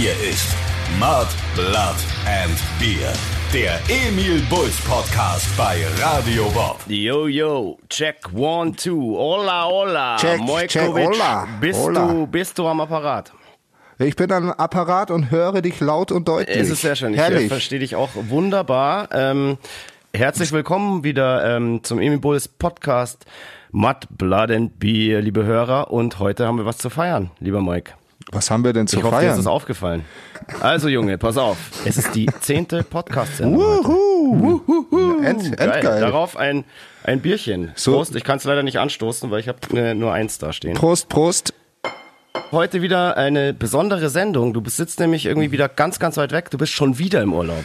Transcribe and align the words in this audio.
Hier 0.00 0.12
ist 0.12 0.56
Mud, 0.98 1.26
Blood 1.54 1.96
and 2.24 2.56
Beer. 2.78 3.12
Der 3.52 3.78
Emil 3.90 4.40
Bulls 4.48 4.80
Podcast 4.86 5.46
bei 5.58 5.84
Radio 6.02 6.48
Bob. 6.54 6.80
Yo, 6.86 7.26
yo, 7.26 7.78
check 7.90 8.16
one, 8.34 8.74
two. 8.74 9.14
Hola, 9.18 9.66
hola. 9.66 10.16
Check, 10.16 10.40
Mojkovic, 10.40 10.70
check, 10.70 10.88
hola, 10.88 11.46
Bist, 11.60 11.80
hola. 11.80 12.06
Du, 12.06 12.26
bist 12.26 12.58
du 12.58 12.66
am 12.66 12.80
Apparat? 12.80 13.34
Ich 13.98 14.16
bin 14.16 14.32
am 14.32 14.52
Apparat 14.52 15.10
und 15.10 15.30
höre 15.30 15.60
dich 15.60 15.80
laut 15.80 16.12
und 16.12 16.26
deutlich. 16.26 16.56
Es 16.56 16.70
ist 16.70 16.80
sehr 16.80 16.96
schön. 16.96 17.12
Ich 17.12 17.18
äh, 17.18 17.24
Herrlich. 17.24 17.48
verstehe 17.48 17.80
dich 17.80 17.94
auch 17.94 18.08
wunderbar. 18.14 19.10
Ähm, 19.12 19.58
herzlich 20.14 20.50
willkommen 20.52 21.04
wieder 21.04 21.56
ähm, 21.58 21.84
zum 21.84 21.98
Emil 21.98 22.20
Bulls 22.20 22.48
Podcast 22.48 23.26
Mud, 23.70 23.96
Blood 24.08 24.50
and 24.50 24.78
Beer, 24.78 25.20
liebe 25.20 25.44
Hörer. 25.44 25.90
Und 25.90 26.20
heute 26.20 26.46
haben 26.46 26.56
wir 26.56 26.64
was 26.64 26.78
zu 26.78 26.88
feiern, 26.88 27.32
lieber 27.38 27.60
Mike. 27.60 27.99
Was 28.32 28.50
haben 28.50 28.62
wir 28.64 28.72
denn 28.72 28.86
zu 28.86 28.96
Ich 28.98 29.02
hoffe, 29.02 29.16
dir 29.16 29.22
ist 29.22 29.26
feiern? 29.28 29.40
es 29.40 29.46
aufgefallen. 29.46 30.04
Also, 30.60 30.88
Junge, 30.88 31.18
pass 31.18 31.36
auf. 31.36 31.56
Es 31.84 31.96
ist 31.96 32.14
die 32.14 32.26
zehnte 32.40 32.84
Podcast-Sendung. 32.84 33.60
Wuhu. 33.60 35.20
End, 35.22 35.56
Geil. 35.56 35.70
endgeil. 35.70 36.00
Darauf 36.00 36.36
ein, 36.36 36.64
ein 37.02 37.20
Bierchen. 37.20 37.72
So. 37.74 37.92
Prost. 37.94 38.14
Ich 38.14 38.22
kann 38.22 38.36
es 38.38 38.44
leider 38.44 38.62
nicht 38.62 38.78
anstoßen, 38.78 39.30
weil 39.32 39.40
ich 39.40 39.48
habe 39.48 39.58
äh, 39.76 39.94
nur 39.94 40.12
eins 40.12 40.38
da 40.38 40.52
stehen. 40.52 40.74
Prost, 40.74 41.08
Prost. 41.08 41.54
Heute 42.52 42.82
wieder 42.82 43.16
eine 43.16 43.52
besondere 43.52 44.10
Sendung. 44.10 44.52
Du 44.54 44.62
sitzt 44.68 45.00
nämlich 45.00 45.26
irgendwie 45.26 45.50
wieder 45.50 45.68
ganz, 45.68 45.98
ganz 45.98 46.16
weit 46.16 46.30
weg. 46.30 46.50
Du 46.50 46.58
bist 46.58 46.72
schon 46.72 46.98
wieder 46.98 47.22
im 47.22 47.32
Urlaub. 47.34 47.64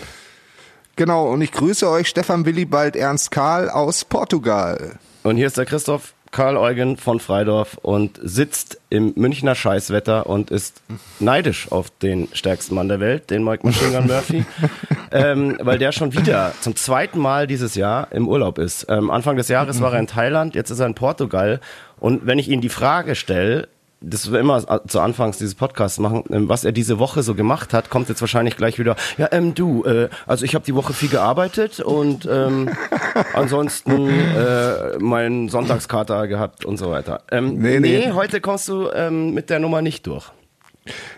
Genau, 0.95 1.27
und 1.31 1.41
ich 1.41 1.51
grüße 1.51 1.87
euch 1.87 2.07
Stefan 2.07 2.45
Willibald 2.45 2.95
Ernst 2.95 3.29
Karl 3.29 3.69
aus 3.69 4.03
Portugal. 4.05 4.97
Und 5.23 5.37
hier 5.37 5.47
ist 5.47 5.57
der 5.57 5.65
Christoph 5.65 6.14
Karl 6.35 6.57
Eugen 6.57 6.97
von 6.97 7.21
Freidorf 7.21 7.77
und 7.81 8.19
sitzt 8.21 8.81
im 8.89 9.13
Münchner 9.15 9.55
Scheißwetter 9.55 10.27
und 10.27 10.51
ist 10.51 10.81
neidisch 11.21 11.71
auf 11.71 11.89
den 11.89 12.27
stärksten 12.33 12.75
Mann 12.75 12.89
der 12.89 12.99
Welt, 12.99 13.29
den 13.29 13.45
Mike 13.45 13.65
Machine 13.65 13.91
Gun 13.91 14.07
Murphy, 14.07 14.45
ähm, 15.13 15.57
weil 15.61 15.77
der 15.77 15.93
schon 15.93 16.13
wieder 16.13 16.51
zum 16.59 16.75
zweiten 16.75 17.19
Mal 17.19 17.47
dieses 17.47 17.75
Jahr 17.75 18.11
im 18.11 18.27
Urlaub 18.27 18.57
ist. 18.57 18.85
Ähm, 18.89 19.11
Anfang 19.11 19.37
des 19.37 19.47
Jahres 19.47 19.79
war 19.79 19.93
er 19.93 19.99
in 19.99 20.07
Thailand, 20.07 20.55
jetzt 20.55 20.71
ist 20.71 20.81
er 20.81 20.87
in 20.87 20.93
Portugal. 20.93 21.61
Und 22.01 22.25
wenn 22.25 22.37
ich 22.37 22.49
ihn 22.49 22.59
die 22.59 22.67
Frage 22.67 23.15
stelle, 23.15 23.69
das 24.05 24.31
wir 24.31 24.39
immer 24.39 24.63
zu 24.87 24.99
Anfangs 24.99 25.37
dieses 25.37 25.55
Podcasts 25.55 25.99
machen, 25.99 26.23
ähm, 26.29 26.47
was 26.49 26.63
er 26.63 26.71
diese 26.71 26.99
Woche 26.99 27.23
so 27.23 27.35
gemacht 27.35 27.73
hat, 27.73 27.89
kommt 27.89 28.09
jetzt 28.09 28.21
wahrscheinlich 28.21 28.57
gleich 28.57 28.79
wieder. 28.79 28.95
Ja, 29.17 29.29
ähm, 29.31 29.53
du, 29.55 29.83
äh, 29.85 30.09
also 30.27 30.45
ich 30.45 30.55
habe 30.55 30.65
die 30.65 30.75
Woche 30.75 30.93
viel 30.93 31.09
gearbeitet 31.09 31.79
und 31.79 32.27
ähm, 32.31 32.69
ansonsten 33.33 34.09
äh, 34.09 34.97
meinen 34.99 35.49
Sonntagskater 35.49 36.27
gehabt 36.27 36.65
und 36.65 36.77
so 36.77 36.89
weiter. 36.91 37.21
Ähm, 37.31 37.57
nee, 37.57 37.79
Nee, 37.79 38.05
nee. 38.07 38.11
heute 38.11 38.41
kommst 38.41 38.67
du 38.69 38.89
ähm, 38.91 39.33
mit 39.33 39.49
der 39.49 39.59
Nummer 39.59 39.81
nicht 39.81 40.07
durch. 40.07 40.31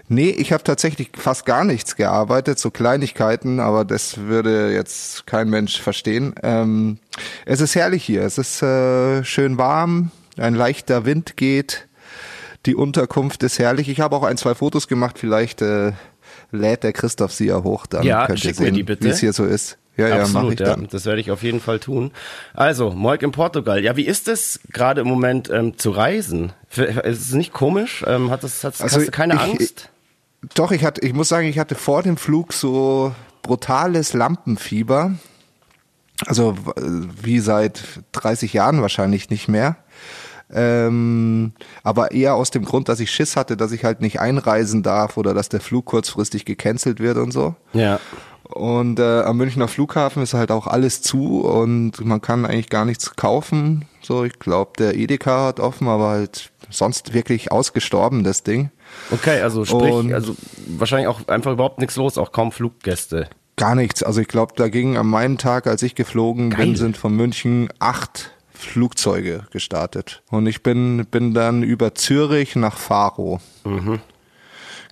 Nee, 0.08 0.30
ich 0.30 0.54
habe 0.54 0.64
tatsächlich 0.64 1.10
fast 1.18 1.46
gar 1.46 1.66
nichts 1.66 1.98
gearbeitet, 1.98 2.58
so 2.58 2.72
Kleinigkeiten, 2.72 3.60
aber 3.60 3.84
das 3.84 4.18
würde 4.18 4.74
jetzt 4.74 5.28
kein 5.28 5.50
Mensch 5.50 5.82
verstehen. 5.82 6.34
Ähm, 6.42 7.00
es 7.46 7.60
ist 7.60 7.76
herrlich 7.76 8.04
hier, 8.04 8.22
es 8.22 8.38
ist 8.38 8.62
äh, 8.62 9.26
schön 9.26 9.58
warm, 9.58 10.12
ein 10.38 10.56
leichter 10.56 11.06
Wind 11.06 11.36
geht, 11.36 11.87
die 12.66 12.76
Unterkunft 12.76 13.44
ist 13.44 13.60
herrlich. 13.60 13.88
Ich 13.90 14.00
habe 14.00 14.16
auch 14.16 14.24
ein, 14.24 14.38
zwei 14.38 14.56
Fotos 14.56 14.88
gemacht, 14.88 15.18
vielleicht 15.20 15.62
äh, 15.62 15.94
lädt 16.52 16.84
der 16.84 16.94
Christoph 16.94 17.32
sie 17.34 17.48
ja 17.48 17.64
hoch, 17.64 17.86
dann 17.86 18.04
Ja, 18.04 18.26
könnt 18.28 18.44
ihr 18.44 18.54
sehen, 18.54 18.76
wie 18.76 19.08
es 19.08 19.20
hier 19.20 19.34
so 19.34 19.46
ist. 19.46 19.78
Ja, 19.96 20.08
ja, 20.10 20.22
Absolut, 20.22 20.54
ich 20.54 20.60
ja. 20.60 20.68
dann. 20.68 20.88
Das 20.92 21.06
werde 21.06 21.22
ich 21.22 21.32
auf 21.32 21.42
jeden 21.42 21.60
Fall 21.60 21.80
tun. 21.80 22.12
Also, 22.54 22.92
Moik 22.92 23.24
in 23.24 23.32
Portugal. 23.32 23.84
Ja, 23.84 23.96
wie 23.96 24.06
ist 24.06 24.28
es 24.28 24.60
gerade 24.72 25.02
im 25.02 25.08
Moment 25.08 25.50
ähm, 25.50 25.78
zu 25.80 25.90
reisen? 25.90 26.54
Ist 26.76 27.22
es 27.30 27.32
nicht 27.34 27.52
komisch? 27.52 28.04
Ähm, 28.06 28.30
hat 28.30 28.44
das, 28.44 28.64
hat, 28.64 28.80
Also 28.80 28.98
hast 28.98 29.08
du 29.08 29.12
keine 29.12 29.34
ich- 29.36 29.40
Angst? 29.42 29.90
Doch, 30.54 30.72
ich 30.72 30.86
hatte, 30.86 31.02
ich 31.02 31.14
muss 31.14 31.30
sagen, 31.30 31.48
ich 31.48 31.58
hatte 31.58 31.74
vor 31.74 32.04
dem 32.04 32.16
Flug 32.16 32.54
so 32.54 33.16
brutales 33.42 34.14
Lampenfieber. 34.14 35.14
Also 36.28 36.56
w- 36.58 36.72
wie 37.24 37.40
seit 37.40 37.82
30 38.12 38.54
Jahren 38.54 38.82
wahrscheinlich 38.84 39.32
nicht 39.32 39.48
mehr. 39.48 39.78
Ähm, 40.54 41.52
aber 41.84 42.12
eher 42.12 42.36
aus 42.36 42.52
dem 42.52 42.64
Grund, 42.66 42.90
dass 42.90 43.00
ich 43.00 43.12
Schiss 43.12 43.36
hatte, 43.36 43.58
dass 43.58 43.72
ich 43.72 43.84
halt 43.84 44.02
nicht 44.02 44.20
einreisen 44.20 44.82
darf 44.84 45.18
oder 45.18 45.34
dass 45.34 45.50
der 45.50 45.60
Flug 45.60 45.86
kurzfristig 45.86 46.46
gecancelt 46.46 47.00
wird 47.00 47.18
und 47.18 47.32
so. 47.32 47.56
Ja. 47.74 48.00
Und 48.44 48.98
äh, 49.00 49.22
am 49.24 49.36
Münchner 49.38 49.68
Flughafen 49.68 50.24
ist 50.24 50.34
halt 50.34 50.52
auch 50.52 50.68
alles 50.68 51.02
zu 51.02 51.42
und 51.42 52.04
man 52.06 52.22
kann 52.22 52.46
eigentlich 52.46 52.70
gar 52.70 52.86
nichts 52.86 53.16
kaufen. 53.18 53.86
So, 54.02 54.24
ich 54.24 54.40
glaube, 54.40 54.72
der 54.80 54.96
Edeka 54.96 55.48
hat 55.48 55.60
offen, 55.60 55.90
aber 55.90 56.10
halt 56.12 56.52
sonst 56.70 57.14
wirklich 57.14 57.52
ausgestorben, 57.52 58.24
das 58.24 58.44
Ding. 58.44 58.72
Okay, 59.12 59.42
also 59.42 59.66
sprich, 59.66 59.92
Und- 59.94 60.14
also 60.14 60.34
wahrscheinlich 60.66 61.08
auch 61.10 61.28
einfach 61.28 61.52
überhaupt 61.52 61.80
nichts 61.80 61.98
los, 61.98 62.18
auch 62.18 62.32
kaum 62.32 62.54
Fluggäste. 62.54 63.28
Gar 63.58 63.76
nichts. 63.76 64.02
Also 64.02 64.22
ich 64.22 64.28
glaube, 64.30 64.54
da 64.56 64.70
ging 64.70 64.96
an 64.98 65.08
meinem 65.08 65.38
Tag, 65.38 65.68
als 65.68 65.82
ich 65.84 65.94
geflogen 65.96 66.52
Geil. 66.52 66.68
bin, 66.68 66.76
sind 66.78 66.96
von 66.96 67.14
München 67.14 67.68
acht 67.80 68.32
Flugzeuge 68.58 69.46
gestartet. 69.52 70.24
Und 70.30 70.48
ich 70.48 70.64
bin, 70.64 71.06
bin 71.06 71.34
dann 71.34 71.64
über 71.64 71.96
Zürich 71.96 72.56
nach 72.56 72.78
Faro. 72.78 73.40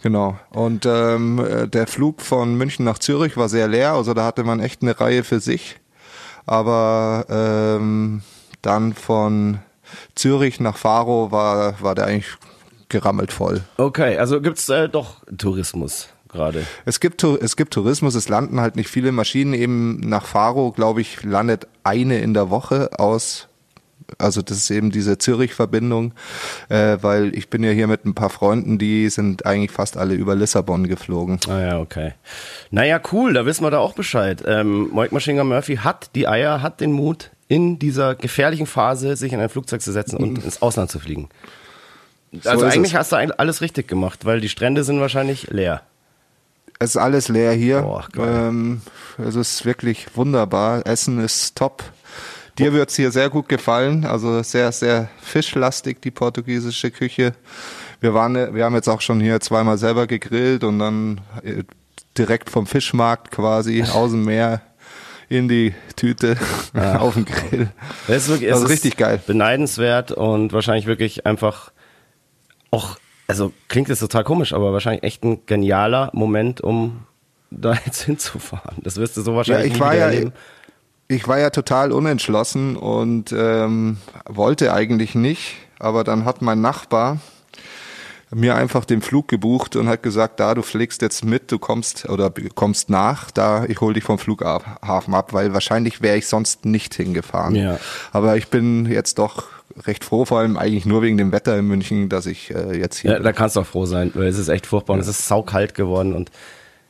Genau. 0.02 0.38
Und 0.52 0.86
ähm, 0.86 1.40
äh, 1.40 1.68
der 1.68 1.88
Flug 1.88 2.22
von 2.22 2.56
München 2.56 2.86
nach 2.86 3.00
Zürich 3.00 3.38
war 3.38 3.50
sehr 3.50 3.68
leer, 3.68 3.94
also 3.94 4.14
da 4.14 4.26
hatte 4.26 4.44
man 4.44 4.60
echt 4.60 4.84
eine 4.84 5.00
Reihe 5.00 5.24
für 5.24 5.40
sich. 5.40 5.78
Aber 6.46 7.26
ähm, 7.28 8.22
dann 8.62 8.94
von 8.94 9.60
Zürich 10.14 10.60
nach 10.60 10.78
Faro 10.78 11.32
war, 11.32 11.82
war 11.82 11.96
der 11.96 12.06
eigentlich 12.06 12.38
gerammelt 12.90 13.34
voll. 13.34 13.64
Okay, 13.78 14.18
also 14.18 14.42
gibt's 14.42 14.70
äh, 14.70 14.88
doch 14.90 15.24
Tourismus 15.38 16.10
gerade. 16.36 16.66
Es 16.86 17.00
gibt, 17.00 17.24
es 17.24 17.56
gibt 17.56 17.74
Tourismus, 17.74 18.14
es 18.14 18.30
landen 18.30 18.62
halt 18.62 18.76
nicht 18.76 18.90
viele 18.90 19.12
Maschinen. 19.12 19.54
Eben 19.54 20.00
nach 20.02 20.26
Faro, 20.26 20.72
glaube 20.72 21.02
ich, 21.02 21.24
landet 21.24 21.68
eine 21.84 22.20
in 22.20 22.34
der 22.34 22.50
Woche 22.50 22.92
aus. 23.00 23.48
Also 24.18 24.42
das 24.42 24.58
ist 24.58 24.70
eben 24.70 24.92
diese 24.92 25.18
Zürich-Verbindung, 25.18 26.14
äh, 26.70 26.98
weil 27.02 27.36
ich 27.36 27.50
bin 27.50 27.64
ja 27.64 27.72
hier 27.72 27.88
mit 27.88 28.06
ein 28.06 28.14
paar 28.14 28.30
Freunden, 28.30 28.78
die 28.78 29.10
sind 29.10 29.46
eigentlich 29.46 29.72
fast 29.72 29.98
alle 29.98 30.14
über 30.14 30.36
Lissabon 30.36 30.88
geflogen. 30.88 31.40
Ah 31.48 31.60
ja, 31.60 31.80
okay. 31.80 32.14
Naja, 32.72 33.02
cool, 33.12 33.34
da 33.34 33.46
wissen 33.46 33.64
wir 33.64 33.72
da 33.72 33.80
auch 33.80 33.94
Bescheid. 33.94 34.44
Ähm, 34.46 34.90
Moik 34.92 35.12
Machine 35.12 35.40
Gun 35.40 35.50
Murphy 35.50 35.78
hat 35.78 36.12
die 36.16 36.28
Eier, 36.28 36.62
hat 36.62 36.82
den 36.82 36.92
Mut, 36.92 37.32
in 37.48 37.78
dieser 37.80 38.16
gefährlichen 38.16 38.66
Phase 38.66 39.16
sich 39.16 39.34
in 39.34 39.40
ein 39.40 39.50
Flugzeug 39.50 39.82
zu 39.82 39.92
setzen 39.92 40.18
und 40.18 40.44
ins 40.44 40.62
Ausland 40.62 40.90
zu 40.90 41.00
fliegen. 41.00 41.30
Also 42.44 42.66
ist 42.66 42.74
eigentlich 42.74 42.94
es. 42.94 43.00
hast 43.00 43.12
du 43.12 43.16
eigentlich 43.16 43.40
alles 43.40 43.62
richtig 43.62 43.88
gemacht, 43.88 44.26
weil 44.26 44.42
die 44.42 44.50
Strände 44.50 44.84
sind 44.84 45.00
wahrscheinlich 45.00 45.48
leer. 45.52 45.82
Es 46.80 46.92
ist 46.92 46.98
alles 46.98 47.30
leer 47.30 47.54
hier. 47.54 47.82
Boah, 47.82 48.08
ähm, 48.18 48.82
es 49.18 49.36
ist 49.36 49.64
wirklich 49.64 50.08
wunderbar. 50.16 50.86
Essen 50.86 51.24
ist 51.24 51.56
top. 51.56 51.84
Dir 52.58 52.74
wird's 52.74 52.96
hier 52.96 53.12
sehr 53.12 53.30
gut 53.30 53.50
gefallen. 53.50 54.06
Also 54.06 54.42
sehr, 54.44 54.72
sehr 54.72 55.10
fischlastig, 55.22 56.02
die 56.02 56.12
portugiesische 56.12 56.90
Küche. 56.92 57.34
Wir 58.00 58.14
waren, 58.14 58.56
wir 58.56 58.64
haben 58.64 58.76
jetzt 58.76 58.88
auch 58.88 59.02
schon 59.02 59.20
hier 59.20 59.40
zweimal 59.42 59.78
selber 59.78 60.08
gegrillt 60.08 60.64
und 60.64 60.80
dann 60.80 61.22
äh, 61.44 61.64
direkt 62.18 62.50
vom 62.50 62.66
Fischmarkt 62.66 63.32
quasi 63.32 63.84
aus 63.94 64.12
dem 64.12 64.26
Meer 64.26 64.62
in 65.28 65.48
die 65.48 65.74
Tüte 65.96 66.38
auf 66.74 67.16
den 67.16 67.26
Grill. 67.26 67.70
Das 68.08 68.24
ist 68.24 68.30
wirklich, 68.30 68.50
es 68.50 68.56
Also 68.56 68.66
ist 68.66 68.72
richtig 68.72 68.98
geil. 68.98 69.20
Beneidenswert 69.26 70.12
und 70.12 70.54
wahrscheinlich 70.54 70.86
wirklich 70.86 71.26
einfach 71.26 71.72
auch, 72.72 72.98
also 73.28 73.52
klingt 73.68 73.90
jetzt 73.90 74.00
total 74.00 74.24
komisch, 74.24 74.54
aber 74.54 74.72
wahrscheinlich 74.72 75.04
echt 75.04 75.24
ein 75.24 75.40
genialer 75.46 76.12
Moment, 76.14 76.62
um 76.62 77.06
da 77.50 77.74
jetzt 77.86 78.04
hinzufahren. 78.04 78.78
Das 78.84 78.98
wirst 78.98 79.18
du 79.18 79.22
so 79.22 79.32
Ja, 79.32 79.38
wahrscheinlich 79.38 79.68
ich 79.68 79.74
nie 79.74 79.80
war 79.80 79.96
ja, 79.96 80.06
erleben. 80.06 80.34
Ich 81.08 81.28
war 81.28 81.40
ja 81.40 81.50
total 81.50 81.92
unentschlossen 81.92 82.76
und 82.76 83.32
ähm, 83.38 83.98
wollte 84.28 84.74
eigentlich 84.74 85.16
nicht, 85.16 85.56
aber 85.80 86.04
dann 86.04 86.26
hat 86.26 86.42
mein 86.42 86.62
Nachbar 86.62 87.18
mir 88.34 88.56
einfach 88.56 88.86
den 88.86 89.02
Flug 89.02 89.28
gebucht 89.28 89.76
und 89.76 89.88
hat 89.88 90.02
gesagt, 90.04 90.40
da 90.40 90.56
du 90.56 90.62
fliegst 90.64 91.02
jetzt 91.02 91.24
mit, 91.24 91.52
du 91.52 91.60
kommst 91.60 92.10
oder 92.10 92.34
kommst 92.56 92.90
nach, 92.90 93.30
da 93.32 93.66
ich 93.66 93.80
hol 93.82 93.94
dich 93.94 94.04
vom 94.04 94.18
Flughafen 94.18 95.14
ab, 95.14 95.32
weil 95.32 95.54
wahrscheinlich 95.54 96.02
wäre 96.02 96.18
ich 96.18 96.28
sonst 96.28 96.66
nicht 96.66 96.96
hingefahren. 96.96 97.56
Ja. 97.56 97.78
Aber 98.12 98.36
ich 98.36 98.48
bin 98.50 98.88
jetzt 98.88 99.20
doch 99.20 99.44
recht 99.86 100.04
froh, 100.04 100.26
vor 100.26 100.40
allem 100.40 100.58
eigentlich 100.58 100.86
nur 100.86 101.02
wegen 101.02 101.18
dem 101.18 101.32
Wetter 101.32 101.58
in 101.58 101.68
München, 101.68 102.10
dass 102.10 102.26
ich 102.26 102.54
äh, 102.54 102.78
jetzt 102.78 102.98
hier 102.98 103.12
Ja, 103.12 103.18
bin. 103.18 103.24
da 103.26 103.32
kannst 103.32 103.56
du 103.56 103.62
auch 103.62 103.66
froh 103.66 103.86
sein, 103.86 104.12
weil 104.16 104.28
es 104.28 104.40
ist 104.40 104.50
echt 104.50 104.66
furchtbar 104.66 104.96
und 104.96 105.00
es 105.02 105.08
ist 105.08 105.28
saukalt 105.28 105.76
geworden 105.76 106.14
und 106.14 106.32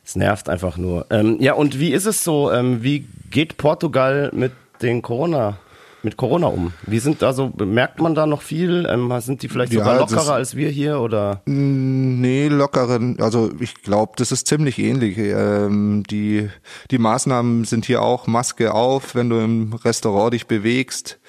es 0.05 0.15
nervt 0.15 0.49
einfach 0.49 0.77
nur. 0.77 1.07
Ähm, 1.09 1.37
ja, 1.39 1.53
und 1.53 1.79
wie 1.79 1.91
ist 1.91 2.05
es 2.05 2.23
so? 2.23 2.51
Ähm, 2.51 2.83
wie 2.83 3.07
geht 3.31 3.57
Portugal 3.57 4.29
mit 4.33 4.51
den 4.81 5.01
Corona, 5.01 5.57
mit 6.03 6.15
Corona 6.15 6.47
um? 6.47 6.73
Wie 6.85 6.99
sind 6.99 7.23
da 7.23 7.33
so, 7.33 7.51
merkt 7.57 7.99
man 7.99 8.13
da 8.13 8.27
noch 8.27 8.43
viel? 8.43 8.87
Ähm, 8.87 9.11
sind 9.21 9.41
die 9.41 9.49
vielleicht 9.49 9.73
Ja, 9.73 9.79
sogar 9.79 9.97
lockerer 9.97 10.33
als 10.35 10.55
wir 10.55 10.69
hier 10.69 10.99
oder? 10.99 11.41
Nee, 11.45 12.47
lockeren, 12.49 13.19
also 13.19 13.51
ich 13.59 13.81
glaube, 13.81 14.13
das 14.17 14.31
ist 14.31 14.47
ziemlich 14.47 14.77
ähnlich. 14.77 15.17
Ähm, 15.17 16.03
die, 16.09 16.49
die 16.91 16.99
Maßnahmen 16.99 17.65
sind 17.65 17.85
hier 17.85 18.03
auch 18.03 18.27
Maske 18.27 18.73
auf, 18.73 19.15
wenn 19.15 19.29
du 19.29 19.39
im 19.39 19.73
Restaurant 19.73 20.33
dich 20.33 20.45
bewegst. 20.45 21.19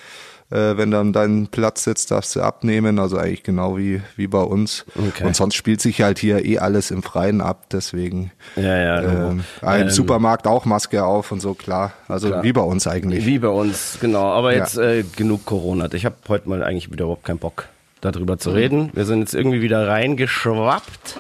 Äh, 0.51 0.77
wenn 0.77 0.93
dann 0.93 1.13
dein 1.13 1.49
Platz 1.49 1.83
sitzt, 1.85 2.13
darfst 2.13 2.37
du 2.37 2.41
abnehmen. 2.41 2.99
Also 3.01 3.19
eigentlich 3.19 3.43
genau 3.43 3.77
wie, 3.77 4.01
wie 4.15 4.29
bei 4.29 4.41
uns. 4.43 4.85
Okay. 4.97 5.25
Und 5.25 5.35
sonst 5.35 5.57
spielt 5.57 5.81
sich 5.81 6.03
halt 6.03 6.19
hier 6.21 6.45
eh 6.45 6.59
alles 6.59 6.91
im 6.93 7.03
Freien 7.03 7.41
ab. 7.41 7.65
Deswegen 7.73 8.31
Ja, 8.55 8.77
ja, 8.79 9.03
ähm, 9.03 9.45
ein 9.63 9.83
Ähm, 9.83 9.91
Supermarkt 9.91 10.47
auch 10.47 10.65
Maske 10.65 11.05
auf 11.05 11.33
und 11.33 11.41
so, 11.41 11.55
klar. 11.55 11.93
Also 12.07 12.29
Klar. 12.29 12.43
wie 12.45 12.53
bei 12.53 12.61
uns 12.61 12.87
eigentlich. 12.87 13.27
Wie 13.27 13.41
bei 13.41 13.49
uns, 13.49 13.99
genau. 14.01 14.27
Aber 14.33 14.53
Ja. 14.53 14.59
jetzt 14.61 14.77
äh, 14.79 15.03
genug 15.17 15.45
Corona. 15.47 15.93
Ich 15.93 16.05
habe 16.05 16.15
heute 16.29 16.49
mal 16.49 16.63
eigentlich 16.63 16.93
wieder 16.93 17.05
überhaupt 17.07 17.25
keinen 17.25 17.39
Bock, 17.39 17.67
darüber 18.01 18.35
Mhm. 18.35 18.39
zu 18.39 18.51
reden. 18.51 18.91
Wir 18.95 19.05
sind 19.05 19.21
jetzt 19.21 19.35
irgendwie 19.35 19.63
wieder 19.63 19.89
reingeschwappt. 19.89 21.19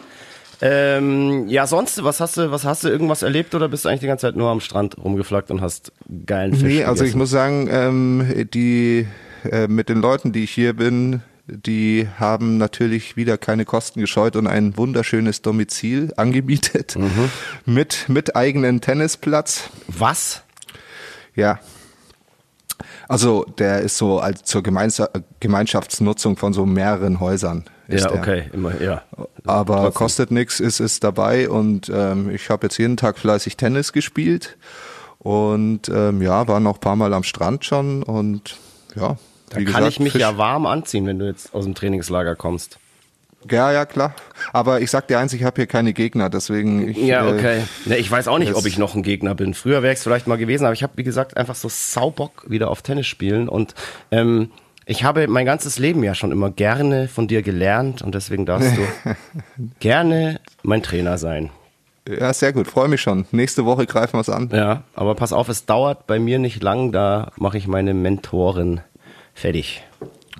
Ähm, 0.62 1.48
ja, 1.48 1.66
sonst, 1.66 2.02
was 2.02 2.20
hast 2.20 2.36
du, 2.38 2.50
was 2.50 2.64
hast 2.64 2.84
du 2.84 2.88
irgendwas 2.88 3.22
erlebt 3.22 3.54
oder 3.54 3.68
bist 3.68 3.84
du 3.84 3.88
eigentlich 3.88 4.00
die 4.00 4.06
ganze 4.06 4.26
Zeit 4.26 4.36
nur 4.36 4.48
am 4.50 4.60
Strand 4.60 4.96
rumgeflackt 4.98 5.50
und 5.50 5.60
hast 5.60 5.92
geilen 6.26 6.54
Fisch 6.54 6.62
Nee, 6.62 6.84
also 6.84 7.04
ich 7.04 7.08
gegessen? 7.12 7.18
muss 7.18 7.30
sagen, 7.30 7.68
ähm, 7.70 8.46
die 8.54 9.06
äh, 9.50 9.68
mit 9.68 9.88
den 9.88 10.00
Leuten, 10.00 10.32
die 10.32 10.44
ich 10.44 10.50
hier 10.50 10.72
bin, 10.72 11.22
die 11.46 12.08
haben 12.18 12.56
natürlich 12.56 13.16
wieder 13.16 13.38
keine 13.38 13.64
Kosten 13.64 14.00
gescheut 14.00 14.34
und 14.34 14.46
ein 14.46 14.76
wunderschönes 14.76 15.42
Domizil 15.42 16.12
angemietet 16.16 16.96
Mhm. 16.96 17.30
mit 17.66 18.08
mit 18.08 18.34
eigenen 18.34 18.80
Tennisplatz. 18.80 19.70
Was? 19.88 20.42
Ja. 21.34 21.60
Also 23.08 23.44
der 23.58 23.80
ist 23.80 23.96
so 23.98 24.18
als 24.18 24.42
zur 24.44 24.62
Gemeins 24.62 25.00
Gemeinschaftsnutzung 25.40 26.36
von 26.36 26.52
so 26.52 26.66
mehreren 26.66 27.20
Häusern. 27.20 27.64
Ist 27.88 28.04
Ja, 28.04 28.10
der. 28.10 28.18
okay, 28.20 28.44
immer, 28.52 28.80
ja. 28.80 29.02
Aber 29.44 29.76
Trotzdem. 29.76 29.94
kostet 29.94 30.30
nichts, 30.32 30.58
ist 30.60 30.80
es 30.80 30.98
dabei 30.98 31.48
und 31.48 31.88
ähm, 31.94 32.30
ich 32.30 32.50
habe 32.50 32.66
jetzt 32.66 32.78
jeden 32.78 32.96
Tag 32.96 33.16
fleißig 33.18 33.56
Tennis 33.56 33.92
gespielt 33.92 34.56
und 35.18 35.88
ähm, 35.88 36.20
ja, 36.20 36.48
war 36.48 36.58
noch 36.60 36.74
ein 36.74 36.80
paar 36.80 36.96
Mal 36.96 37.14
am 37.14 37.22
Strand 37.22 37.64
schon 37.64 38.02
und 38.02 38.56
ja. 38.96 39.16
Da 39.50 39.58
wie 39.58 39.64
kann 39.64 39.74
gesagt, 39.76 39.88
ich 39.92 40.00
mich 40.00 40.12
Fisch- 40.12 40.20
ja 40.20 40.36
warm 40.36 40.66
anziehen, 40.66 41.06
wenn 41.06 41.20
du 41.20 41.26
jetzt 41.26 41.54
aus 41.54 41.64
dem 41.64 41.76
Trainingslager 41.76 42.34
kommst. 42.34 42.78
Ja, 43.50 43.72
ja, 43.72 43.84
klar. 43.86 44.14
Aber 44.52 44.80
ich 44.80 44.90
sag 44.90 45.08
dir 45.08 45.18
eins, 45.18 45.32
ich 45.32 45.44
habe 45.44 45.56
hier 45.56 45.66
keine 45.66 45.92
Gegner, 45.92 46.30
deswegen. 46.30 46.88
Ich, 46.88 46.96
Ja, 46.98 47.26
äh, 47.28 47.32
okay. 47.32 47.62
Ne, 47.84 47.96
ich 47.96 48.10
weiß 48.10 48.28
auch 48.28 48.38
nicht, 48.38 48.54
ob 48.54 48.66
ich 48.66 48.78
noch 48.78 48.94
ein 48.94 49.02
Gegner 49.02 49.34
bin. 49.34 49.54
Früher 49.54 49.82
wäre 49.82 49.94
es 49.94 50.02
vielleicht 50.02 50.26
mal 50.26 50.36
gewesen, 50.36 50.64
aber 50.64 50.74
ich 50.74 50.82
habe, 50.82 50.94
wie 50.96 51.04
gesagt, 51.04 51.36
einfach 51.36 51.54
so 51.54 51.68
Saubock 51.68 52.44
wieder 52.48 52.70
auf 52.70 52.82
Tennis 52.82 53.06
spielen 53.06 53.48
und 53.48 53.74
ähm, 54.10 54.50
ich 54.88 55.02
habe 55.02 55.26
mein 55.26 55.46
ganzes 55.46 55.78
Leben 55.80 56.04
ja 56.04 56.14
schon 56.14 56.30
immer 56.30 56.50
gerne 56.50 57.08
von 57.08 57.26
dir 57.26 57.42
gelernt 57.42 58.02
und 58.02 58.14
deswegen 58.14 58.46
darfst 58.46 58.72
du 58.76 58.82
gerne 59.80 60.40
mein 60.62 60.82
Trainer 60.82 61.18
sein. 61.18 61.50
Ja, 62.08 62.32
sehr 62.32 62.52
gut, 62.52 62.68
freue 62.68 62.86
mich 62.86 63.00
schon. 63.00 63.26
Nächste 63.32 63.64
Woche 63.64 63.84
greifen 63.84 64.14
wir 64.14 64.20
es 64.20 64.28
an. 64.28 64.48
Ja, 64.52 64.84
aber 64.94 65.16
pass 65.16 65.32
auf, 65.32 65.48
es 65.48 65.66
dauert 65.66 66.06
bei 66.06 66.20
mir 66.20 66.38
nicht 66.38 66.62
lang, 66.62 66.92
da 66.92 67.32
mache 67.36 67.58
ich 67.58 67.66
meine 67.66 67.94
Mentorin 67.94 68.80
fertig. 69.34 69.82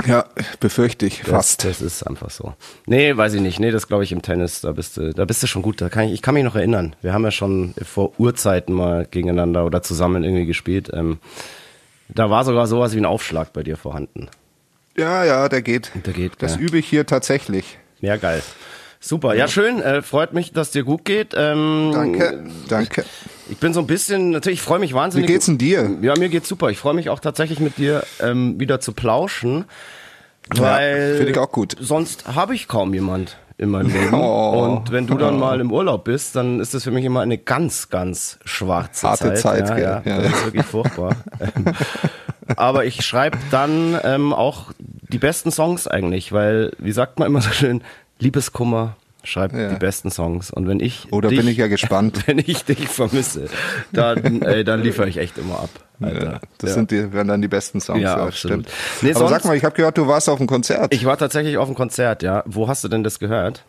Ja, 0.04 0.26
befürchte 0.60 1.06
ich 1.06 1.20
Das, 1.20 1.28
fast. 1.31 1.64
Das 1.64 1.81
ist 1.81 2.02
einfach 2.02 2.31
so. 2.31 2.54
Nee, 2.87 3.16
weiß 3.16 3.34
ich 3.34 3.40
nicht. 3.40 3.60
Nee, 3.60 3.70
das 3.70 3.88
glaube 3.88 4.04
ich 4.04 4.12
im 4.12 4.20
Tennis, 4.20 4.60
da 4.60 4.72
bist 4.72 4.96
du, 4.98 5.12
da 5.14 5.25
bist 5.25 5.43
du 5.43 5.46
schon 5.46 5.62
gut. 5.62 5.81
Da 5.81 5.88
kann 5.88 6.04
ich, 6.04 6.12
ich 6.12 6.22
kann 6.22 6.34
mich 6.34 6.44
noch 6.44 6.54
erinnern. 6.54 6.94
Wir 7.00 7.14
haben 7.14 7.25
ja 7.25 7.31
schon 7.31 7.75
vor 7.82 8.12
Urzeiten 8.19 8.75
mal 8.75 9.06
gegeneinander 9.10 9.64
oder 9.64 9.82
zusammen 9.82 10.22
irgendwie 10.22 10.46
gespielt. 10.46 10.90
Ähm, 10.93 11.19
da 12.08 12.28
war 12.31 12.44
sogar 12.44 12.66
sowas 12.66 12.94
wie 12.94 12.98
ein 12.98 13.06
Aufschlag 13.06 13.52
bei 13.52 13.62
dir 13.62 13.76
vorhanden. 13.76 14.28
Ja, 14.96 15.25
ja, 15.25 15.48
der 15.48 15.62
geht. 15.62 15.93
Der 16.06 16.12
geht, 16.12 16.32
Das 16.38 16.56
ja. 16.56 16.60
übe 16.60 16.78
ich 16.78 16.87
hier 16.87 17.06
tatsächlich. 17.06 17.78
Ja, 18.00 18.16
geil. 18.16 18.42
Super, 19.00 19.34
ja 19.34 19.46
schön, 19.46 19.81
äh, 19.81 20.02
freut 20.02 20.32
mich, 20.32 20.52
dass 20.52 20.70
dir 20.70 20.82
gut 20.82 21.04
geht. 21.04 21.34
Ähm, 21.37 21.90
Danke, 21.92 22.44
danke. 22.69 23.04
Ich 23.48 23.58
bin 23.58 23.72
so 23.72 23.81
ein 23.81 23.87
bisschen, 23.87 24.31
natürlich, 24.31 24.58
ich 24.58 24.64
freue 24.64 24.78
mich 24.78 24.90
Wie 24.90 24.94
wahnsinnig. 24.94 25.26
geht's 25.28 25.46
denn 25.46 25.58
dir? 25.58 25.90
Ja, 26.02 26.14
mir 26.19 26.28
geht's 26.28 26.48
super. 26.48 26.70
Ich 26.70 26.78
freue 26.78 26.94
mich 26.94 27.08
auch 27.10 27.20
tatsächlich 27.20 27.60
mit 27.60 27.78
dir 27.78 28.02
ähm, 28.20 28.58
wieder 28.58 28.81
zu 28.81 28.93
plauschen, 28.93 29.64
weil 30.54 31.16
finde 31.16 31.32
ich 31.32 31.38
auch 31.38 31.52
gut. 31.52 31.76
sonst 31.81 32.26
habe 32.34 32.54
ich 32.54 32.69
kaum 32.69 32.93
jemand 32.94 33.37
in 33.58 33.70
meinem 33.70 33.90
Leben. 33.93 34.14
Oh. 34.14 34.64
Und 34.64 34.90
wenn 34.93 35.06
du 35.06 35.16
dann 35.16 35.38
mal 35.38 35.60
im 35.60 35.72
Urlaub 35.72 36.04
bist, 36.04 36.37
dann 36.37 36.60
ist 36.60 36.75
das 36.75 36.84
für 36.84 36.90
mich 36.90 37.04
immer 37.04 37.20
eine 37.20 37.38
ganz, 37.38 37.88
ganz 37.88 38.38
schwarze 38.44 39.08
Harte 39.08 39.34
Zeit. 39.34 39.66
Zeit, 39.69 39.78
ja, 39.78 39.78
ja, 39.78 40.02
Ja. 40.04 40.22
Das 40.22 40.32
ist 40.32 40.44
wirklich 40.44 40.66
furchtbar. 40.66 41.16
Ähm, 42.49 42.54
Aber 42.56 42.84
ich 42.84 43.04
schreibe 43.04 43.38
dann 43.50 43.99
ähm, 44.04 44.32
auch 44.32 44.70
die 44.78 45.19
besten 45.19 45.50
Songs 45.50 45.88
eigentlich, 45.88 46.31
weil, 46.31 46.70
wie 46.78 46.92
sagt 46.92 47.19
man 47.19 47.26
immer 47.26 47.40
so 47.40 47.50
schön, 47.50 47.82
Liebeskummer 48.20 48.94
schreibt 49.26 49.55
Ja. 49.55 49.69
die 49.70 49.76
besten 49.76 50.11
Songs. 50.11 50.50
Und 50.50 50.67
wenn 50.69 50.81
ich 50.81 51.12
Oder 51.12 51.28
dich, 51.28 51.38
bin 51.38 51.49
ich 51.49 51.56
ja 51.58 51.67
gespannt. 51.67 52.23
wenn 52.26 52.38
ich 52.38 52.64
dich 52.64 52.88
vermisse, 52.88 53.49
dann, 53.93 54.43
ey, 54.43 54.64
dann 54.64 54.82
liefere 54.82 55.08
ich 55.08 55.19
echt 55.19 55.37
immer 55.38 55.61
ab. 55.61 55.70
Ja, 56.00 56.40
das 56.58 56.70
Ja. 56.70 56.75
sind 56.75 56.90
die, 56.90 57.12
werden 57.12 57.28
dann 57.28 57.43
die 57.43 57.49
besten 57.49 57.81
Songs. 57.81 58.00
Ja, 58.02 58.12
absolut. 58.14 58.34
stimmt. 58.34 58.69
Nee, 59.02 59.11
Aber 59.11 59.19
sonst- 59.20 59.31
sag 59.31 59.44
mal, 59.46 59.56
ich 59.56 59.64
habe 59.64 59.75
gehört, 59.75 59.96
du 59.99 60.06
warst 60.06 60.28
auf 60.28 60.38
einem 60.38 60.46
Konzert. 60.46 60.93
Ich 60.94 61.05
war 61.05 61.17
tatsächlich 61.19 61.56
auf 61.58 61.67
einem 61.69 61.75
Konzert, 61.75 62.23
ja. 62.23 62.43
Wo 62.46 62.69
hast 62.69 62.84
du 62.84 62.88
denn 62.88 63.02
das 63.05 63.19
gehört? 63.19 63.64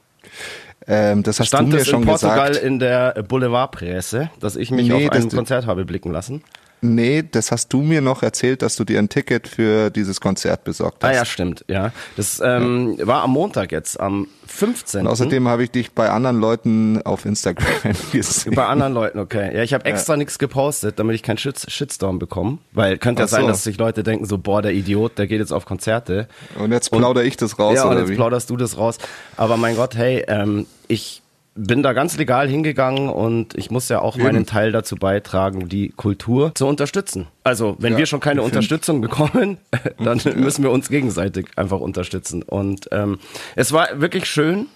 ähm, 0.88 1.24
das 1.24 1.39
hast 1.39 1.48
Stand 1.48 1.69
du 1.71 1.75
mir 1.75 1.81
es 1.81 1.88
schon 1.88 2.01
in 2.04 2.07
Portugal 2.07 2.48
gesagt. 2.50 2.65
in 2.65 2.80
der 2.80 3.24
Boulevardpresse, 3.24 4.30
dass 4.39 4.56
ich 4.56 4.71
mich 4.71 4.88
Nee, 4.89 5.06
auf 5.07 5.09
das- 5.12 5.24
ein 5.25 5.30
Konzert 5.31 5.65
habe 5.65 5.83
blicken 5.86 6.12
lassen? 6.12 6.44
Nee, 6.81 7.24
das 7.29 7.51
hast 7.51 7.74
du 7.74 7.81
mir 7.81 8.01
noch 8.01 8.21
erzählt, 8.21 8.62
dass 8.62 8.75
du 8.75 8.83
dir 8.83 9.00
ein 9.00 9.09
Ticket 9.09 9.47
für 9.47 9.89
dieses 9.89 10.21
Konzert 10.21 10.63
besorgt 10.63 11.03
hast. 11.03 11.09
Ah 11.09 11.13
ja, 11.13 11.25
stimmt, 11.25 11.65
ja. 11.68 11.91
Das 12.15 12.39
ähm, 12.44 12.97
war 13.01 13.24
am 13.24 13.31
Montag 13.31 13.71
jetzt, 13.71 14.00
am 14.00 14.27
15. 14.45 15.01
Und 15.01 15.07
außerdem 15.07 15.47
habe 15.47 15.63
ich 15.63 15.71
dich 15.71 15.91
bei 15.91 16.09
anderen 16.09 16.39
Leuten 16.39 17.01
auf 17.01 17.25
Instagram 17.25 17.94
gesehen. 18.12 18.53
Bei 18.53 18.68
anderen 18.68 18.94
Leuten, 18.94 19.19
okay. 19.19 19.56
Ja, 19.56 19.63
ich 19.63 19.74
habe 19.74 19.85
extra 19.85 20.18
nichts 20.18 20.38
gepostet, 20.38 21.00
damit 21.00 21.15
ich 21.15 21.24
keinen 21.24 21.38
Shit 21.38 21.65
Shitstorm 21.69 22.19
bekomme. 22.19 22.59
Weil 22.74 22.97
könnte 22.97 23.23
ja 23.23 23.27
so. 23.27 23.38
sein, 23.38 23.47
dass 23.47 23.63
sich 23.63 23.77
Leute 23.77 24.03
denken, 24.03 24.25
so, 24.25 24.38
boah, 24.38 24.62
der 24.62 24.73
Idiot, 24.73 25.18
der 25.18 25.27
geht 25.27 25.39
jetzt 25.39 25.51
auf 25.51 25.65
Konzerte. 25.65 26.27
Und 26.57 26.71
jetzt 26.71 26.91
plaudere 26.91 27.25
ich 27.25 27.38
das 27.38 27.57
raus, 27.57 27.75
ja, 27.75 27.85
und 27.85 27.97
jetzt 27.97 28.09
wie? 28.09 28.15
plauderst 28.15 28.50
du 28.50 28.57
das 28.57 28.77
raus. 28.77 28.97
Aber 29.35 29.57
mein 29.57 29.75
Gott, 29.75 29.95
hey, 29.95 30.23
ähm, 30.27 30.68
ich 30.88 31.21
bin 31.57 31.83
da 31.83 31.94
ganz 31.94 32.18
legal 32.18 32.48
hingegangen 32.48 33.09
und 33.09 33.57
ich 33.57 33.71
muss 33.71 33.89
ja 33.89 34.00
auch 34.00 34.15
meinen 34.18 34.45
Teil 34.45 34.71
dazu 34.71 34.95
beitragen, 34.95 35.68
die 35.68 35.89
Kultur 35.89 36.54
zu 36.56 36.68
unterstützen. 36.68 37.27
Also, 37.44 37.75
wenn 37.80 37.94
Ja, 37.94 38.00
wir 38.00 38.06
schon 38.06 38.19
keine 38.19 38.42
Unterstützung 38.44 39.01
bekommen, 39.01 39.57
dann 40.00 40.21
müssen 40.36 40.63
wir 40.63 40.71
uns 40.71 40.89
gegenseitig 40.89 41.48
einfach 41.56 41.80
unterstützen. 41.80 42.44
Und 42.44 42.88
ähm, 42.92 43.19
es 43.56 43.71
war 43.71 44.00
wirklich 44.00 44.25
schön, 44.25 44.68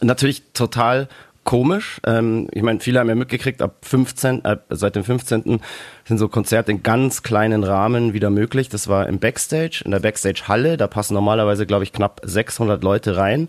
natürlich 0.00 0.42
total 0.52 1.08
komisch. 1.44 2.00
Ähm, 2.06 2.48
ich 2.52 2.62
meine, 2.62 2.80
viele 2.80 3.00
haben 3.00 3.08
ja 3.08 3.14
mitgekriegt, 3.14 3.62
ab 3.62 3.76
15, 3.82 4.44
äh, 4.44 4.56
seit 4.70 4.96
dem 4.96 5.04
15. 5.04 5.60
sind 6.04 6.18
so 6.18 6.28
Konzerte 6.28 6.72
in 6.72 6.82
ganz 6.82 7.22
kleinen 7.22 7.64
Rahmen 7.64 8.12
wieder 8.12 8.30
möglich. 8.30 8.68
Das 8.68 8.88
war 8.88 9.08
im 9.08 9.18
Backstage, 9.18 9.82
in 9.84 9.90
der 9.90 10.00
Backstage-Halle. 10.00 10.76
Da 10.76 10.86
passen 10.86 11.14
normalerweise, 11.14 11.66
glaube 11.66 11.84
ich, 11.84 11.92
knapp 11.92 12.20
600 12.24 12.82
Leute 12.82 13.16
rein. 13.16 13.48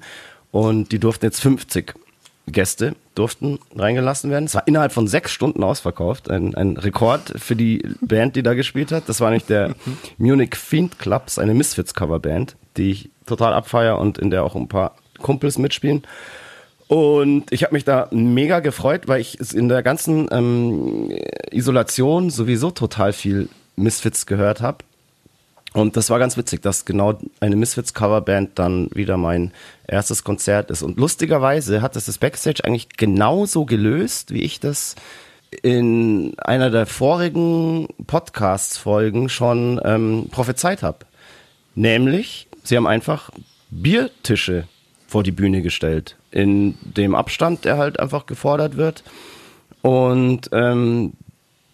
Und 0.52 0.92
die 0.92 1.00
durften 1.00 1.26
jetzt 1.26 1.42
50 1.42 1.94
Gäste 2.48 2.96
durften 3.16 3.60
reingelassen 3.76 4.30
werden. 4.30 4.46
Es 4.46 4.56
war 4.56 4.68
innerhalb 4.68 4.92
von 4.92 5.08
sechs 5.08 5.32
Stunden 5.32 5.64
ausverkauft. 5.64 6.30
Ein, 6.30 6.56
ein 6.56 6.78
Rekord 6.78 7.34
für 7.38 7.56
die 7.56 7.84
Band, 8.02 8.36
die 8.36 8.44
da 8.44 8.54
gespielt 8.54 8.92
hat. 8.92 9.08
Das 9.08 9.22
war 9.22 9.32
nicht 9.32 9.50
der 9.50 9.76
Munich 10.18 10.56
Fiend 10.56 11.00
Clubs, 11.00 11.40
eine 11.40 11.54
Misfits-Coverband, 11.54 12.56
die 12.78 12.92
ich 12.92 13.10
total 13.26 13.54
abfeier 13.54 13.98
und 13.98 14.18
in 14.18 14.30
der 14.30 14.44
auch 14.44 14.56
ein 14.56 14.68
paar 14.68 14.96
Kumpels 15.20 15.58
mitspielen. 15.58 16.04
Und 16.88 17.52
ich 17.52 17.64
habe 17.64 17.74
mich 17.74 17.86
da 17.86 18.08
mega 18.12 18.60
gefreut, 18.60 19.08
weil 19.08 19.22
ich 19.22 19.40
in 19.54 19.70
der 19.70 19.82
ganzen 19.82 20.28
ähm, 20.32 21.18
Isolation 21.52 22.30
sowieso 22.30 22.72
total 22.72 23.14
viel 23.14 23.50
Misfits 23.76 24.26
gehört 24.26 24.62
habe. 24.62 24.80
Und 25.74 25.98
das 25.98 26.10
war 26.12 26.20
ganz 26.20 26.38
witzig, 26.38 26.62
dass 26.62 26.86
genau 26.86 27.20
eine 27.40 27.56
Misfits-Coverband 27.56 28.60
dann 28.60 28.90
wieder 28.94 29.18
mein 29.18 29.52
erstes 29.88 30.24
Konzert 30.24 30.70
ist. 30.70 30.84
Und 30.84 30.98
lustigerweise 31.00 31.82
hat 31.82 31.96
das 31.96 32.06
das 32.06 32.20
Backstage 32.20 32.64
eigentlich 32.64 32.90
genauso 32.90 33.66
gelöst, 33.66 34.32
wie 34.34 34.42
ich 34.44 34.60
das 34.60 34.96
in 35.62 36.34
einer 36.38 36.70
der 36.70 36.86
vorigen 36.86 37.88
Podcasts-Folgen 38.06 39.30
schon 39.30 39.82
ähm, 39.84 40.28
prophezeit 40.32 40.84
habe. 40.84 41.00
Nämlich, 41.76 42.48
sie 42.64 42.78
haben 42.78 42.88
einfach 42.88 43.32
Biertische 43.70 44.68
vor 45.08 45.24
die 45.24 45.32
Bühne 45.32 45.62
gestellt. 45.62 46.16
In 46.32 46.76
dem 46.84 47.16
Abstand, 47.16 47.66
der 47.66 47.78
halt 47.78 48.00
einfach 48.00 48.26
gefordert 48.26 48.78
wird. 48.78 49.04
Und 49.82 50.50
ähm, 50.52 51.14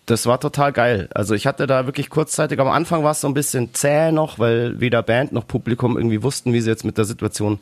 das 0.10 0.26
war 0.26 0.40
total 0.40 0.74
geil. 0.74 1.10
Also 1.14 1.36
ich 1.36 1.46
hatte 1.46 1.68
da 1.68 1.86
wirklich 1.86 2.10
kurzzeitig, 2.10 2.60
am 2.60 2.68
Anfang 2.68 3.04
war 3.04 3.12
es 3.12 3.22
so 3.22 3.28
ein 3.28 3.34
bisschen 3.34 3.74
zäh 3.74 4.12
noch, 4.12 4.40
weil 4.40 4.80
weder 4.80 5.04
Band 5.04 5.32
noch 5.32 5.48
Publikum 5.48 5.98
irgendwie 5.98 6.24
wussten, 6.24 6.52
wie 6.54 6.62
sie 6.62 6.70
jetzt 6.70 6.86
mit 6.86 6.98
der 6.98 7.06
Situation 7.06 7.60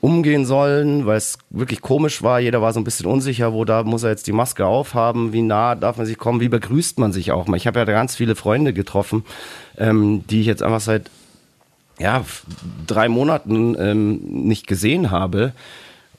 umgehen 0.00 0.44
sollen, 0.44 1.06
weil 1.06 1.16
es 1.16 1.38
wirklich 1.50 1.80
komisch 1.80 2.22
war. 2.22 2.40
Jeder 2.40 2.60
war 2.60 2.72
so 2.72 2.80
ein 2.80 2.84
bisschen 2.84 3.06
unsicher, 3.06 3.52
wo 3.52 3.64
da 3.64 3.82
muss 3.84 4.02
er 4.02 4.10
jetzt 4.10 4.26
die 4.26 4.32
Maske 4.32 4.66
aufhaben, 4.66 5.32
wie 5.32 5.42
nah 5.42 5.74
darf 5.74 5.96
man 5.96 6.06
sich 6.06 6.18
kommen, 6.18 6.40
wie 6.40 6.48
begrüßt 6.48 6.98
man 6.98 7.12
sich 7.12 7.32
auch 7.32 7.46
mal. 7.46 7.56
Ich 7.56 7.66
habe 7.66 7.78
ja 7.78 7.84
da 7.84 7.92
ganz 7.92 8.14
viele 8.14 8.34
Freunde 8.34 8.72
getroffen, 8.72 9.24
ähm, 9.78 10.24
die 10.28 10.40
ich 10.40 10.46
jetzt 10.46 10.62
einfach 10.62 10.80
seit 10.80 11.10
ja, 11.98 12.24
drei 12.86 13.08
Monaten 13.08 13.76
ähm, 13.78 14.20
nicht 14.22 14.66
gesehen 14.66 15.10
habe. 15.10 15.52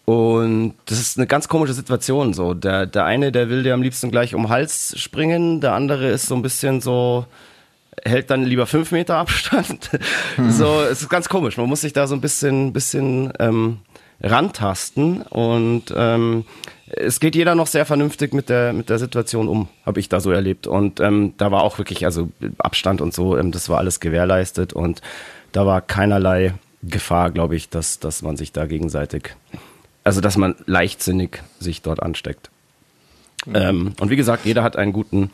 Und 0.05 0.75
das 0.85 0.99
ist 0.99 1.17
eine 1.17 1.25
ganz 1.25 1.47
komische 1.47 1.73
Situation. 1.73 2.33
So, 2.33 2.53
der, 2.53 2.85
der 2.85 3.05
eine, 3.05 3.31
der 3.31 3.49
will 3.49 3.63
dir 3.63 3.73
am 3.73 3.81
liebsten 3.81 4.11
gleich 4.11 4.35
um 4.35 4.43
den 4.43 4.49
Hals 4.49 4.93
springen, 4.99 5.61
der 5.61 5.73
andere 5.73 6.09
ist 6.09 6.27
so 6.27 6.35
ein 6.35 6.43
bisschen 6.43 6.79
so, 6.79 7.25
hält 8.03 8.29
dann 8.29 8.43
lieber 8.43 8.67
fünf 8.67 8.91
Meter 8.91 9.17
Abstand. 9.17 9.89
Hm. 10.35 10.51
So, 10.51 10.81
es 10.81 11.01
ist 11.01 11.09
ganz 11.09 11.27
komisch. 11.27 11.57
Man 11.57 11.67
muss 11.67 11.81
sich 11.81 11.93
da 11.93 12.05
so 12.07 12.13
ein 12.13 12.21
bisschen, 12.21 12.71
bisschen 12.71 13.33
ähm, 13.39 13.79
rantasten 14.21 15.21
und 15.23 15.93
ähm, 15.95 16.45
es 16.87 17.19
geht 17.19 17.35
jeder 17.35 17.55
noch 17.55 17.67
sehr 17.67 17.85
vernünftig 17.85 18.33
mit 18.33 18.49
der 18.49 18.73
mit 18.73 18.89
der 18.89 18.99
Situation 18.99 19.47
um, 19.47 19.67
habe 19.85 19.99
ich 19.99 20.07
da 20.07 20.19
so 20.19 20.31
erlebt. 20.31 20.67
Und 20.67 20.99
ähm, 20.99 21.33
da 21.37 21.51
war 21.51 21.63
auch 21.63 21.77
wirklich, 21.77 22.05
also 22.05 22.29
Abstand 22.59 23.01
und 23.01 23.13
so, 23.13 23.37
ähm, 23.37 23.51
das 23.51 23.69
war 23.69 23.79
alles 23.79 23.99
gewährleistet 23.99 24.73
und 24.73 25.01
da 25.51 25.65
war 25.65 25.81
keinerlei 25.81 26.53
Gefahr, 26.83 27.31
glaube 27.31 27.55
ich, 27.55 27.69
dass, 27.69 27.99
dass 27.99 28.21
man 28.21 28.37
sich 28.37 28.51
da 28.51 28.65
gegenseitig, 28.65 29.35
also 30.05 30.21
dass 30.21 30.37
man 30.37 30.55
leichtsinnig 30.65 31.43
sich 31.59 31.81
dort 31.81 32.01
ansteckt. 32.01 32.49
Mhm. 33.45 33.55
Ähm, 33.55 33.93
und 33.99 34.09
wie 34.09 34.15
gesagt, 34.15 34.45
jeder 34.45 34.63
hat 34.63 34.77
einen 34.77 34.93
guten 34.93 35.31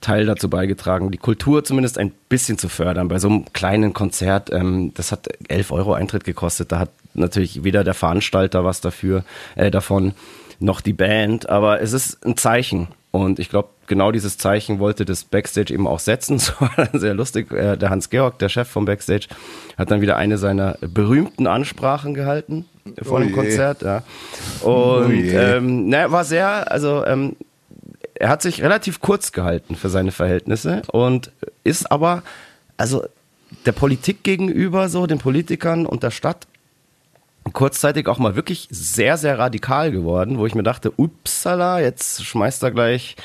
Teil 0.00 0.26
dazu 0.26 0.48
beigetragen, 0.48 1.10
die 1.10 1.18
Kultur 1.18 1.64
zumindest 1.64 1.98
ein 1.98 2.12
bisschen 2.28 2.58
zu 2.58 2.68
fördern. 2.68 3.08
Bei 3.08 3.18
so 3.18 3.28
einem 3.28 3.52
kleinen 3.52 3.92
Konzert, 3.92 4.52
ähm, 4.52 4.92
das 4.94 5.12
hat 5.12 5.28
11 5.48 5.72
Euro 5.72 5.94
Eintritt 5.94 6.24
gekostet, 6.24 6.72
da 6.72 6.78
hat 6.78 6.90
natürlich 7.14 7.64
weder 7.64 7.84
der 7.84 7.94
Veranstalter 7.94 8.64
was 8.64 8.80
dafür, 8.80 9.24
äh, 9.56 9.70
davon, 9.70 10.14
noch 10.60 10.80
die 10.80 10.92
Band, 10.92 11.48
aber 11.48 11.80
es 11.80 11.92
ist 11.92 12.24
ein 12.24 12.36
Zeichen. 12.36 12.88
Und 13.10 13.38
ich 13.38 13.48
glaube, 13.48 13.68
genau 13.86 14.12
dieses 14.12 14.38
Zeichen 14.38 14.78
wollte 14.78 15.04
das 15.04 15.24
Backstage 15.24 15.72
eben 15.72 15.86
auch 15.86 16.00
setzen. 16.00 16.38
So 16.44 16.52
sehr 16.98 17.14
lustig. 17.14 17.52
Äh, 17.52 17.76
der 17.76 17.90
Hans-Georg, 17.90 18.38
der 18.38 18.48
Chef 18.48 18.68
vom 18.68 18.84
Backstage, 18.84 19.26
hat 19.76 19.90
dann 19.90 20.00
wieder 20.00 20.16
eine 20.16 20.38
seiner 20.38 20.76
berühmten 20.80 21.46
Ansprachen 21.46 22.14
gehalten 22.14 22.66
vor 23.02 23.18
oh 23.18 23.20
dem 23.20 23.32
Konzert. 23.32 23.82
Ja. 23.82 24.02
Und 24.60 24.70
oh 24.70 25.10
ähm, 25.10 25.88
na, 25.88 26.10
war 26.10 26.24
sehr, 26.24 26.70
also 26.70 27.04
ähm, 27.06 27.36
er 28.14 28.28
hat 28.28 28.42
sich 28.42 28.62
relativ 28.62 29.00
kurz 29.00 29.32
gehalten 29.32 29.76
für 29.76 29.88
seine 29.88 30.12
Verhältnisse 30.12 30.82
und 30.92 31.30
ist 31.64 31.90
aber, 31.90 32.22
also 32.76 33.04
der 33.66 33.72
Politik 33.72 34.22
gegenüber, 34.22 34.88
so 34.88 35.06
den 35.06 35.18
Politikern 35.18 35.86
und 35.86 36.02
der 36.02 36.10
Stadt 36.10 36.46
kurzzeitig 37.52 38.08
auch 38.08 38.18
mal 38.18 38.36
wirklich 38.36 38.68
sehr, 38.70 39.16
sehr 39.16 39.38
radikal 39.38 39.90
geworden, 39.92 40.38
wo 40.38 40.46
ich 40.46 40.54
mir 40.54 40.62
dachte, 40.62 40.92
upsala, 40.96 41.80
jetzt 41.80 42.24
schmeißt 42.24 42.62
er 42.62 42.70
gleich 42.70 43.16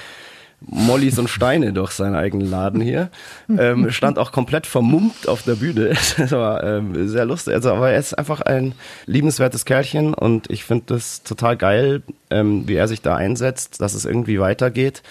Mollys 0.61 1.17
und 1.17 1.29
Steine 1.29 1.73
durch 1.73 1.91
seinen 1.91 2.15
eigenen 2.15 2.49
Laden 2.49 2.81
hier. 2.81 3.09
Ähm, 3.49 3.91
stand 3.91 4.19
auch 4.19 4.31
komplett 4.31 4.67
vermummt 4.67 5.27
auf 5.27 5.43
der 5.43 5.55
Bühne. 5.55 5.93
Das 6.17 6.31
war 6.31 6.63
ähm, 6.63 7.07
sehr 7.07 7.25
lustig. 7.25 7.53
Also, 7.53 7.71
aber 7.71 7.91
er 7.91 7.99
ist 7.99 8.13
einfach 8.13 8.41
ein 8.41 8.73
liebenswertes 9.05 9.65
Kerlchen 9.65 10.13
und 10.13 10.49
ich 10.49 10.63
finde 10.63 10.85
das 10.87 11.23
total 11.23 11.55
geil, 11.55 12.01
ähm, 12.29 12.67
wie 12.67 12.75
er 12.75 12.87
sich 12.87 13.01
da 13.01 13.15
einsetzt, 13.15 13.81
dass 13.81 13.93
es 13.93 14.05
irgendwie 14.05 14.39
weitergeht. 14.39 15.01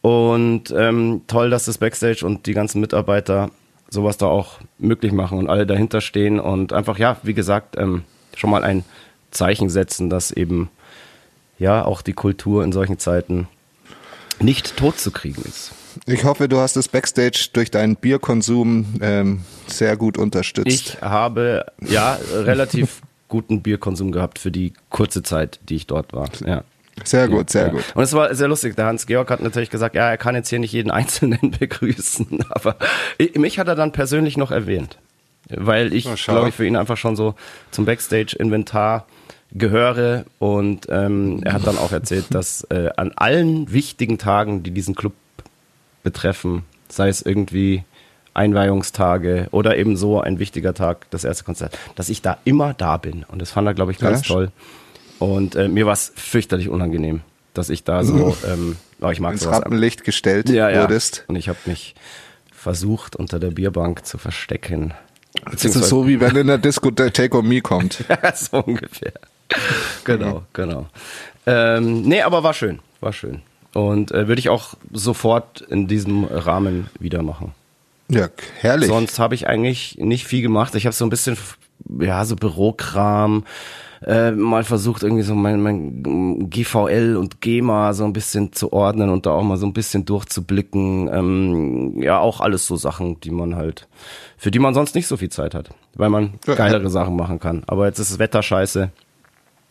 Und 0.00 0.74
ähm, 0.76 1.22
toll, 1.28 1.50
dass 1.50 1.66
das 1.66 1.78
Backstage 1.78 2.26
und 2.26 2.46
die 2.46 2.54
ganzen 2.54 2.80
Mitarbeiter 2.80 3.50
sowas 3.88 4.16
da 4.16 4.26
auch 4.26 4.58
möglich 4.78 5.12
machen 5.12 5.38
und 5.38 5.48
alle 5.48 5.66
dahinter 5.66 6.00
stehen 6.00 6.40
und 6.40 6.72
einfach, 6.72 6.98
ja, 6.98 7.18
wie 7.22 7.34
gesagt, 7.34 7.76
ähm, 7.78 8.02
schon 8.34 8.50
mal 8.50 8.64
ein 8.64 8.84
Zeichen 9.30 9.68
setzen, 9.68 10.10
dass 10.10 10.30
eben 10.30 10.70
ja 11.58 11.84
auch 11.84 12.02
die 12.02 12.14
Kultur 12.14 12.64
in 12.64 12.72
solchen 12.72 12.98
Zeiten 12.98 13.48
nicht 14.42 14.76
tot 14.76 14.98
zu 14.98 15.10
kriegen 15.10 15.42
ist. 15.42 15.72
Ich 16.06 16.24
hoffe, 16.24 16.48
du 16.48 16.58
hast 16.58 16.76
das 16.76 16.88
Backstage 16.88 17.48
durch 17.52 17.70
deinen 17.70 17.96
Bierkonsum 17.96 18.86
ähm, 19.00 19.40
sehr 19.66 19.96
gut 19.96 20.18
unterstützt. 20.18 20.66
Ich 20.68 21.02
habe 21.02 21.66
ja 21.80 22.18
relativ 22.32 23.02
guten 23.28 23.62
Bierkonsum 23.62 24.12
gehabt 24.12 24.38
für 24.38 24.50
die 24.50 24.72
kurze 24.90 25.22
Zeit, 25.22 25.60
die 25.68 25.76
ich 25.76 25.86
dort 25.86 26.12
war. 26.12 26.28
Ja. 26.46 26.64
Sehr 27.04 27.26
gut, 27.26 27.48
sehr 27.50 27.66
ja. 27.66 27.68
gut. 27.68 27.84
Und 27.94 28.02
es 28.02 28.12
war 28.12 28.34
sehr 28.34 28.48
lustig. 28.48 28.76
Der 28.76 28.84
Hans-Georg 28.84 29.30
hat 29.30 29.40
natürlich 29.40 29.70
gesagt, 29.70 29.94
ja, 29.94 30.10
er 30.10 30.18
kann 30.18 30.34
jetzt 30.34 30.50
hier 30.50 30.58
nicht 30.58 30.72
jeden 30.72 30.90
Einzelnen 30.92 31.50
begrüßen, 31.58 32.44
aber 32.50 32.76
mich 33.34 33.58
hat 33.58 33.68
er 33.68 33.74
dann 33.74 33.92
persönlich 33.92 34.36
noch 34.36 34.50
erwähnt 34.50 34.98
weil 35.48 35.92
ich, 35.92 36.08
glaube 36.24 36.48
ich, 36.48 36.54
für 36.54 36.66
ihn 36.66 36.76
einfach 36.76 36.96
schon 36.96 37.16
so 37.16 37.34
zum 37.70 37.84
Backstage-Inventar 37.84 39.06
gehöre 39.54 40.24
und 40.38 40.86
ähm, 40.88 41.40
er 41.44 41.54
hat 41.54 41.66
dann 41.66 41.78
auch 41.78 41.92
erzählt, 41.92 42.26
dass 42.30 42.64
äh, 42.70 42.90
an 42.96 43.12
allen 43.16 43.72
wichtigen 43.72 44.18
Tagen, 44.18 44.62
die 44.62 44.70
diesen 44.70 44.94
Club 44.94 45.12
betreffen, 46.02 46.64
sei 46.88 47.08
es 47.08 47.22
irgendwie 47.22 47.84
Einweihungstage 48.34 49.48
oder 49.50 49.76
eben 49.76 49.96
so 49.96 50.20
ein 50.20 50.38
wichtiger 50.38 50.74
Tag, 50.74 51.10
das 51.10 51.24
erste 51.24 51.44
Konzert, 51.44 51.78
dass 51.96 52.08
ich 52.08 52.22
da 52.22 52.38
immer 52.44 52.74
da 52.74 52.96
bin 52.96 53.24
und 53.28 53.42
das 53.42 53.50
fand 53.50 53.66
er, 53.66 53.74
glaube 53.74 53.92
ich, 53.92 53.98
ganz 53.98 54.26
ja. 54.26 54.34
toll 54.34 54.52
und 55.18 55.54
äh, 55.54 55.68
mir 55.68 55.86
war 55.86 55.92
es 55.92 56.12
fürchterlich 56.16 56.68
unangenehm, 56.68 57.20
dass 57.52 57.68
ich 57.68 57.84
da 57.84 58.04
so, 58.04 58.36
ähm, 58.46 58.76
oh, 59.00 59.10
ich 59.10 59.20
mag 59.20 59.34
ins 59.34 59.46
Rampenlicht 59.46 60.04
gestellt 60.04 60.48
ja, 60.48 60.70
ja. 60.70 60.82
wurdest 60.82 61.24
und 61.28 61.36
ich 61.36 61.48
habe 61.48 61.58
mich 61.66 61.94
versucht 62.50 63.16
unter 63.16 63.38
der 63.38 63.50
Bierbank 63.50 64.06
zu 64.06 64.18
verstecken 64.18 64.94
das 65.50 65.64
ist 65.64 65.88
so, 65.88 66.06
wie 66.06 66.20
wenn 66.20 66.36
in 66.36 66.46
der 66.46 66.58
Disco 66.58 66.90
der 66.90 67.12
Take 67.12 67.36
On 67.38 67.46
Me 67.46 67.60
kommt. 67.60 68.04
so 68.34 68.58
ungefähr. 68.58 69.12
Genau, 70.04 70.42
genau. 70.52 70.86
Ähm, 71.46 72.02
nee, 72.02 72.22
aber 72.22 72.42
war 72.42 72.54
schön, 72.54 72.80
war 73.00 73.12
schön. 73.12 73.42
Und 73.72 74.12
äh, 74.12 74.28
würde 74.28 74.40
ich 74.40 74.48
auch 74.48 74.74
sofort 74.92 75.60
in 75.60 75.86
diesem 75.86 76.24
Rahmen 76.24 76.88
wieder 76.98 77.22
machen. 77.22 77.52
Ja, 78.08 78.28
herrlich. 78.60 78.88
Sonst 78.88 79.18
habe 79.18 79.34
ich 79.34 79.46
eigentlich 79.46 79.96
nicht 79.98 80.26
viel 80.26 80.42
gemacht. 80.42 80.74
Ich 80.74 80.86
habe 80.86 80.94
so 80.94 81.06
ein 81.06 81.10
bisschen, 81.10 81.36
ja, 82.00 82.24
so 82.24 82.36
Bürokram, 82.36 83.44
äh, 84.04 84.32
mal 84.32 84.64
versucht, 84.64 85.02
irgendwie 85.02 85.22
so 85.22 85.34
mein, 85.34 85.62
mein 85.62 86.50
GVL 86.50 87.16
und 87.16 87.40
GEMA 87.40 87.94
so 87.94 88.04
ein 88.04 88.12
bisschen 88.12 88.52
zu 88.52 88.72
ordnen 88.72 89.08
und 89.08 89.26
da 89.26 89.30
auch 89.30 89.44
mal 89.44 89.56
so 89.56 89.66
ein 89.66 89.72
bisschen 89.72 90.04
durchzublicken. 90.04 91.08
Ähm, 91.12 92.02
ja, 92.02 92.18
auch 92.18 92.40
alles 92.40 92.66
so 92.66 92.76
Sachen, 92.76 93.20
die 93.20 93.30
man 93.30 93.54
halt, 93.54 93.88
für 94.36 94.50
die 94.50 94.58
man 94.58 94.74
sonst 94.74 94.94
nicht 94.94 95.06
so 95.06 95.16
viel 95.16 95.30
Zeit 95.30 95.54
hat, 95.54 95.70
weil 95.94 96.10
man 96.10 96.34
geilere 96.44 96.90
Sachen 96.90 97.16
machen 97.16 97.38
kann. 97.38 97.62
Aber 97.66 97.86
jetzt 97.86 98.00
ist 98.00 98.10
das 98.10 98.18
Wetter 98.18 98.42
scheiße 98.42 98.90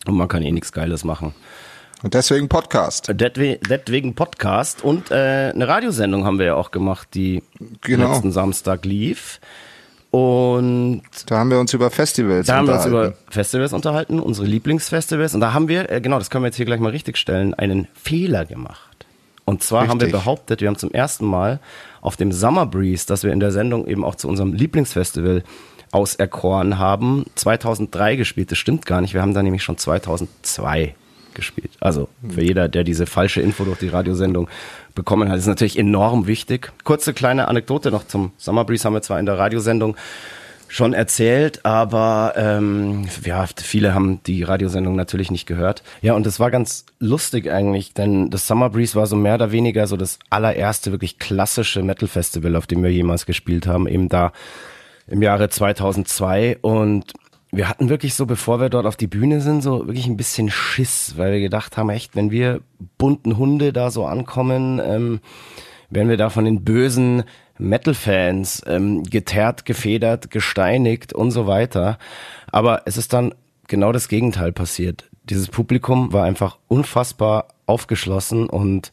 und 0.06 0.14
man 0.14 0.28
kann 0.28 0.42
eh 0.42 0.52
nichts 0.52 0.72
Geiles 0.72 1.04
machen. 1.04 1.34
Und 2.02 2.14
deswegen 2.14 2.48
Podcast. 2.48 3.12
Deswegen 3.14 4.14
Podcast 4.14 4.82
und 4.82 5.12
äh, 5.12 5.52
eine 5.54 5.68
Radiosendung 5.68 6.24
haben 6.24 6.38
wir 6.40 6.46
ja 6.46 6.54
auch 6.56 6.72
gemacht, 6.72 7.08
die 7.14 7.42
genau. 7.80 8.10
letzten 8.10 8.32
Samstag 8.32 8.84
lief. 8.84 9.40
Und 10.10 11.02
da 11.26 11.38
haben 11.38 11.50
wir 11.50 11.58
uns 11.58 11.72
über 11.72 11.90
Festivals 11.90 12.46
da 12.46 12.60
unterhalten. 12.60 12.82
Da 12.82 12.84
haben 12.84 12.92
wir 12.92 13.06
uns 13.06 13.14
über 13.14 13.32
Festivals 13.32 13.72
unterhalten, 13.72 14.20
unsere 14.20 14.46
Lieblingsfestivals. 14.46 15.34
Und 15.34 15.40
da 15.40 15.54
haben 15.54 15.68
wir, 15.68 15.90
äh, 15.90 16.00
genau, 16.00 16.18
das 16.18 16.28
können 16.28 16.42
wir 16.42 16.48
jetzt 16.48 16.56
hier 16.56 16.66
gleich 16.66 16.80
mal 16.80 16.90
richtig 16.90 17.16
stellen, 17.16 17.54
einen 17.54 17.86
Fehler 17.94 18.44
gemacht. 18.44 19.06
Und 19.44 19.62
zwar 19.62 19.82
richtig. 19.82 19.90
haben 19.90 20.00
wir 20.00 20.12
behauptet, 20.12 20.60
wir 20.60 20.68
haben 20.68 20.76
zum 20.76 20.92
ersten 20.92 21.24
Mal 21.24 21.60
auf 22.00 22.16
dem 22.16 22.32
Summer 22.32 22.66
Breeze, 22.66 23.06
das 23.06 23.22
wir 23.22 23.32
in 23.32 23.40
der 23.40 23.52
Sendung 23.52 23.86
eben 23.86 24.04
auch 24.04 24.16
zu 24.16 24.28
unserem 24.28 24.52
Lieblingsfestival 24.52 25.44
auserkoren 25.92 26.78
haben, 26.78 27.26
2003 27.36 28.16
gespielt. 28.16 28.50
Das 28.50 28.58
stimmt 28.58 28.86
gar 28.86 29.00
nicht. 29.00 29.14
Wir 29.14 29.22
haben 29.22 29.34
da 29.34 29.42
nämlich 29.42 29.62
schon 29.62 29.78
2002 29.78 30.94
gespielt. 31.34 31.70
Also 31.80 32.08
für 32.28 32.42
jeder, 32.42 32.68
der 32.68 32.84
diese 32.84 33.06
falsche 33.06 33.40
Info 33.40 33.64
durch 33.64 33.78
die 33.78 33.88
Radiosendung 33.88 34.48
bekommen 34.94 35.30
hat, 35.30 35.38
ist 35.38 35.46
natürlich 35.46 35.78
enorm 35.78 36.26
wichtig. 36.26 36.72
Kurze 36.84 37.14
kleine 37.14 37.48
Anekdote 37.48 37.90
noch 37.90 38.06
zum 38.06 38.32
Summer 38.36 38.64
Breeze 38.64 38.84
haben 38.84 38.94
wir 38.94 39.02
zwar 39.02 39.18
in 39.20 39.26
der 39.26 39.38
Radiosendung 39.38 39.96
schon 40.68 40.94
erzählt, 40.94 41.66
aber 41.66 42.32
ähm, 42.36 43.06
ja, 43.24 43.46
viele 43.62 43.92
haben 43.92 44.20
die 44.24 44.42
Radiosendung 44.42 44.96
natürlich 44.96 45.30
nicht 45.30 45.44
gehört. 45.44 45.82
Ja, 46.00 46.14
und 46.14 46.26
es 46.26 46.40
war 46.40 46.50
ganz 46.50 46.86
lustig 46.98 47.50
eigentlich, 47.50 47.92
denn 47.92 48.30
das 48.30 48.46
Summer 48.46 48.70
Breeze 48.70 48.94
war 48.94 49.06
so 49.06 49.14
mehr 49.14 49.34
oder 49.34 49.52
weniger 49.52 49.86
so 49.86 49.98
das 49.98 50.18
allererste 50.30 50.90
wirklich 50.90 51.18
klassische 51.18 51.82
Metal 51.82 52.08
Festival, 52.08 52.56
auf 52.56 52.66
dem 52.66 52.82
wir 52.82 52.90
jemals 52.90 53.26
gespielt 53.26 53.66
haben, 53.66 53.86
eben 53.86 54.08
da 54.08 54.32
im 55.06 55.22
Jahre 55.22 55.48
2002 55.48 56.58
und 56.60 57.12
wir 57.54 57.68
hatten 57.68 57.90
wirklich 57.90 58.14
so, 58.14 58.24
bevor 58.24 58.60
wir 58.60 58.70
dort 58.70 58.86
auf 58.86 58.96
die 58.96 59.06
Bühne 59.06 59.42
sind, 59.42 59.62
so 59.62 59.86
wirklich 59.86 60.06
ein 60.06 60.16
bisschen 60.16 60.50
Schiss, 60.50 61.14
weil 61.18 61.32
wir 61.32 61.40
gedacht 61.40 61.76
haben, 61.76 61.90
echt, 61.90 62.16
wenn 62.16 62.30
wir 62.30 62.62
bunten 62.96 63.36
Hunde 63.36 63.74
da 63.74 63.90
so 63.90 64.06
ankommen, 64.06 64.80
ähm, 64.82 65.20
werden 65.90 66.08
wir 66.08 66.16
da 66.16 66.30
von 66.30 66.46
den 66.46 66.64
bösen 66.64 67.24
Metal-Fans 67.58 68.62
ähm, 68.66 69.02
geteert, 69.04 69.66
gefedert, 69.66 70.30
gesteinigt 70.30 71.12
und 71.12 71.30
so 71.30 71.46
weiter. 71.46 71.98
Aber 72.50 72.82
es 72.86 72.96
ist 72.96 73.12
dann 73.12 73.34
genau 73.68 73.92
das 73.92 74.08
Gegenteil 74.08 74.52
passiert. 74.52 75.10
Dieses 75.24 75.48
Publikum 75.48 76.12
war 76.12 76.24
einfach 76.24 76.58
unfassbar 76.68 77.48
aufgeschlossen 77.66 78.48
und 78.48 78.92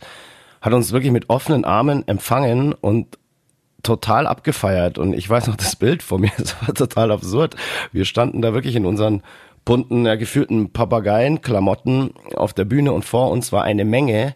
hat 0.62 0.74
uns 0.74 0.92
wirklich 0.92 1.14
mit 1.14 1.30
offenen 1.30 1.64
Armen 1.64 2.06
empfangen 2.08 2.74
und 2.74 3.19
total 3.84 4.28
abgefeiert 4.28 4.98
und 4.98 5.14
ich 5.14 5.30
weiß 5.30 5.48
noch 5.48 5.56
das 5.56 5.76
Bild 5.76 6.04
vor 6.04 6.20
mir, 6.20 6.32
es 6.38 6.56
war 6.62 6.74
total 6.74 7.12
absurd. 7.12 7.56
Wir 7.92 8.06
standen 8.06 8.42
da 8.42 8.54
wirklich 8.54 8.76
in 8.76 8.86
unseren 8.86 9.24
bunten, 9.66 10.06
ja, 10.06 10.16
gefühlten 10.16 10.72
Papageien-Klamotten 10.72 12.12
auf 12.36 12.54
der 12.54 12.66
Bühne 12.66 12.92
und 12.92 13.06
vor 13.06 13.30
uns 13.32 13.52
war 13.52 13.64
eine 13.64 13.86
Menge, 13.86 14.36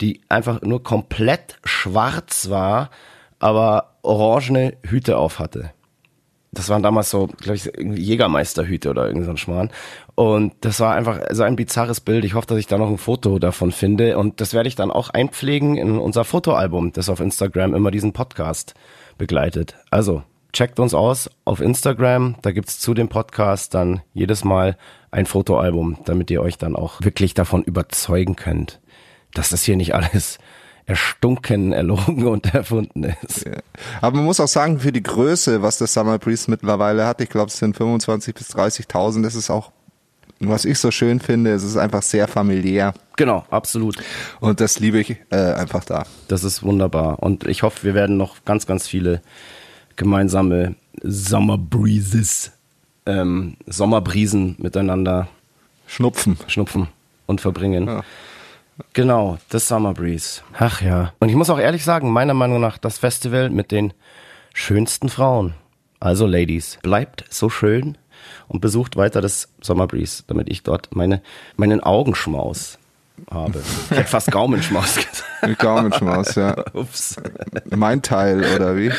die 0.00 0.20
einfach 0.28 0.62
nur 0.62 0.82
komplett 0.82 1.58
schwarz 1.64 2.50
war, 2.50 2.90
aber 3.38 3.96
orangene 4.02 4.76
Hüte 4.82 5.16
auf 5.16 5.38
hatte 5.38 5.72
das 6.56 6.68
waren 6.68 6.82
damals 6.82 7.10
so, 7.10 7.28
glaube 7.38 7.56
ich, 7.56 7.70
Jägermeisterhüte 7.76 8.90
oder 8.90 9.06
irgend 9.06 9.24
so 9.24 9.30
ein 9.30 9.36
Schmarrn. 9.36 9.70
Und 10.16 10.54
das 10.62 10.80
war 10.80 10.94
einfach 10.94 11.20
so 11.30 11.42
ein 11.42 11.56
bizarres 11.56 12.00
Bild. 12.00 12.24
Ich 12.24 12.32
hoffe, 12.32 12.46
dass 12.46 12.58
ich 12.58 12.66
da 12.66 12.78
noch 12.78 12.88
ein 12.88 12.96
Foto 12.96 13.38
davon 13.38 13.70
finde. 13.70 14.16
Und 14.16 14.40
das 14.40 14.54
werde 14.54 14.66
ich 14.66 14.74
dann 14.74 14.90
auch 14.90 15.10
einpflegen 15.10 15.76
in 15.76 15.98
unser 15.98 16.24
Fotoalbum, 16.24 16.92
das 16.92 17.10
auf 17.10 17.20
Instagram 17.20 17.74
immer 17.74 17.90
diesen 17.90 18.14
Podcast 18.14 18.74
begleitet. 19.18 19.76
Also 19.90 20.22
checkt 20.54 20.80
uns 20.80 20.94
aus 20.94 21.28
auf 21.44 21.60
Instagram. 21.60 22.36
Da 22.40 22.52
gibt's 22.52 22.80
zu 22.80 22.94
dem 22.94 23.10
Podcast 23.10 23.74
dann 23.74 24.00
jedes 24.14 24.42
Mal 24.42 24.78
ein 25.10 25.26
Fotoalbum, 25.26 25.98
damit 26.06 26.30
ihr 26.30 26.40
euch 26.40 26.56
dann 26.56 26.76
auch 26.76 27.02
wirklich 27.02 27.34
davon 27.34 27.62
überzeugen 27.62 28.36
könnt, 28.36 28.80
dass 29.34 29.50
das 29.50 29.64
hier 29.64 29.76
nicht 29.76 29.94
alles 29.94 30.38
erstunken, 30.86 31.72
erlogen 31.72 32.26
und 32.26 32.54
erfunden 32.54 33.04
ist. 33.22 33.44
Aber 34.00 34.16
man 34.16 34.24
muss 34.24 34.40
auch 34.40 34.48
sagen, 34.48 34.78
für 34.80 34.92
die 34.92 35.02
Größe, 35.02 35.60
was 35.60 35.76
das 35.76 35.92
Summer 35.92 36.18
Breeze 36.18 36.50
mittlerweile 36.50 37.06
hat, 37.06 37.20
ich 37.20 37.28
glaube, 37.28 37.48
es 37.48 37.58
sind 37.58 37.76
25.000 37.76 38.32
bis 38.32 38.54
30.000, 38.54 39.22
das 39.22 39.34
ist 39.34 39.50
auch, 39.50 39.72
was 40.40 40.64
ich 40.64 40.78
so 40.78 40.90
schön 40.90 41.20
finde, 41.20 41.52
es 41.52 41.62
ist 41.62 41.76
einfach 41.76 42.02
sehr 42.02 42.28
familiär. 42.28 42.94
Genau, 43.16 43.44
absolut. 43.50 43.96
Und 44.40 44.60
das 44.60 44.78
liebe 44.78 45.00
ich 45.00 45.16
äh, 45.30 45.36
einfach 45.36 45.84
da. 45.84 46.04
Das 46.28 46.44
ist 46.44 46.62
wunderbar. 46.62 47.22
Und 47.22 47.46
ich 47.46 47.62
hoffe, 47.62 47.84
wir 47.84 47.94
werden 47.94 48.16
noch 48.16 48.44
ganz, 48.44 48.66
ganz 48.66 48.86
viele 48.86 49.22
gemeinsame 49.96 50.74
Summer 51.02 51.56
Breezes, 51.56 52.52
ähm, 53.06 53.56
Sommerbrisen 53.66 54.56
miteinander 54.58 55.28
schnupfen. 55.86 56.36
Schnupfen 56.46 56.88
und 57.26 57.40
verbringen. 57.40 57.86
Ja. 57.86 58.02
Genau, 58.92 59.38
das 59.48 59.68
Summer 59.68 59.94
Breeze. 59.94 60.42
Ach 60.58 60.82
ja. 60.82 61.12
Und 61.18 61.30
ich 61.30 61.34
muss 61.34 61.48
auch 61.48 61.58
ehrlich 61.58 61.84
sagen, 61.84 62.12
meiner 62.12 62.34
Meinung 62.34 62.60
nach 62.60 62.76
das 62.76 62.98
Festival 62.98 63.48
mit 63.48 63.70
den 63.70 63.94
schönsten 64.52 65.08
Frauen. 65.08 65.54
Also 66.00 66.26
Ladies, 66.26 66.78
bleibt 66.82 67.24
so 67.30 67.48
schön 67.48 67.96
und 68.48 68.60
besucht 68.60 68.96
weiter 68.96 69.20
das 69.20 69.48
Summer 69.60 69.86
Breeze, 69.86 70.24
damit 70.26 70.48
ich 70.50 70.62
dort 70.62 70.94
meine, 70.94 71.22
meinen 71.56 71.82
Augenschmaus 71.82 72.78
habe. 73.30 73.62
Ich 73.90 73.96
hätte 73.96 74.08
fast 74.08 74.30
Gaumenschmaus 74.30 74.96
gesagt. 74.96 75.58
Gaumenschmaus, 75.58 76.34
ja. 76.34 76.56
Ups. 76.74 77.16
Mein 77.70 78.02
Teil, 78.02 78.44
oder 78.54 78.76
wie? 78.76 78.92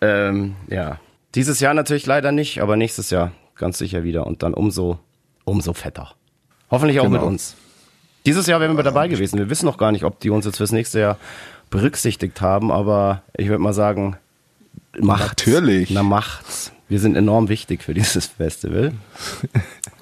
Ähm, 0.00 0.56
ja. 0.68 0.98
Dieses 1.34 1.60
Jahr 1.60 1.74
natürlich 1.74 2.06
leider 2.06 2.32
nicht, 2.32 2.60
aber 2.60 2.76
nächstes 2.76 3.10
Jahr 3.10 3.32
ganz 3.56 3.78
sicher 3.78 4.02
wieder 4.02 4.26
und 4.26 4.42
dann 4.42 4.54
umso, 4.54 4.98
umso 5.44 5.74
fetter. 5.74 6.14
Hoffentlich 6.70 7.00
auch 7.00 7.04
genau. 7.04 7.18
mit 7.18 7.26
uns. 7.26 7.56
Dieses 8.26 8.46
Jahr 8.46 8.60
wären 8.60 8.76
wir 8.76 8.82
dabei 8.82 9.08
gewesen. 9.08 9.38
Wir 9.38 9.50
wissen 9.50 9.66
noch 9.66 9.78
gar 9.78 9.92
nicht, 9.92 10.04
ob 10.04 10.20
die 10.20 10.30
uns 10.30 10.44
jetzt 10.44 10.56
fürs 10.56 10.72
nächste 10.72 11.00
Jahr 11.00 11.18
berücksichtigt 11.70 12.40
haben, 12.40 12.70
aber 12.70 13.22
ich 13.36 13.48
würde 13.48 13.62
mal 13.62 13.72
sagen, 13.72 14.16
macht's. 14.98 15.46
Natürlich. 15.46 15.90
Na, 15.90 16.02
macht's. 16.02 16.72
Wir 16.88 16.98
sind 16.98 17.16
enorm 17.16 17.48
wichtig 17.48 17.84
für 17.84 17.94
dieses 17.94 18.26
Festival 18.38 18.92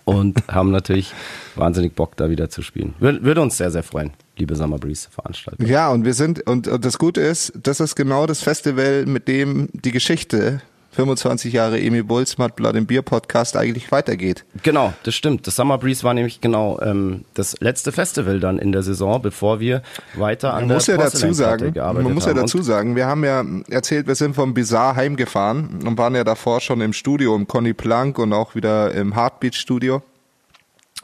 und 0.05 0.43
haben 0.49 0.71
natürlich 0.71 1.13
wahnsinnig 1.55 1.95
Bock, 1.95 2.17
da 2.17 2.31
wieder 2.31 2.49
zu 2.49 2.63
spielen. 2.63 2.95
Würde, 2.99 3.43
uns 3.43 3.59
sehr, 3.59 3.71
sehr 3.71 3.83
freuen, 3.83 4.13
liebe 4.39 4.57
Summer 4.57 4.79
Breeze 4.79 5.09
Veranstalter. 5.11 5.63
Ja, 5.67 5.91
und 5.91 6.07
wir 6.07 6.15
sind, 6.15 6.47
und, 6.49 6.67
und 6.67 6.85
das 6.85 6.99
Gute 6.99 7.21
ist, 7.21 7.53
das 7.63 7.81
ist 7.81 7.95
genau 7.95 8.27
das 8.27 8.41
Festival, 8.41 9.05
mit 9.05 9.29
dem 9.29 9.69
die 9.73 9.93
Geschichte 9.93 10.63
25 10.93 11.53
Jahre 11.53 11.81
Emil 11.81 12.05
Bulls 12.05 12.39
Matt 12.39 12.57
Blood 12.57 12.87
Bier 12.87 13.03
Podcast 13.03 13.57
eigentlich 13.57 13.93
weitergeht. 13.93 14.45
Genau, 14.63 14.93
das 15.03 15.15
stimmt. 15.15 15.47
Das 15.47 15.57
Summer 15.57 15.79
Breeze 15.79 16.03
war 16.03 16.15
nämlich 16.15 16.41
genau 16.41 16.81
ähm, 16.81 17.25
das 17.35 17.61
letzte 17.61 17.93
Festival 17.93 18.41
dann 18.41 18.59
in 18.59 18.73
der 18.73 18.83
Saison, 18.83 19.21
bevor 19.21 19.61
wir 19.61 19.83
weiter 20.15 20.55
an 20.55 20.63
man 20.63 20.69
der 20.69 20.77
muss 20.77 20.87
ja 20.87 20.97
dazu 20.97 21.33
sagen, 21.33 21.73
Man 21.75 22.15
muss 22.15 22.27
ja 22.27 22.35
dazu 22.35 22.63
sagen, 22.63 22.97
wir 22.97 23.07
haben 23.07 23.25
ja 23.25 23.45
erzählt, 23.69 24.07
wir 24.07 24.15
sind 24.15 24.35
vom 24.35 24.55
Bizarre 24.55 24.97
heimgefahren 24.97 25.81
und 25.87 25.99
waren 25.99 26.15
ja 26.15 26.25
davor 26.25 26.61
schon 26.61 26.81
im 26.81 26.93
Studio, 26.93 27.37
im 27.37 27.47
Conny 27.47 27.75
Plank 27.75 28.19
und 28.19 28.33
auch 28.33 28.55
wieder 28.55 28.93
im 28.93 29.15
Heartbeat 29.15 29.55
Studio 29.55 30.03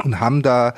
und 0.02 0.20
haben 0.20 0.42
da 0.42 0.74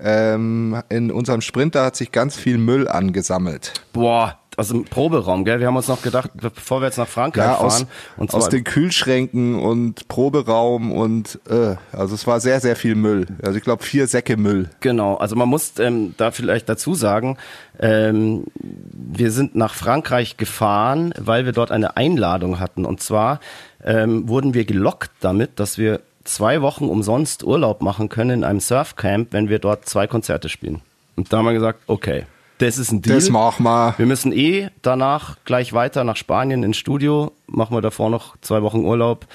ähm, 0.00 0.82
in 0.88 1.10
unserem 1.10 1.40
Sprinter 1.40 1.84
hat 1.84 1.96
sich 1.96 2.12
ganz 2.12 2.36
viel 2.36 2.58
Müll 2.58 2.88
angesammelt. 2.88 3.72
Boah, 3.92 4.38
aus 4.58 4.68
dem 4.68 4.84
Proberaum, 4.84 5.44
gell? 5.44 5.60
Wir 5.60 5.68
haben 5.68 5.76
uns 5.76 5.86
noch 5.86 6.02
gedacht, 6.02 6.30
bevor 6.34 6.80
wir 6.80 6.86
jetzt 6.86 6.98
nach 6.98 7.06
Frankreich 7.06 7.44
ja, 7.44 7.58
aus, 7.58 7.78
fahren. 7.78 7.88
Und 8.16 8.34
aus 8.34 8.48
den 8.48 8.64
Kühlschränken 8.64 9.54
und 9.54 10.08
Proberaum 10.08 10.90
und 10.90 11.38
äh, 11.48 11.76
also 11.92 12.16
es 12.16 12.26
war 12.26 12.40
sehr, 12.40 12.58
sehr 12.58 12.74
viel 12.74 12.96
Müll. 12.96 13.26
Also 13.40 13.56
ich 13.56 13.62
glaube 13.62 13.84
vier 13.84 14.08
Säcke 14.08 14.36
Müll. 14.36 14.68
Genau, 14.80 15.14
also 15.14 15.36
man 15.36 15.48
muss 15.48 15.78
ähm, 15.78 16.14
da 16.16 16.32
vielleicht 16.32 16.68
dazu 16.68 16.94
sagen, 16.94 17.38
ähm, 17.78 18.46
wir 18.54 19.30
sind 19.30 19.54
nach 19.54 19.74
Frankreich 19.74 20.36
gefahren, 20.36 21.14
weil 21.16 21.44
wir 21.44 21.52
dort 21.52 21.70
eine 21.70 21.96
Einladung 21.96 22.58
hatten. 22.58 22.84
Und 22.84 23.00
zwar 23.00 23.38
ähm, 23.84 24.28
wurden 24.28 24.54
wir 24.54 24.64
gelockt 24.64 25.12
damit, 25.20 25.60
dass 25.60 25.78
wir 25.78 26.00
zwei 26.24 26.62
Wochen 26.62 26.86
umsonst 26.86 27.44
Urlaub 27.44 27.80
machen 27.80 28.08
können 28.08 28.30
in 28.30 28.44
einem 28.44 28.60
Surfcamp, 28.60 29.32
wenn 29.32 29.48
wir 29.48 29.60
dort 29.60 29.88
zwei 29.88 30.08
Konzerte 30.08 30.48
spielen. 30.48 30.80
Und 31.14 31.32
da 31.32 31.38
haben 31.38 31.44
wir 31.44 31.52
gesagt, 31.52 31.80
okay, 31.86 32.26
das 32.58 32.78
ist 32.78 32.92
ein 32.92 33.02
Deal. 33.02 33.16
Das 33.16 33.30
machen 33.30 33.64
wir. 33.64 33.94
Wir 33.96 34.06
müssen 34.06 34.32
eh 34.32 34.70
danach 34.82 35.36
gleich 35.44 35.72
weiter 35.72 36.04
nach 36.04 36.16
Spanien 36.16 36.62
ins 36.62 36.76
Studio. 36.76 37.32
Machen 37.46 37.76
wir 37.76 37.80
davor 37.80 38.10
noch 38.10 38.36
zwei 38.40 38.62
Wochen 38.62 38.84
Urlaub 38.84 39.26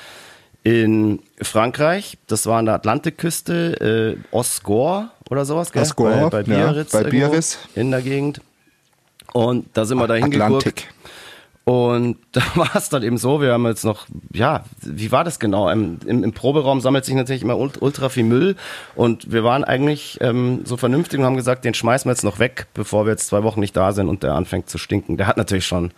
in 0.64 1.20
Frankreich. 1.42 2.18
Das 2.28 2.46
war 2.46 2.60
an 2.60 2.66
der 2.66 2.76
Atlantikküste, 2.76 4.18
äh, 4.32 4.36
Osgore 4.36 5.10
oder 5.30 5.46
sowas, 5.46 5.72
gell? 5.72 5.82
Osgore, 5.82 6.30
bei, 6.30 6.30
bei 6.30 6.44
Biarritz. 6.44 6.94
Ja, 6.94 7.02
bei 7.02 7.10
Biarritz. 7.10 7.60
In 7.76 7.92
der 7.92 8.02
Gegend. 8.02 8.42
Und 9.34 9.68
da 9.74 9.86
sind 9.86 9.98
wir 9.98 10.08
da 10.08 10.14
hingeguckt. 10.16 10.44
Atlantik. 10.44 10.94
Und 11.66 12.18
da 12.34 12.42
war 12.56 12.76
es 12.76 12.90
dann 12.90 13.04
eben 13.04 13.18
so, 13.18 13.42
wir 13.42 13.54
haben 13.54 13.66
jetzt 13.66 13.86
noch, 13.86 14.06
ja, 14.34 14.64
wie 14.82 15.12
war 15.12 15.24
das 15.24 15.40
genau? 15.40 15.70
Im, 15.70 16.00
im, 16.06 16.24
im 16.24 16.34
Proberaum 16.34 16.82
sammelt 16.82 17.06
sich 17.06 17.16
natürlich 17.16 17.42
immer 17.42 17.58
ultra 17.58 18.10
viel 18.10 18.26
Müll 18.26 18.56
und 18.96 19.32
wir 19.32 19.44
waren 19.44 19.64
eigentlich 19.64 20.18
ähm, 20.22 20.62
so 20.66 20.76
vernünftig 20.76 21.20
und 21.20 21.26
haben 21.26 21.38
gesagt, 21.38 21.64
den 21.64 21.74
schmeißen 21.74 22.10
wir 22.10 22.14
jetzt 22.14 22.24
noch 22.24 22.40
weg, 22.40 22.68
bevor 22.74 23.06
wir 23.06 23.12
jetzt 23.12 23.28
zwei 23.28 23.44
Wochen 23.44 23.62
nicht 23.62 23.78
da 23.78 23.94
sind 23.94 24.10
und 24.10 24.24
der 24.24 24.34
anfängt 24.34 24.70
zu 24.70 24.78
stinken. 24.78 25.16
Der 25.16 25.28
hat 25.28 25.38
natürlich 25.38 25.66
schon 25.66 25.92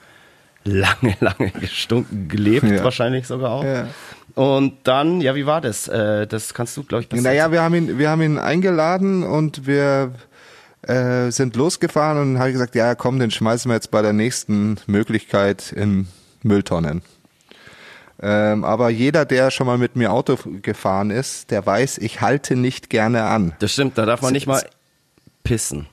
lange, 0.66 1.16
lange 1.20 1.52
gestunken, 1.60 2.28
gelebt, 2.28 2.70
ja. 2.70 2.84
wahrscheinlich 2.84 3.26
sogar 3.26 3.52
auch. 3.52 3.64
Ja. 3.64 3.88
Und 4.36 4.74
dann, 4.84 5.22
ja, 5.22 5.34
wie 5.34 5.46
war 5.46 5.62
das? 5.62 5.88
Äh, 5.88 6.28
das 6.28 6.54
kannst 6.54 6.76
du, 6.78 6.84
glaube 6.84 7.04
ich, 7.04 7.10
besser 7.10 7.24
Naja, 7.24 7.52
wir 7.52 7.62
haben 7.62 7.74
ihn, 7.74 7.98
wir 7.98 8.10
haben 8.10 8.22
ihn 8.22 8.38
eingeladen 8.38 9.24
und 9.24 9.66
wir 9.66 10.12
äh, 10.88 11.32
sind 11.32 11.56
losgefahren 11.56 12.18
und 12.20 12.40
habe 12.40 12.52
gesagt, 12.52 12.76
ja 12.76 12.96
komm, 12.96 13.20
den 13.20 13.32
schmeißen 13.32 13.70
wir 13.70 13.76
jetzt 13.76 13.92
bei 13.92 14.02
der 14.02 14.14
nächsten 14.14 14.78
Möglichkeit 14.88 15.72
in 15.72 16.08
Mülltonnen. 16.44 17.02
Ähm, 18.22 18.64
aber 18.64 18.90
jeder, 18.90 19.26
der 19.26 19.52
schon 19.52 19.68
mal 19.68 19.78
mit 19.78 19.96
mir 19.96 20.14
Auto 20.14 20.38
gefahren 20.62 21.12
ist, 21.12 21.52
der 21.52 21.66
weiß, 21.66 21.98
ich 21.98 22.22
halte 22.22 22.56
nicht 22.56 22.90
gerne 22.90 23.24
an. 23.24 23.54
Das 23.60 23.74
stimmt, 23.74 23.98
da 23.98 24.06
darf 24.06 24.22
man 24.22 24.34
nicht 24.34 24.48
mal 24.48 24.64
pissen. 25.44 25.88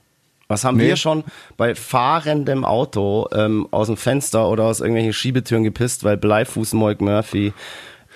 Was 0.47 0.63
haben 0.63 0.77
nee. 0.77 0.87
wir 0.87 0.95
schon 0.97 1.23
bei 1.57 1.73
fahrendem 1.73 2.63
Auto 2.63 3.27
ähm, 3.33 3.67
aus 3.71 3.87
dem 3.87 3.97
Fenster 3.97 4.47
oder 4.49 4.65
aus 4.65 4.79
irgendwelchen 4.79 5.13
Schiebetüren 5.13 5.63
gepisst, 5.63 6.03
weil 6.03 6.17
Bleifuß 6.17 6.73
Moik 6.73 7.01
Murphy 7.01 7.53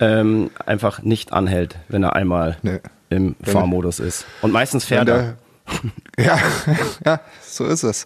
ähm, 0.00 0.50
einfach 0.64 1.02
nicht 1.02 1.32
anhält, 1.32 1.76
wenn 1.88 2.02
er 2.02 2.14
einmal 2.14 2.56
nee. 2.62 2.78
im 3.10 3.34
Fahrmodus 3.42 3.98
ist. 3.98 4.24
Und 4.42 4.52
meistens 4.52 4.84
fährt 4.84 5.08
er. 5.08 5.36
Ja, 6.18 6.36
ja, 7.06 7.20
so 7.46 7.64
ist 7.64 7.84
es. 7.84 8.04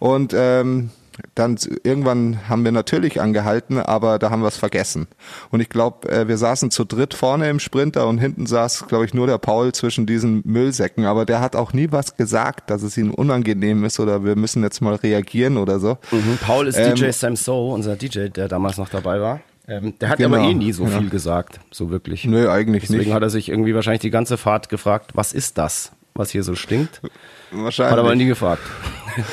Und 0.00 0.34
ähm, 0.36 0.90
dann 1.34 1.56
irgendwann 1.84 2.48
haben 2.48 2.64
wir 2.64 2.72
natürlich 2.72 3.20
angehalten, 3.20 3.78
aber 3.78 4.18
da 4.18 4.30
haben 4.30 4.42
wir 4.42 4.48
es 4.48 4.56
vergessen. 4.56 5.06
Und 5.50 5.60
ich 5.60 5.68
glaube, 5.68 6.08
äh, 6.10 6.26
wir 6.26 6.36
saßen 6.36 6.70
zu 6.70 6.84
dritt 6.84 7.14
vorne 7.14 7.48
im 7.48 7.60
Sprinter 7.60 8.08
und 8.08 8.18
hinten 8.18 8.46
saß, 8.46 8.86
glaube 8.88 9.04
ich, 9.04 9.14
nur 9.14 9.26
der 9.26 9.38
Paul 9.38 9.72
zwischen 9.72 10.06
diesen 10.06 10.42
Müllsäcken. 10.44 11.04
Aber 11.04 11.24
der 11.24 11.40
hat 11.40 11.54
auch 11.54 11.72
nie 11.72 11.92
was 11.92 12.16
gesagt, 12.16 12.70
dass 12.70 12.82
es 12.82 12.96
ihm 12.96 13.14
unangenehm 13.14 13.84
ist 13.84 14.00
oder 14.00 14.24
wir 14.24 14.36
müssen 14.36 14.62
jetzt 14.62 14.80
mal 14.80 14.96
reagieren 14.96 15.56
oder 15.56 15.78
so. 15.78 15.98
Mhm. 16.10 16.38
Paul 16.40 16.66
ist 16.66 16.76
ähm, 16.76 16.94
DJ 16.94 17.10
Sam 17.10 17.36
So, 17.36 17.72
unser 17.72 17.96
DJ, 17.96 18.28
der 18.28 18.48
damals 18.48 18.78
noch 18.78 18.88
dabei 18.88 19.20
war. 19.20 19.40
Ähm, 19.66 19.94
der 19.98 20.10
hat 20.10 20.18
genau, 20.18 20.36
aber 20.36 20.48
eh 20.48 20.54
nie 20.54 20.72
so 20.72 20.84
ja. 20.84 20.98
viel 20.98 21.08
gesagt, 21.08 21.60
so 21.70 21.90
wirklich. 21.90 22.24
Nö, 22.24 22.50
eigentlich 22.50 22.82
Deswegen 22.82 22.98
nicht. 22.98 23.06
Deswegen 23.06 23.14
hat 23.14 23.22
er 23.22 23.30
sich 23.30 23.48
irgendwie 23.48 23.74
wahrscheinlich 23.74 24.02
die 24.02 24.10
ganze 24.10 24.36
Fahrt 24.36 24.68
gefragt, 24.68 25.12
was 25.14 25.32
ist 25.32 25.56
das? 25.56 25.92
Was 26.14 26.30
hier 26.30 26.42
so 26.42 26.54
stinkt. 26.54 27.00
Wahrscheinlich. 27.50 27.92
Hat 27.92 27.98
aber 27.98 28.14
nie 28.14 28.26
gefragt. 28.26 28.62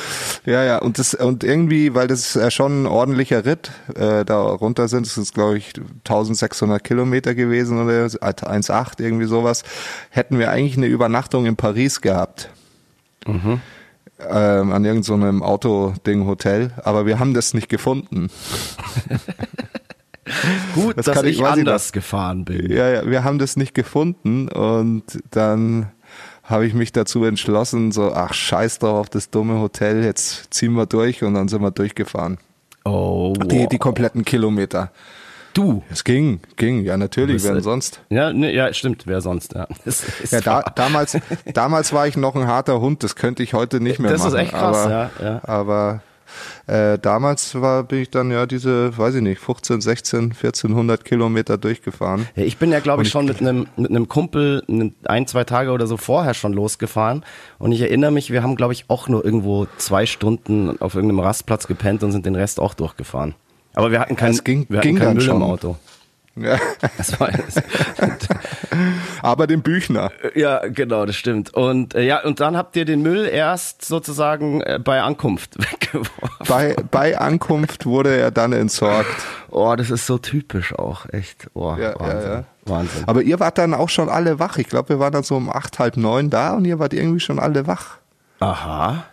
Ja, 0.44 0.64
ja, 0.64 0.78
und 0.78 0.98
das 0.98 1.14
und 1.14 1.44
irgendwie, 1.44 1.94
weil 1.94 2.08
das 2.08 2.34
ja 2.34 2.50
schon 2.50 2.82
ein 2.82 2.86
ordentlicher 2.86 3.44
Ritt 3.44 3.70
äh, 3.94 4.24
da 4.24 4.40
runter 4.40 4.88
sind, 4.88 5.06
das 5.06 5.16
ist 5.16 5.34
glaube 5.34 5.58
ich 5.58 5.72
1600 6.04 6.82
Kilometer 6.82 7.36
gewesen 7.36 7.80
oder 7.80 8.06
1,8 8.06 9.00
irgendwie 9.00 9.26
sowas, 9.26 9.62
hätten 10.10 10.40
wir 10.40 10.50
eigentlich 10.50 10.76
eine 10.76 10.86
Übernachtung 10.86 11.46
in 11.46 11.54
Paris 11.54 12.00
gehabt. 12.00 12.48
Mhm. 13.24 13.60
Ähm, 14.18 14.72
an 14.72 14.84
irgendeinem 14.84 15.38
so 15.38 15.44
Autoding-Hotel, 15.44 16.72
aber 16.82 17.06
wir 17.06 17.20
haben 17.20 17.34
das 17.34 17.54
nicht 17.54 17.68
gefunden. 17.68 18.28
Gut, 20.74 20.98
das 20.98 21.06
dass 21.06 21.22
ich, 21.22 21.38
ich 21.38 21.44
anders 21.44 21.92
gefahren 21.92 22.44
bin. 22.44 22.70
Ja, 22.70 22.88
ja, 22.88 23.06
wir 23.08 23.22
haben 23.22 23.38
das 23.38 23.56
nicht 23.56 23.74
gefunden 23.74 24.48
und 24.48 25.04
dann 25.30 25.90
habe 26.52 26.66
ich 26.66 26.74
mich 26.74 26.92
dazu 26.92 27.24
entschlossen, 27.24 27.90
so, 27.90 28.12
ach 28.12 28.32
scheiß 28.32 28.78
drauf 28.78 29.00
auf 29.00 29.10
das 29.10 29.30
dumme 29.30 29.58
Hotel, 29.60 30.04
jetzt 30.04 30.54
ziehen 30.54 30.74
wir 30.74 30.86
durch 30.86 31.24
und 31.24 31.34
dann 31.34 31.48
sind 31.48 31.62
wir 31.62 31.70
durchgefahren. 31.70 32.38
Oh, 32.84 33.34
wow. 33.36 33.48
die, 33.48 33.66
die 33.68 33.78
kompletten 33.78 34.24
Kilometer. 34.24 34.92
Du? 35.54 35.82
Es 35.90 36.04
ging, 36.04 36.40
ging, 36.56 36.82
ja 36.82 36.96
natürlich, 36.96 37.42
wer 37.44 37.60
sonst? 37.60 38.00
Ja, 38.08 38.32
ne, 38.32 38.54
ja, 38.54 38.72
stimmt, 38.72 39.06
wer 39.06 39.20
sonst, 39.20 39.54
ja. 39.54 39.66
ja 40.30 40.40
da, 40.40 40.62
damals, 40.62 41.18
damals 41.52 41.92
war 41.92 42.06
ich 42.06 42.16
noch 42.16 42.34
ein 42.36 42.46
harter 42.46 42.80
Hund, 42.80 43.02
das 43.02 43.16
könnte 43.16 43.42
ich 43.42 43.52
heute 43.52 43.80
nicht 43.80 43.98
mehr 43.98 44.12
das 44.12 44.22
machen. 44.22 44.32
Das 44.32 44.40
ist 44.40 44.46
echt 44.46 44.52
krass, 44.52 44.76
aber, 44.76 44.90
ja, 44.90 45.10
ja. 45.22 45.40
Aber 45.44 46.02
äh, 46.66 46.98
damals 46.98 47.54
war, 47.60 47.82
bin 47.84 48.00
ich 48.02 48.10
dann 48.10 48.30
ja 48.30 48.46
diese, 48.46 48.96
weiß 48.96 49.16
ich 49.16 49.22
nicht, 49.22 49.40
15, 49.40 49.80
16, 49.80 50.20
1400 50.32 51.04
Kilometer 51.04 51.58
durchgefahren. 51.58 52.26
Ja, 52.36 52.44
ich 52.44 52.56
bin 52.58 52.70
ja, 52.72 52.80
glaube 52.80 53.02
ich, 53.02 53.08
schon 53.10 53.26
mit 53.26 53.40
einem 53.40 53.66
mit 53.76 53.90
einem 53.90 54.08
Kumpel 54.08 54.62
ein, 55.04 55.26
zwei 55.26 55.44
Tage 55.44 55.70
oder 55.70 55.86
so 55.86 55.96
vorher 55.96 56.34
schon 56.34 56.52
losgefahren. 56.52 57.24
Und 57.58 57.72
ich 57.72 57.80
erinnere 57.80 58.10
mich, 58.10 58.30
wir 58.30 58.42
haben, 58.42 58.56
glaube 58.56 58.72
ich, 58.72 58.84
auch 58.88 59.08
nur 59.08 59.24
irgendwo 59.24 59.66
zwei 59.78 60.06
Stunden 60.06 60.80
auf 60.80 60.94
irgendeinem 60.94 61.20
Rastplatz 61.20 61.66
gepennt 61.66 62.02
und 62.02 62.12
sind 62.12 62.26
den 62.26 62.34
Rest 62.34 62.60
auch 62.60 62.74
durchgefahren. 62.74 63.34
Aber 63.74 63.90
wir 63.90 64.00
hatten 64.00 64.16
kein, 64.16 64.32
Es 64.32 64.44
ging- 64.44 64.66
wir 64.68 64.78
hatten 64.78 64.88
ging 64.88 64.96
kein 64.98 65.06
dann 65.08 65.16
Müll 65.16 65.24
schon. 65.26 65.36
im 65.36 65.42
Auto. 65.42 65.76
Ja. 66.36 66.58
Das 66.96 67.18
war, 67.20 67.28
Aber 69.22 69.46
den 69.46 69.62
Büchner. 69.62 70.10
ja, 70.34 70.66
genau, 70.68 71.06
das 71.06 71.16
stimmt. 71.16 71.54
Und 71.54 71.94
äh, 71.94 72.02
ja, 72.02 72.22
und 72.24 72.40
dann 72.40 72.56
habt 72.56 72.76
ihr 72.76 72.84
den 72.84 73.02
Müll 73.02 73.26
erst 73.26 73.84
sozusagen 73.84 74.60
äh, 74.62 74.78
bei 74.82 75.00
Ankunft 75.00 75.56
weggeworfen. 75.72 76.46
Bei, 76.48 76.76
bei 76.90 77.18
Ankunft 77.18 77.86
wurde 77.86 78.14
er 78.16 78.30
dann 78.30 78.52
entsorgt. 78.52 79.08
Oh, 79.50 79.74
das 79.76 79.90
ist 79.90 80.06
so 80.06 80.18
typisch 80.18 80.74
auch, 80.74 81.06
echt. 81.10 81.46
Oh, 81.54 81.74
Ja, 81.78 81.90
ja, 81.92 82.00
Wahnsinn. 82.00 82.30
ja. 82.32 82.44
Wahnsinn. 82.64 83.04
Aber 83.06 83.22
ihr 83.22 83.40
wart 83.40 83.58
dann 83.58 83.74
auch 83.74 83.88
schon 83.88 84.08
alle 84.08 84.38
wach. 84.38 84.58
Ich 84.58 84.68
glaube, 84.68 84.90
wir 84.90 84.98
waren 85.00 85.12
dann 85.12 85.22
so 85.24 85.36
um 85.36 85.48
acht, 85.50 85.78
halb 85.78 85.96
neun 85.96 86.30
da 86.30 86.54
und 86.54 86.64
ihr 86.64 86.78
wart 86.78 86.92
irgendwie 86.94 87.20
schon 87.20 87.38
alle 87.38 87.66
wach. 87.66 87.96
Aha. 88.40 89.04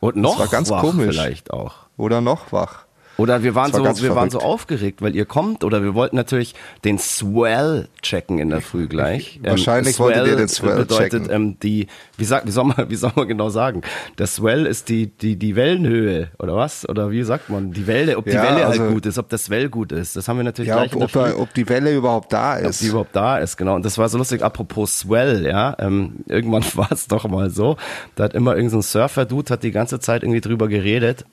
Und 0.00 0.16
noch 0.16 0.38
war 0.38 0.46
ganz 0.48 0.70
wach 0.70 0.80
komisch. 0.80 1.16
vielleicht 1.16 1.52
auch. 1.52 1.74
Oder 1.96 2.20
noch 2.20 2.52
wach. 2.52 2.84
Oder 3.18 3.42
wir 3.42 3.56
waren 3.56 3.72
war 3.72 3.94
so, 3.96 4.02
wir 4.04 4.14
waren 4.14 4.30
so 4.30 4.38
aufgeregt, 4.38 5.02
weil 5.02 5.16
ihr 5.16 5.24
kommt. 5.26 5.64
Oder 5.64 5.82
wir 5.82 5.94
wollten 5.94 6.14
natürlich 6.14 6.54
den 6.84 6.98
Swell 6.98 7.88
checken 8.00 8.38
in 8.38 8.48
der 8.48 8.60
Früh 8.60 8.86
gleich. 8.86 9.40
Wahrscheinlich 9.42 9.98
wolltet 9.98 10.28
ihr 10.28 10.36
den 10.36 10.46
Swell 10.46 10.76
bedeutet, 10.76 11.24
checken. 11.24 11.30
Ähm, 11.30 11.56
die, 11.60 11.88
wie 12.16 12.24
sagt, 12.24 12.46
wie 12.46 12.52
soll 12.52 12.66
man, 12.66 12.88
wie 12.88 12.94
soll 12.94 13.10
man 13.16 13.26
genau 13.26 13.48
sagen? 13.48 13.82
Der 14.18 14.28
Swell 14.28 14.66
ist 14.66 14.88
die, 14.88 15.08
die, 15.08 15.34
die 15.34 15.56
Wellenhöhe 15.56 16.28
oder 16.38 16.54
was? 16.54 16.88
Oder 16.88 17.10
wie 17.10 17.24
sagt 17.24 17.50
man? 17.50 17.72
Die 17.72 17.88
Welle, 17.88 18.18
ob 18.18 18.24
die 18.24 18.30
Ja, 18.30 18.44
Welle 18.44 18.66
also- 18.66 18.82
halt 18.84 18.92
gut 18.92 19.06
ist, 19.06 19.18
ob 19.18 19.28
das 19.30 19.46
Swell 19.46 19.68
gut 19.68 19.90
ist. 19.90 20.14
Das 20.14 20.28
haben 20.28 20.36
wir 20.36 20.44
natürlich 20.44 20.68
Ja, 20.68 20.76
gleich 20.76 20.94
ob, 20.94 20.94
in 20.94 20.98
der 21.00 21.06
ob, 21.06 21.10
Früh. 21.34 21.42
ob 21.42 21.54
die 21.54 21.68
Welle 21.68 21.92
überhaupt 21.96 22.32
da 22.32 22.56
ob 22.56 22.66
ist. 22.66 22.82
die 22.82 22.86
überhaupt 22.86 23.16
da 23.16 23.38
ist, 23.38 23.56
genau. 23.56 23.74
Und 23.74 23.84
das 23.84 23.98
war 23.98 24.08
so 24.08 24.16
lustig, 24.18 24.42
apropos 24.44 24.96
Swell, 25.00 25.44
ja. 25.44 25.74
Ähm, 25.80 26.18
irgendwann 26.28 26.62
war 26.76 26.92
es 26.92 27.08
doch 27.08 27.26
mal 27.26 27.50
so, 27.50 27.78
da 28.14 28.22
hat 28.24 28.34
immer 28.34 28.52
irgendein 28.54 28.80
so 28.80 29.00
Surfer-Dude 29.00 29.52
hat 29.52 29.64
die 29.64 29.72
ganze 29.72 29.98
Zeit 29.98 30.22
irgendwie 30.22 30.40
drüber 30.40 30.68
geredet, 30.68 31.24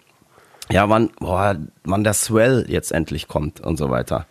ja, 0.71 0.89
wann, 0.89 1.09
boah, 1.19 1.55
wann 1.83 2.03
der 2.03 2.13
Swell 2.13 2.65
jetzt 2.67 2.91
endlich 2.91 3.27
kommt 3.27 3.61
und 3.61 3.77
so 3.77 3.89
weiter. 3.89 4.25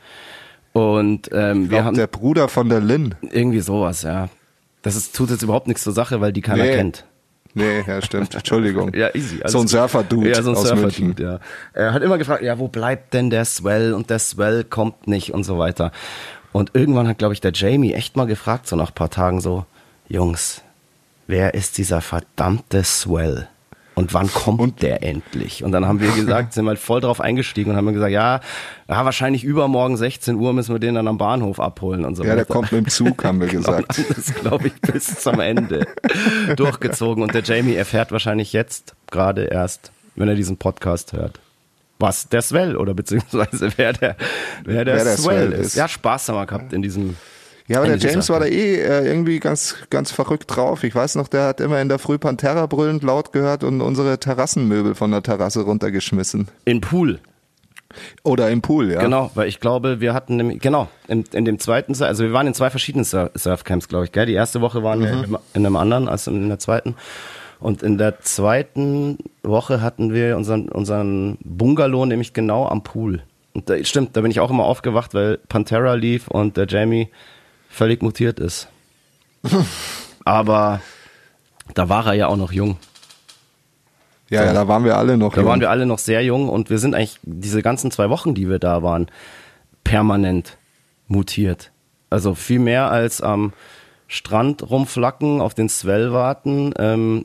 Und 0.73 1.31
ähm, 1.33 1.64
Ich 1.64 1.70
wir 1.70 1.77
glaub, 1.79 1.85
haben 1.85 1.97
der 1.97 2.07
Bruder 2.09 2.49
von 2.49 2.68
der 2.68 2.81
Lynn. 2.81 3.14
irgendwie 3.31 3.61
sowas, 3.61 4.03
ja. 4.03 4.29
Das 4.83 4.97
ist, 4.97 5.14
tut 5.16 5.31
jetzt 5.31 5.42
überhaupt 5.42 5.68
nichts 5.68 5.83
zur 5.85 5.92
Sache, 5.92 6.20
weil 6.20 6.33
die 6.33 6.40
keiner 6.42 6.64
Nee. 6.64 6.77
kennt. 6.77 7.05
Nee, 7.55 7.83
ja, 7.87 8.03
stimmt. 8.03 8.35
Entschuldigung. 8.35 8.92
Ja, 8.94 9.14
easy. 9.14 9.40
so 9.47 9.61
ein. 9.61 9.68
Surfer-Dude 9.68 10.29
Ja, 10.31 10.42
so 10.42 10.51
ein 10.51 10.57
aus 10.57 10.64
München. 10.75 11.14
Surfer-Dude, 11.16 11.23
ja. 11.23 11.38
Er 11.73 11.92
hat 11.92 12.03
immer 12.03 12.18
gefragt, 12.18 12.42
ja, 12.42 12.59
wo 12.59 12.66
bleibt 12.66 13.14
denn 13.14 13.31
der 13.31 13.44
Swell? 13.44 13.94
Und 13.94 14.11
der 14.11 14.18
Swell 14.18 14.64
kommt 14.64 15.07
nicht 15.07 15.33
und 15.33 15.44
so 15.44 15.59
weiter. 15.59 15.92
Und 16.53 16.73
irgendwann 16.75 17.07
hat, 17.07 17.18
glaube 17.18 17.33
ich, 17.35 17.40
der 17.40 17.53
Jamie 17.55 17.94
echt 17.94 18.16
mal 18.16 18.27
gefragt, 18.27 18.66
so 18.66 18.75
nach 18.75 18.90
ein 18.90 18.94
paar 18.94 19.11
Tagen 19.11 19.40
so, 19.40 19.64
Jungs, 20.09 20.62
wer 21.29 21.55
ist 21.55 21.79
dieser 21.79 22.01
verdammte 22.01 22.83
Swell? 22.83 23.49
Und 23.96 24.12
wann 24.12 24.26
kommt 24.33 24.83
der 24.83 25.04
endlich? 25.04 25.62
Und 25.62 25.70
dann 25.70 25.87
haben 25.87 26.00
wir 26.00 26.11
gesagt, 26.11 26.52
sind 26.52 26.66
halt 26.66 26.80
voll 26.80 27.00
drauf 27.00 27.20
eingestiegen 27.20 27.70
und 27.70 27.76
haben 27.76 27.92
gesagt, 27.92 28.11
ja, 28.11 28.40
ja, 28.88 29.04
wahrscheinlich 29.04 29.44
übermorgen 29.44 29.96
16 29.96 30.35
Uhr 30.35 30.52
müssen 30.52 30.74
wir 30.74 30.80
den 30.80 30.96
dann 30.96 31.07
am 31.07 31.16
Bahnhof 31.16 31.61
abholen 31.61 32.04
und 32.04 32.16
so 32.16 32.24
Ja, 32.24 32.30
weiter. 32.30 32.37
der 32.44 32.46
kommt 32.46 32.72
mit 32.72 32.87
dem 32.87 32.88
Zug, 32.90 33.22
haben 33.22 33.40
wir 33.40 33.46
gesagt. 33.48 33.94
Genau, 33.96 34.09
das 34.16 34.35
glaube 34.35 34.66
ich 34.66 34.80
bis 34.80 35.20
zum 35.20 35.38
Ende 35.38 35.87
durchgezogen. 36.57 37.22
Und 37.22 37.35
der 37.35 37.42
Jamie 37.44 37.74
erfährt 37.76 38.11
wahrscheinlich 38.11 38.52
jetzt 38.52 38.94
gerade 39.12 39.44
erst, 39.44 39.92
wenn 40.16 40.28
er 40.28 40.35
diesen 40.35 40.57
Podcast 40.57 41.12
hört, 41.12 41.38
was 42.00 42.28
der 42.28 42.42
Swell 42.42 42.76
oder 42.76 42.94
beziehungsweise 42.94 43.70
wer 43.76 43.92
der, 43.92 44.16
wer 44.64 44.85
der, 44.85 44.96
Wer 44.96 45.04
der 45.04 45.16
Swell, 45.16 45.48
Swell 45.50 45.52
ist. 45.52 45.66
ist. 45.68 45.74
Ja, 45.76 45.87
Spaß 45.87 46.28
haben 46.30 46.37
wir 46.37 46.46
gehabt 46.46 46.72
in 46.72 46.83
diesem. 46.83 47.16
Ja, 47.66 47.79
aber 47.79 47.88
der 47.88 47.96
James 47.96 48.29
war 48.29 48.40
da 48.40 48.46
eh 48.46 48.74
äh, 48.77 49.07
irgendwie 49.07 49.40
ganz, 49.40 49.77
ganz 49.88 50.11
verrückt 50.12 50.55
drauf. 50.55 50.85
Ich 50.85 50.94
weiß 50.94 51.14
noch, 51.14 51.29
der 51.29 51.46
hat 51.46 51.61
immer 51.61 51.81
in 51.81 51.88
der 51.88 51.98
Früh 51.98 52.18
Pantera 52.18 52.66
brüllend 52.66 53.03
laut 53.03 53.33
gehört 53.33 53.64
und 53.64 53.81
unsere 53.81 54.18
Terrassenmöbel 54.18 54.94
von 54.94 55.11
der 55.11 55.22
Terrasse 55.22 55.62
runtergeschmissen. 55.62 56.48
In 56.66 56.83
Pool, 56.83 57.20
Oder 58.22 58.50
im 58.50 58.61
Pool, 58.61 58.90
ja. 58.92 59.00
genau, 59.00 59.31
weil 59.35 59.48
ich 59.48 59.61
glaube, 59.61 60.00
wir 60.00 60.12
hatten 60.12 60.37
nämlich, 60.37 60.61
genau, 60.61 60.88
in, 61.09 61.24
in 61.33 61.44
dem 61.46 61.59
zweiten, 61.59 61.94
also 62.03 62.22
wir 62.24 62.33
waren 62.35 62.46
in 62.46 62.53
zwei 62.55 62.68
verschiedenen 62.68 63.05
Sur 63.05 63.31
Surfcamps, 63.35 63.88
glaube 63.88 64.05
ich, 64.07 64.12
gell? 64.12 64.27
Die 64.27 64.35
erste 64.35 64.61
Woche 64.61 64.83
waren 64.83 65.00
wir 65.00 65.09
in 65.11 65.14
einem- 65.24 65.38
in 65.55 65.64
einem 65.64 65.77
anderen 65.77 66.09
als 66.09 66.27
in 66.27 66.48
der 66.48 66.59
zweiten. 66.59 66.96
Und 67.61 67.83
in 67.83 67.96
der 67.96 68.20
zweiten 68.20 69.16
Woche 69.42 69.81
hatten 69.81 70.12
wir 70.12 70.37
unseren, 70.37 70.68
unseren 70.68 71.38
Bungalow 71.44 72.05
nämlich 72.05 72.35
genau 72.35 72.66
am 72.68 72.83
Pool. 72.83 73.22
Und 73.55 73.70
da, 73.70 73.83
stimmt, 73.85 74.16
da 74.16 74.20
bin 74.20 74.31
ich 74.31 74.40
auch 74.40 74.50
immer 74.50 74.64
aufgewacht, 74.64 75.14
weil 75.14 75.38
Pantera 75.48 75.94
lief 75.94 76.29
und 76.29 76.57
der 76.59 76.66
Jamie 76.66 77.09
völlig 77.74 78.02
mutiert 78.02 78.40
ist. 78.40 78.68
Aber 80.24 80.80
da 81.74 81.88
war 81.88 82.06
er 82.06 82.14
ja 82.14 82.26
auch 82.28 82.37
noch 82.37 82.52
jung. 82.52 82.76
Ja, 84.30 84.44
ja, 84.44 84.52
da 84.52 84.68
waren 84.68 84.84
wir 84.84 84.96
alle 84.96 85.16
noch. 85.18 85.34
Da 85.34 85.40
jung. 85.42 85.50
waren 85.50 85.60
wir 85.60 85.70
alle 85.70 85.87
noch 85.87 85.98
sehr 85.98 86.24
jung 86.24 86.48
und 86.48 86.70
wir 86.70 86.78
sind 86.78 86.94
eigentlich 86.94 87.18
diese 87.22 87.62
ganzen 87.62 87.90
zwei 87.90 88.08
Wochen, 88.10 88.34
die 88.34 88.48
wir 88.48 88.58
da 88.58 88.82
waren, 88.82 89.08
permanent 89.82 90.56
mutiert. 91.08 91.72
Also 92.10 92.34
viel 92.34 92.58
mehr 92.58 92.90
als 92.90 93.20
am 93.20 93.52
Strand 94.06 94.70
rumflacken, 94.70 95.40
auf 95.40 95.54
den 95.54 95.68
Swell 95.68 96.12
warten, 96.12 96.72
ähm, 96.78 97.24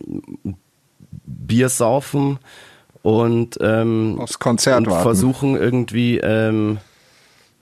Bier 1.26 1.70
saufen 1.70 2.40
und, 3.02 3.58
ähm, 3.62 4.18
Aufs 4.20 4.40
Konzert 4.40 4.80
und 4.80 4.88
warten. 4.88 5.04
versuchen 5.04 5.56
irgendwie 5.56 6.18
ähm, 6.18 6.80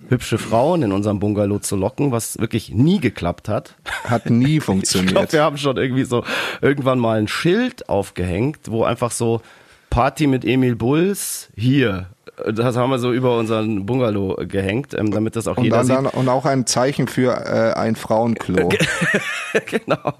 hübsche 0.09 0.37
Frauen 0.37 0.83
in 0.83 0.91
unserem 0.91 1.19
Bungalow 1.19 1.59
zu 1.59 1.75
locken, 1.75 2.11
was 2.11 2.39
wirklich 2.39 2.69
nie 2.73 2.99
geklappt 2.99 3.49
hat. 3.49 3.75
Hat 4.05 4.29
nie 4.29 4.57
Ich 4.57 4.63
funktioniert. 4.63 5.11
glaube, 5.13 5.31
wir 5.33 5.43
haben 5.43 5.57
schon 5.57 5.77
irgendwie 5.77 6.03
so 6.03 6.23
irgendwann 6.61 6.99
mal 6.99 7.19
ein 7.19 7.27
Schild 7.27 7.89
aufgehängt, 7.89 8.59
wo 8.69 8.83
einfach 8.83 9.11
so 9.11 9.41
Party 9.89 10.27
mit 10.27 10.45
Emil 10.45 10.75
Bulls 10.75 11.49
hier. 11.55 12.07
Das 12.53 12.77
haben 12.77 12.91
wir 12.91 12.99
so 12.99 13.11
über 13.11 13.37
unseren 13.39 13.87
Bungalow 13.87 14.35
gehängt, 14.47 14.93
ähm, 14.93 15.09
damit 15.11 15.35
das 15.35 15.47
auch 15.47 15.57
und, 15.57 15.63
jeder 15.63 15.77
dann, 15.77 15.85
sieht. 15.87 15.95
dann, 15.95 16.05
und 16.05 16.29
auch 16.29 16.45
ein 16.45 16.67
Zeichen 16.67 17.07
für 17.07 17.31
äh, 17.33 17.73
ein 17.73 17.95
Frauenklo. 17.95 18.69
genau. 19.65 20.13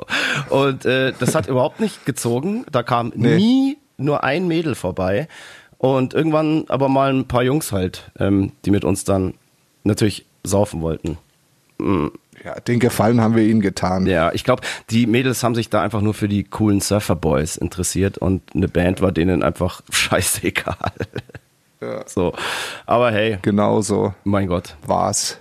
Und 0.50 0.86
äh, 0.86 1.13
das 1.20 1.36
hat 1.36 1.48
überhaupt 1.48 1.80
nicht 1.80 2.06
gezogen. 2.08 2.66
Da 2.72 2.82
kam 2.82 3.12
Nee. 3.16 3.36
nie 3.36 3.78
nur 3.98 4.24
ein 4.24 4.48
Mädel 4.48 4.74
vorbei. 4.74 5.28
Und 5.78 6.16
irgendwann 6.16 6.66
aber 6.70 6.90
mal 6.90 7.13
ein 7.13 7.28
paar 7.28 7.44
Jungs 7.44 7.72
halt, 7.72 8.10
ähm, 8.20 8.52
die 8.66 8.72
mit 8.72 8.84
uns 8.84 9.04
dann 9.04 9.36
natürlich 9.88 10.26
saufen 10.43 10.82
wollten. 10.82 11.17
Ja, 12.43 12.60
den 12.62 12.80
Gefallen 12.80 13.21
haben 13.21 13.36
wir 13.36 13.43
ihnen 13.43 13.62
getan. 13.62 14.06
Ja, 14.08 14.32
ich 14.34 14.43
glaube, 14.43 14.62
die 14.89 15.06
Mädels 15.08 15.43
haben 15.43 15.56
sich 15.56 15.69
da 15.69 15.82
einfach 15.82 16.02
nur 16.02 16.13
für 16.13 16.28
die 16.28 16.43
coolen 16.43 16.82
Surferboys 16.82 17.56
interessiert 17.56 18.17
und 18.17 18.41
eine 18.56 18.67
Band 18.67 19.02
war 19.02 19.12
denen 19.12 19.43
einfach 19.43 19.82
scheißegal. 19.91 20.76
Ja. 21.82 22.04
So. 22.08 22.34
Aber 22.86 23.12
hey, 23.12 23.38
Genau 23.41 23.82
so 23.82 24.13
mein 24.23 24.47
Gott. 24.47 24.76
war's. 24.86 25.39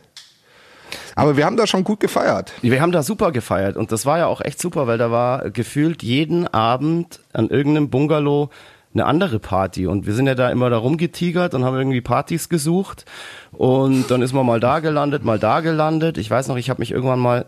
Aber 1.14 1.36
wir 1.38 1.46
haben 1.46 1.56
da 1.56 1.66
schon 1.66 1.82
gut 1.84 2.00
gefeiert. 2.00 2.52
Wir 2.60 2.80
haben 2.82 2.92
da 2.92 3.02
super 3.02 3.32
gefeiert 3.32 3.76
und 3.76 3.90
das 3.90 4.04
war 4.04 4.18
ja 4.18 4.26
auch 4.26 4.42
echt 4.42 4.60
super, 4.60 4.86
weil 4.86 4.98
da 4.98 5.10
war 5.10 5.50
gefühlt 5.50 6.02
jeden 6.02 6.46
Abend 6.48 7.20
an 7.32 7.48
irgendeinem 7.48 7.88
Bungalow 7.88 8.50
eine 8.96 9.06
andere 9.06 9.38
Party 9.38 9.86
und 9.86 10.06
wir 10.06 10.14
sind 10.14 10.26
ja 10.26 10.34
da 10.34 10.50
immer 10.50 10.70
da 10.70 10.78
rumgetigert 10.78 11.54
und 11.54 11.64
haben 11.64 11.76
irgendwie 11.76 12.00
Partys 12.00 12.48
gesucht 12.48 13.04
und 13.52 14.10
dann 14.10 14.22
ist 14.22 14.32
man 14.32 14.46
mal 14.46 14.60
da 14.60 14.80
gelandet, 14.80 15.24
mal 15.24 15.38
da 15.38 15.60
gelandet. 15.60 16.18
Ich 16.18 16.30
weiß 16.30 16.48
noch, 16.48 16.56
ich 16.56 16.70
habe 16.70 16.80
mich 16.80 16.90
irgendwann 16.90 17.20
mal 17.20 17.46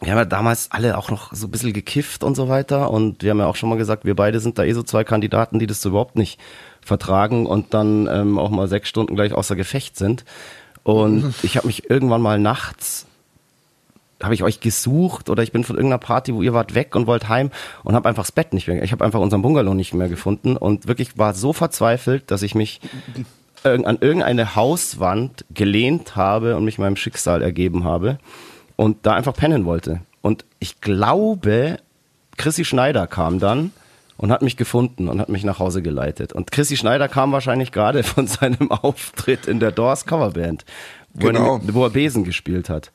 wir 0.00 0.12
haben 0.12 0.18
ja 0.18 0.24
damals 0.26 0.70
alle 0.72 0.98
auch 0.98 1.10
noch 1.10 1.32
so 1.32 1.46
ein 1.46 1.50
bisschen 1.50 1.72
gekifft 1.72 2.22
und 2.22 2.34
so 2.34 2.48
weiter 2.48 2.90
und 2.90 3.22
wir 3.22 3.30
haben 3.30 3.38
ja 3.38 3.46
auch 3.46 3.56
schon 3.56 3.70
mal 3.70 3.78
gesagt, 3.78 4.04
wir 4.04 4.14
beide 4.14 4.40
sind 4.40 4.58
da 4.58 4.64
eh 4.64 4.72
so 4.72 4.82
zwei 4.82 5.04
Kandidaten, 5.04 5.58
die 5.58 5.66
das 5.66 5.80
so 5.80 5.88
überhaupt 5.88 6.16
nicht 6.16 6.38
vertragen 6.82 7.46
und 7.46 7.72
dann 7.72 8.06
ähm, 8.06 8.38
auch 8.38 8.50
mal 8.50 8.68
sechs 8.68 8.88
Stunden 8.88 9.16
gleich 9.16 9.32
außer 9.32 9.56
Gefecht 9.56 9.96
sind. 9.96 10.24
Und 10.82 11.34
ich 11.42 11.56
habe 11.56 11.66
mich 11.66 11.88
irgendwann 11.88 12.20
mal 12.20 12.38
nachts 12.38 13.06
habe 14.22 14.34
ich 14.34 14.42
euch 14.42 14.60
gesucht 14.60 15.28
oder 15.30 15.42
ich 15.42 15.52
bin 15.52 15.62
von 15.64 15.76
irgendeiner 15.76 15.98
Party, 15.98 16.34
wo 16.34 16.42
ihr 16.42 16.54
wart 16.54 16.74
weg 16.74 16.94
und 16.96 17.06
wollt 17.06 17.28
heim 17.28 17.50
und 17.84 17.94
habe 17.94 18.08
einfach 18.08 18.22
das 18.22 18.32
Bett 18.32 18.52
nicht 18.54 18.66
mehr. 18.68 18.82
Ich 18.82 18.92
habe 18.92 19.04
einfach 19.04 19.20
unseren 19.20 19.42
Bungalow 19.42 19.74
nicht 19.74 19.92
mehr 19.94 20.08
gefunden 20.08 20.56
und 20.56 20.86
wirklich 20.88 21.18
war 21.18 21.34
so 21.34 21.52
verzweifelt, 21.52 22.30
dass 22.30 22.42
ich 22.42 22.54
mich 22.54 22.80
an 23.62 23.98
irgendeine 24.00 24.54
Hauswand 24.54 25.44
gelehnt 25.52 26.14
habe 26.16 26.56
und 26.56 26.64
mich 26.64 26.78
meinem 26.78 26.96
Schicksal 26.96 27.42
ergeben 27.42 27.84
habe 27.84 28.18
und 28.76 29.04
da 29.04 29.12
einfach 29.14 29.34
pennen 29.34 29.64
wollte. 29.64 30.00
Und 30.22 30.44
ich 30.60 30.80
glaube, 30.80 31.78
Chrissy 32.36 32.64
Schneider 32.64 33.06
kam 33.06 33.38
dann 33.38 33.72
und 34.18 34.30
hat 34.30 34.42
mich 34.42 34.56
gefunden 34.56 35.08
und 35.08 35.20
hat 35.20 35.28
mich 35.28 35.44
nach 35.44 35.58
Hause 35.58 35.82
geleitet. 35.82 36.32
Und 36.32 36.52
Chrissy 36.52 36.76
Schneider 36.76 37.08
kam 37.08 37.32
wahrscheinlich 37.32 37.72
gerade 37.72 38.02
von 38.02 38.26
seinem 38.28 38.70
Auftritt 38.70 39.46
in 39.46 39.58
der 39.60 39.72
Doors 39.72 40.06
Coverband, 40.06 40.64
wo, 41.14 41.26
Genau. 41.26 41.56
er, 41.56 41.74
wo 41.74 41.84
er 41.84 41.90
Besen 41.90 42.24
gespielt 42.24 42.68
hat. 42.70 42.92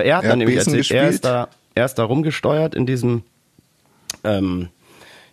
Er 0.00 0.16
hat 0.16 0.24
Er 0.24 0.30
dann 0.30 0.30
hat 0.30 0.38
nämlich 0.38 0.56
Besen 0.56 0.74
erzählt, 0.74 0.90
er 0.90 1.08
ist, 1.08 1.22
gespielt. 1.22 1.24
da, 1.24 1.48
er 1.74 1.84
ist 1.84 1.94
da 1.94 2.04
rumgesteuert 2.04 2.74
in 2.74 2.86
diesem, 2.86 3.22
ähm, 4.24 4.68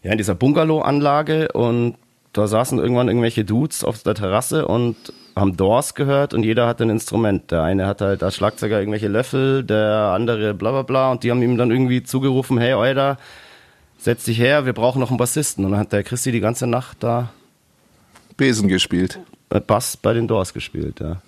ja, 0.03 0.11
in 0.11 0.17
dieser 0.17 0.35
Bungalow-Anlage 0.35 1.51
und 1.51 1.95
da 2.33 2.47
saßen 2.47 2.77
irgendwann 2.77 3.07
irgendwelche 3.07 3.43
Dudes 3.43 3.83
auf 3.83 4.03
der 4.03 4.13
Terrasse 4.13 4.67
und 4.67 4.95
haben 5.35 5.57
Doors 5.57 5.95
gehört 5.95 6.33
und 6.33 6.43
jeder 6.43 6.67
hatte 6.67 6.83
ein 6.83 6.89
Instrument. 6.89 7.49
Der 7.51 7.63
eine 7.63 7.87
hatte 7.87 8.05
halt 8.05 8.23
als 8.23 8.35
Schlagzeuger 8.35 8.79
irgendwelche 8.79 9.07
Löffel, 9.07 9.63
der 9.63 10.11
andere 10.13 10.53
bla 10.53 10.71
bla 10.71 10.81
bla 10.83 11.11
und 11.11 11.23
die 11.23 11.31
haben 11.31 11.41
ihm 11.41 11.57
dann 11.57 11.71
irgendwie 11.71 12.03
zugerufen, 12.03 12.57
hey 12.57 12.73
Euda, 12.73 13.17
setz 13.97 14.25
dich 14.25 14.39
her, 14.39 14.65
wir 14.65 14.73
brauchen 14.73 14.99
noch 14.99 15.09
einen 15.09 15.17
Bassisten. 15.17 15.65
Und 15.65 15.71
dann 15.71 15.79
hat 15.79 15.91
der 15.91 16.03
Christi 16.03 16.31
die 16.31 16.39
ganze 16.39 16.67
Nacht 16.67 16.97
da 17.01 17.29
Besen 18.37 18.67
gespielt. 18.67 19.19
Bass 19.49 19.97
bei 19.97 20.13
den 20.13 20.27
Doors 20.27 20.53
gespielt, 20.53 20.99
ja. 20.99 21.21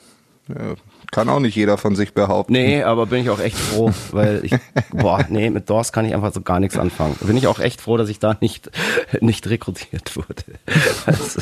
Ja, 0.58 0.76
kann 1.12 1.30
auch 1.30 1.40
nicht 1.40 1.56
jeder 1.56 1.78
von 1.78 1.96
sich 1.96 2.14
behaupten. 2.14 2.54
Nee, 2.54 2.84
aber 2.84 3.06
bin 3.06 3.22
ich 3.22 3.30
auch 3.30 3.40
echt 3.40 3.58
froh, 3.58 3.92
weil 4.12 4.46
ich, 4.46 4.54
boah, 4.92 5.26
nee, 5.30 5.50
mit 5.50 5.70
Doors 5.70 5.92
kann 5.92 6.06
ich 6.06 6.14
einfach 6.14 6.34
so 6.34 6.42
gar 6.42 6.60
nichts 6.60 6.78
anfangen. 6.78 7.16
Bin 7.22 7.38
ich 7.38 7.48
auch 7.48 7.60
echt 7.60 7.82
froh, 7.82 7.98
dass 7.98 8.10
ich 8.10 8.20
da 8.20 8.38
nicht, 8.40 8.72
nicht 9.22 9.48
rekrutiert 9.48 10.16
wurde. 10.16 10.44
Also 11.06 11.42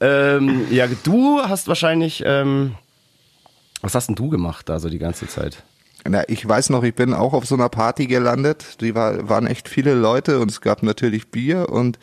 ähm, 0.00 0.66
ja, 0.70 0.86
du 1.04 1.40
hast 1.40 1.68
wahrscheinlich, 1.68 2.22
ähm, 2.26 2.74
was 3.80 3.94
hast 3.94 4.08
denn 4.08 4.16
du 4.16 4.28
gemacht 4.28 4.68
da 4.68 4.78
so 4.80 4.88
die 4.88 4.98
ganze 4.98 5.26
Zeit? 5.28 5.62
Na, 6.06 6.22
ich 6.28 6.46
weiß 6.46 6.68
noch, 6.68 6.82
ich 6.82 6.94
bin 6.94 7.14
auch 7.14 7.32
auf 7.32 7.46
so 7.46 7.54
einer 7.54 7.70
Party 7.70 8.06
gelandet. 8.06 8.82
Die 8.82 8.94
war, 8.94 9.26
waren 9.26 9.46
echt 9.46 9.70
viele 9.70 9.94
Leute 9.94 10.38
und 10.38 10.50
es 10.50 10.60
gab 10.60 10.82
natürlich 10.82 11.28
Bier 11.28 11.70
und 11.70 11.98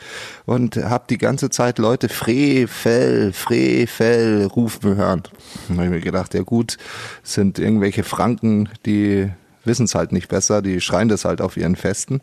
und 0.46 0.76
habe 0.76 1.04
die 1.08 1.20
ganze 1.20 1.52
Zeit 1.52 1.78
Leute 1.78 2.10
Frevel, 2.10 3.32
Frevel 3.32 4.46
rufen 4.48 4.96
hören. 4.96 5.22
Da 5.68 5.76
habe 5.76 5.86
ich 5.86 5.92
mir 5.92 6.00
gedacht, 6.00 6.34
ja 6.34 6.42
gut, 6.42 6.78
sind 7.22 7.60
irgendwelche 7.60 8.04
Franken, 8.04 8.70
die 8.88 9.30
wissen 9.66 9.86
es 9.86 9.94
halt 9.94 10.14
nicht 10.14 10.30
besser, 10.30 10.64
die 10.64 10.82
schreien 10.82 11.08
das 11.08 11.24
halt 11.24 11.40
auf 11.40 11.56
ihren 11.56 11.76
Festen. 11.76 12.22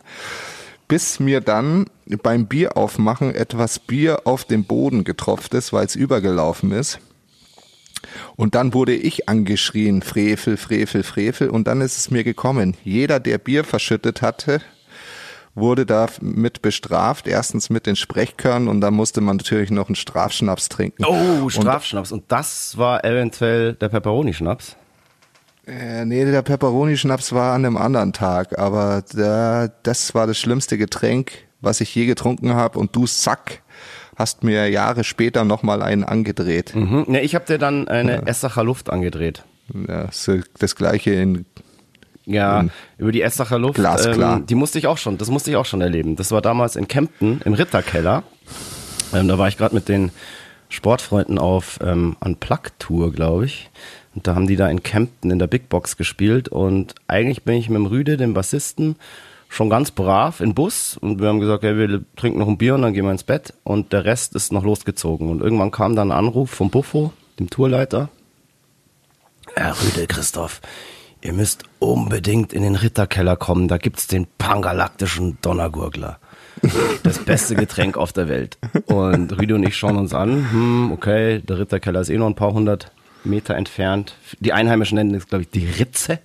Bis 0.88 1.20
mir 1.20 1.40
dann 1.40 1.86
beim 2.24 2.46
Bier 2.46 2.76
aufmachen 2.76 3.32
etwas 3.34 3.78
Bier 3.78 4.22
auf 4.24 4.44
den 4.44 4.64
Boden 4.64 5.04
getropft 5.04 5.54
ist, 5.54 5.72
weil 5.72 5.86
es 5.86 5.94
übergelaufen 5.94 6.72
ist. 6.72 6.98
Und 8.36 8.54
dann 8.54 8.74
wurde 8.74 8.94
ich 8.94 9.28
angeschrien, 9.28 10.02
Frevel, 10.02 10.56
Frevel, 10.56 11.02
Frevel. 11.02 11.50
Und 11.50 11.66
dann 11.66 11.80
ist 11.80 11.98
es 11.98 12.10
mir 12.10 12.24
gekommen. 12.24 12.76
Jeder, 12.84 13.20
der 13.20 13.38
Bier 13.38 13.64
verschüttet 13.64 14.22
hatte, 14.22 14.60
wurde 15.54 15.86
damit 15.86 16.62
bestraft. 16.62 17.26
Erstens 17.26 17.70
mit 17.70 17.86
den 17.86 17.96
Sprechkörnern 17.96 18.68
und 18.68 18.80
dann 18.80 18.94
musste 18.94 19.20
man 19.20 19.36
natürlich 19.36 19.70
noch 19.70 19.88
einen 19.88 19.96
Strafschnaps 19.96 20.68
trinken. 20.68 21.04
Oh, 21.04 21.48
Strafschnaps. 21.48 22.12
Und, 22.12 22.20
und 22.20 22.32
das 22.32 22.76
war 22.78 23.04
eventuell 23.04 23.74
der 23.74 23.88
Pepperoni-Schnaps? 23.88 24.76
Äh, 25.66 26.04
nee, 26.06 26.24
der 26.24 26.42
Pepperoni-Schnaps 26.42 27.32
war 27.32 27.54
an 27.54 27.66
einem 27.66 27.76
anderen 27.76 28.12
Tag, 28.12 28.58
aber 28.58 29.02
der, 29.12 29.72
das 29.82 30.14
war 30.14 30.26
das 30.26 30.38
schlimmste 30.38 30.78
Getränk, 30.78 31.32
was 31.60 31.80
ich 31.80 31.94
je 31.94 32.06
getrunken 32.06 32.54
habe. 32.54 32.78
Und 32.78 32.96
du 32.96 33.06
Sack 33.06 33.62
hast 34.18 34.42
mir 34.42 34.68
Jahre 34.68 35.04
später 35.04 35.44
nochmal 35.44 35.80
einen 35.80 36.02
angedreht. 36.02 36.74
Mhm. 36.74 37.06
Ja, 37.08 37.20
ich 37.20 37.34
habe 37.34 37.46
dir 37.46 37.58
dann 37.58 37.86
eine 37.88 38.16
ja. 38.16 38.22
Essacher 38.22 38.64
Luft 38.64 38.90
angedreht. 38.90 39.44
Ja, 39.86 40.08
das 40.58 40.76
gleiche 40.76 41.12
in 41.12 41.44
ja, 42.26 42.66
über 42.98 43.10
die 43.10 43.22
Essacher 43.22 43.58
Luft. 43.58 43.76
Glasklar. 43.76 44.38
Ähm, 44.38 44.46
die 44.46 44.54
musste 44.54 44.78
ich 44.78 44.86
auch 44.86 44.98
schon, 44.98 45.16
das 45.16 45.30
musste 45.30 45.50
ich 45.50 45.56
auch 45.56 45.64
schon 45.64 45.80
erleben. 45.80 46.16
Das 46.16 46.30
war 46.30 46.42
damals 46.42 46.76
in 46.76 46.86
Kempten 46.86 47.40
im 47.44 47.54
Ritterkeller. 47.54 48.22
Ähm, 49.14 49.28
da 49.28 49.38
war 49.38 49.48
ich 49.48 49.56
gerade 49.56 49.74
mit 49.74 49.88
den 49.88 50.10
Sportfreunden 50.68 51.38
auf 51.38 51.78
ähm, 51.82 52.16
Unplugged-Tour, 52.20 53.12
glaube 53.12 53.46
ich. 53.46 53.70
Und 54.14 54.26
da 54.26 54.34
haben 54.34 54.46
die 54.46 54.56
da 54.56 54.68
in 54.68 54.82
Kempten 54.82 55.30
in 55.30 55.38
der 55.38 55.46
Big 55.46 55.70
Box 55.70 55.96
gespielt. 55.96 56.50
Und 56.50 56.94
eigentlich 57.06 57.44
bin 57.44 57.54
ich 57.54 57.70
mit 57.70 57.76
dem 57.76 57.86
Rüde, 57.86 58.18
dem 58.18 58.34
Bassisten, 58.34 58.96
schon 59.48 59.70
ganz 59.70 59.90
brav 59.90 60.40
in 60.40 60.54
Bus 60.54 60.96
und 61.00 61.20
wir 61.20 61.28
haben 61.28 61.40
gesagt, 61.40 61.64
ja, 61.64 61.76
wir 61.76 62.02
trinken 62.16 62.38
noch 62.38 62.48
ein 62.48 62.58
Bier 62.58 62.74
und 62.74 62.82
dann 62.82 62.92
gehen 62.92 63.04
wir 63.04 63.12
ins 63.12 63.24
Bett 63.24 63.54
und 63.64 63.92
der 63.92 64.04
Rest 64.04 64.34
ist 64.34 64.52
noch 64.52 64.62
losgezogen. 64.62 65.28
Und 65.30 65.40
irgendwann 65.40 65.70
kam 65.70 65.96
dann 65.96 66.12
ein 66.12 66.18
Anruf 66.18 66.50
vom 66.50 66.70
Buffo, 66.70 67.12
dem 67.38 67.50
Tourleiter. 67.50 68.10
Herr 69.54 69.74
Rüde, 69.80 70.06
Christoph, 70.06 70.60
ihr 71.22 71.32
müsst 71.32 71.64
unbedingt 71.78 72.52
in 72.52 72.62
den 72.62 72.76
Ritterkeller 72.76 73.36
kommen, 73.36 73.68
da 73.68 73.78
gibt's 73.78 74.06
den 74.06 74.26
pangalaktischen 74.36 75.38
Donnergurgler. 75.40 76.18
Das 77.04 77.20
beste 77.20 77.54
Getränk 77.54 77.96
auf 77.96 78.12
der 78.12 78.28
Welt. 78.28 78.58
Und 78.86 79.38
Rüde 79.38 79.54
und 79.54 79.62
ich 79.62 79.76
schauen 79.76 79.96
uns 79.96 80.12
an, 80.12 80.50
hm, 80.50 80.92
okay, 80.92 81.40
der 81.40 81.58
Ritterkeller 81.58 82.00
ist 82.00 82.10
eh 82.10 82.18
noch 82.18 82.26
ein 82.26 82.34
paar 82.34 82.52
hundert 82.52 82.90
Meter 83.22 83.54
entfernt. 83.54 84.16
Die 84.40 84.52
Einheimischen 84.52 84.96
nennen 84.96 85.12
das, 85.12 85.28
glaube 85.28 85.42
ich, 85.42 85.50
die 85.50 85.66
Ritze. 85.66 86.18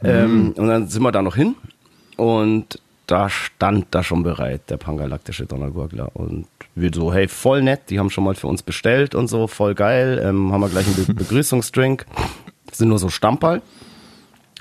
Mhm. 0.00 0.08
Ähm, 0.08 0.54
und 0.56 0.68
dann 0.68 0.88
sind 0.88 1.02
wir 1.02 1.12
da 1.12 1.22
noch 1.22 1.34
hin 1.34 1.56
und 2.16 2.78
da 3.06 3.28
stand 3.28 3.86
da 3.90 4.02
schon 4.02 4.22
bereit, 4.22 4.70
der 4.70 4.76
pangalaktische 4.76 5.46
Donnergurgler. 5.46 6.14
Und 6.14 6.46
wir 6.74 6.90
so, 6.94 7.12
hey, 7.12 7.28
voll 7.28 7.62
nett, 7.62 7.90
die 7.90 7.98
haben 7.98 8.10
schon 8.10 8.24
mal 8.24 8.34
für 8.34 8.46
uns 8.46 8.62
bestellt 8.62 9.14
und 9.14 9.28
so, 9.28 9.46
voll 9.46 9.74
geil. 9.74 10.20
Ähm, 10.24 10.52
haben 10.52 10.60
wir 10.60 10.68
gleich 10.68 10.86
einen 10.86 10.96
Be 10.96 11.14
Begrüßungsdrink. 11.14 12.06
Das 12.66 12.78
sind 12.78 12.88
nur 12.88 12.98
so 12.98 13.10
Stamperl, 13.10 13.60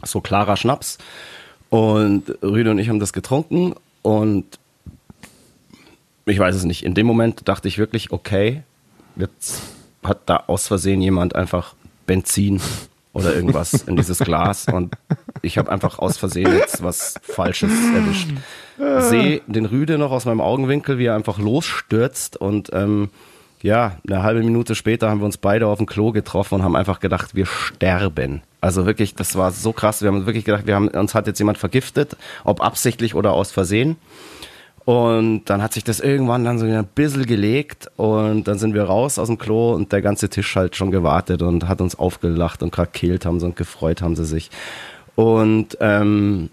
so 0.04 0.22
klarer 0.22 0.58
Schnaps. 0.58 0.98
Und 1.70 2.36
Rüde 2.44 2.72
und 2.72 2.80
ich 2.80 2.90
haben 2.90 3.00
das 3.00 3.14
getrunken 3.14 3.74
und 4.02 4.60
ich 6.26 6.38
weiß 6.38 6.56
es 6.56 6.66
nicht. 6.66 6.84
In 6.84 6.94
dem 6.94 7.08
Moment 7.08 7.48
dachte 7.48 7.70
ich 7.70 7.78
wirklich, 7.78 8.12
okay, 8.12 8.64
jetzt 9.16 9.62
hat 10.04 10.22
da 10.26 10.44
aus 10.48 10.68
Versehen 10.68 11.02
jemand 11.02 11.36
einfach 11.36 11.76
Benzin 12.06 12.60
oder 13.14 13.36
irgendwas 13.36 13.74
in 13.74 13.96
dieses 13.96 14.20
Glas 14.20 14.68
und 14.68 14.96
ich 15.42 15.58
habe 15.58 15.72
einfach 15.72 16.00
aus 16.00 16.18
Versehen 16.18 16.54
jetzt 16.54 16.84
was 16.84 17.16
Falsches 17.22 17.72
erwischt. 17.94 18.30
Sehe 19.10 19.42
den 19.48 19.66
Rüde 19.66 19.98
noch 19.98 20.12
aus 20.12 20.26
meinem 20.26 20.42
Augenwinkel, 20.42 20.98
wie 20.98 21.06
er 21.06 21.16
einfach 21.16 21.38
losstürzt 21.38 22.38
und 22.38 22.70
ähm, 22.74 23.10
ja, 23.62 23.98
eine 24.08 24.24
halbe 24.24 24.42
Minute 24.42 24.76
später 24.76 25.10
haben 25.10 25.20
wir 25.20 25.26
uns 25.26 25.38
beide 25.38 25.68
auf 25.68 25.78
dem 25.78 25.86
Klo 25.86 26.12
getroffen 26.12 26.56
und 26.56 26.64
haben 26.64 26.76
einfach 26.76 27.00
gedacht, 27.00 27.36
wir 27.36 27.46
sterben. 27.46 28.42
Also 28.60 28.86
wirklich, 28.86 29.16
das 29.16 29.36
war 29.36 29.52
so 29.52 29.72
krass. 29.72 30.02
Wir 30.02 30.08
haben 30.08 30.26
wirklich 30.26 30.46
gedacht, 30.46 30.66
wir 30.66 30.76
haben, 30.76 30.88
uns 30.88 31.14
hat 31.14 31.28
jetzt 31.28 31.40
jemand 31.40 31.58
vergiftet, 31.58 32.18
ob 32.44 32.62
absichtlich 32.62 33.16
oder 33.16 33.34
aus 33.34 33.52
Versehen. 33.52 33.98
Und 34.86 35.46
dann 35.46 35.62
hat 35.62 35.74
sich 35.74 35.84
das 35.84 36.00
irgendwann 36.00 36.44
dann 36.44 36.58
so 36.58 36.66
ein 36.66 36.86
bisschen 36.96 37.26
gelegt 37.28 37.90
und 37.98 38.48
dann 38.48 38.58
sind 38.58 38.74
wir 38.74 38.84
raus 38.84 39.20
aus 39.20 39.28
dem 39.28 39.38
Klo 39.38 39.74
und 39.74 39.92
der 39.92 40.02
ganze 40.02 40.28
Tisch 40.28 40.56
halt 40.56 40.76
schon 40.76 40.90
gewartet 40.90 41.44
und 41.44 41.68
hat 41.68 41.82
uns 41.82 41.98
aufgelacht 41.98 42.64
und 42.64 42.72
krakelt 42.72 43.26
haben 43.26 43.40
sie 43.40 43.46
und 43.46 43.56
gefreut 43.56 44.02
haben 44.02 44.16
sie 44.16 44.26
sich. 44.26 44.50
Und 45.16 45.78
ähm, 45.82 46.50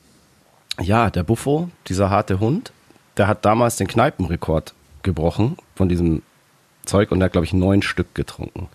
ja, 0.81 1.09
der 1.09 1.23
Buffo, 1.23 1.71
dieser 1.87 2.11
harte 2.11 2.39
Hund, 2.39 2.73
der 3.17 3.29
hat 3.29 3.45
damals 3.47 3.77
den 3.77 3.87
Kneipenrekord 3.87 4.75
gebrochen 5.03 5.57
von 5.75 5.89
diesem 5.89 6.23
Zeug 6.85 7.11
und 7.11 7.21
der 7.21 7.27
hat, 7.27 7.33
glaube 7.33 7.47
ich, 7.47 7.55
neun 7.55 7.81
Stück 7.81 8.15
getrunken. 8.15 8.69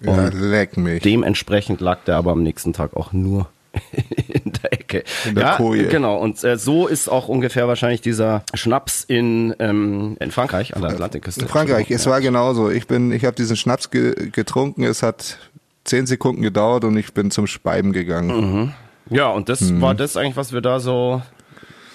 Ja, 0.00 0.28
leck 0.28 0.76
mich. 0.76 1.02
Dementsprechend 1.02 1.80
lag 1.80 2.00
der 2.04 2.16
aber 2.16 2.32
am 2.32 2.42
nächsten 2.42 2.74
Tag 2.74 2.94
auch 2.94 3.14
nur 3.14 3.48
in 4.28 4.52
der 4.52 4.72
Ecke. 4.72 5.04
In 5.24 5.34
der 5.34 5.44
ja, 5.44 5.56
Koje. 5.56 5.88
genau. 5.88 6.16
Und 6.18 6.42
äh, 6.44 6.56
so 6.56 6.86
ist 6.86 7.08
auch 7.08 7.28
ungefähr 7.28 7.68
wahrscheinlich 7.68 8.00
dieser 8.00 8.42
Schnaps 8.54 9.04
in, 9.04 9.54
ähm, 9.58 10.16
in 10.20 10.30
Frankreich, 10.30 10.74
an 10.74 10.82
der 10.82 10.92
Atlantikküste. 10.92 11.42
In 11.42 11.48
Frankreich, 11.48 11.90
es 11.90 12.04
ja. 12.04 12.10
war 12.10 12.20
genauso. 12.20 12.70
Ich 12.70 12.86
bin, 12.86 13.12
ich 13.12 13.24
habe 13.24 13.36
diesen 13.36 13.56
Schnaps 13.56 13.90
ge 13.90 14.30
getrunken, 14.30 14.84
es 14.84 15.02
hat 15.02 15.38
zehn 15.84 16.06
Sekunden 16.06 16.42
gedauert 16.42 16.84
und 16.84 16.96
ich 16.96 17.14
bin 17.14 17.30
zum 17.30 17.46
Speiben 17.46 17.92
gegangen. 17.92 18.52
Mhm. 18.52 18.72
Ja, 19.10 19.28
und 19.28 19.48
das 19.48 19.60
mhm. 19.60 19.80
war 19.80 19.94
das 19.94 20.16
eigentlich, 20.16 20.36
was 20.36 20.52
wir 20.52 20.60
da 20.60 20.80
so 20.80 21.22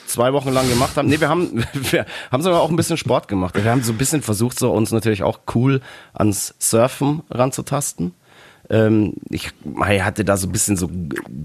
zwei 0.05 0.33
Wochen 0.33 0.49
lang 0.49 0.69
gemacht 0.69 0.97
haben. 0.97 1.07
Nee, 1.07 1.19
wir 1.19 1.29
haben, 1.29 1.63
wir 1.73 2.05
haben 2.31 2.43
sogar 2.43 2.61
auch 2.61 2.69
ein 2.69 2.75
bisschen 2.75 2.97
Sport 2.97 3.27
gemacht. 3.27 3.55
Wir 3.55 3.69
haben 3.69 3.83
so 3.83 3.91
ein 3.91 3.97
bisschen 3.97 4.21
versucht, 4.21 4.59
so 4.59 4.71
uns 4.71 4.91
natürlich 4.91 5.23
auch 5.23 5.39
cool 5.55 5.81
ans 6.13 6.53
Surfen 6.59 7.23
ranzutasten. 7.29 8.13
Ähm, 8.69 9.13
ich 9.29 9.51
hatte 9.77 10.23
da 10.23 10.37
so 10.37 10.47
ein 10.47 10.51
bisschen 10.51 10.77
so 10.77 10.89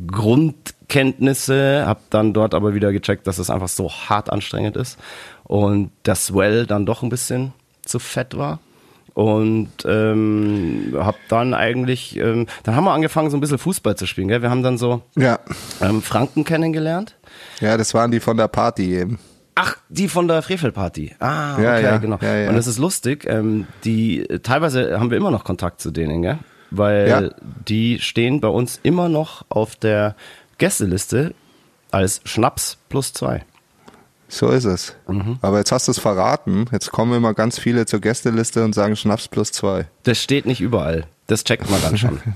Grundkenntnisse, 0.06 1.84
habe 1.86 2.00
dann 2.10 2.32
dort 2.32 2.54
aber 2.54 2.74
wieder 2.74 2.92
gecheckt, 2.92 3.26
dass 3.26 3.38
es 3.38 3.50
einfach 3.50 3.68
so 3.68 3.90
hart 3.90 4.30
anstrengend 4.30 4.76
ist 4.76 4.98
und 5.44 5.90
das 6.02 6.26
Swell 6.26 6.66
dann 6.66 6.86
doch 6.86 7.02
ein 7.02 7.08
bisschen 7.08 7.52
zu 7.84 7.98
fett 7.98 8.36
war 8.36 8.60
und 9.14 9.70
ähm, 9.86 10.94
habe 10.98 11.16
dann 11.28 11.54
eigentlich, 11.54 12.16
ähm, 12.18 12.46
dann 12.64 12.76
haben 12.76 12.84
wir 12.84 12.92
angefangen 12.92 13.30
so 13.30 13.36
ein 13.36 13.40
bisschen 13.40 13.58
Fußball 13.58 13.96
zu 13.96 14.06
spielen. 14.06 14.28
Gell? 14.28 14.42
Wir 14.42 14.50
haben 14.50 14.62
dann 14.62 14.76
so 14.78 15.02
Ja. 15.16 15.38
ähm, 15.80 16.02
Franken 16.02 16.44
kennengelernt. 16.44 17.16
Ja, 17.60 17.76
das 17.76 17.94
waren 17.94 18.10
die 18.10 18.20
von 18.20 18.36
der 18.36 18.48
Party 18.48 18.94
eben. 18.94 19.18
Ach, 19.54 19.76
die 19.88 20.08
von 20.08 20.28
der 20.28 20.42
Frevelparty. 20.42 21.14
Ah, 21.18 21.54
okay, 21.54 21.62
Ja, 21.64 21.78
ja, 21.78 21.96
genau. 21.96 22.18
ja, 22.20 22.36
ja. 22.36 22.50
Und 22.50 22.56
es 22.56 22.66
ist 22.66 22.76
lustig, 22.78 23.24
ähm, 23.26 23.66
die 23.84 24.26
teilweise 24.42 25.00
haben 25.00 25.10
wir 25.10 25.16
immer 25.16 25.30
noch 25.30 25.44
Kontakt 25.44 25.80
zu 25.80 25.90
denen, 25.90 26.20
gell? 26.20 26.38
Weil 26.76 27.08
Ja. 27.08 27.30
die 27.68 27.98
stehen 28.00 28.40
bei 28.40 28.48
uns 28.48 28.80
immer 28.82 29.08
noch 29.08 29.44
auf 29.48 29.76
der 29.76 30.14
Gästeliste 30.58 31.34
als 31.90 32.20
Schnaps 32.24 32.78
plus 32.88 33.12
zwei. 33.12 33.44
So 34.28 34.48
ist 34.48 34.64
es. 34.64 34.96
Mhm. 35.06 35.38
Aber 35.40 35.58
jetzt 35.58 35.70
hast 35.70 35.86
du 35.86 35.92
es 35.92 35.98
verraten. 36.00 36.64
Jetzt 36.72 36.90
kommen 36.90 37.12
immer 37.14 37.32
ganz 37.34 37.58
viele 37.60 37.86
zur 37.86 38.00
Gästeliste 38.00 38.64
und 38.64 38.74
sagen 38.74 38.96
Schnaps 38.96 39.28
plus 39.28 39.52
zwei. 39.52 39.86
Das 40.02 40.20
steht 40.20 40.46
nicht 40.46 40.60
überall. 40.60 41.04
Das 41.28 41.44
checkt 41.44 41.70
man 41.70 41.80
dann 41.82 41.96
schon. 41.96 42.20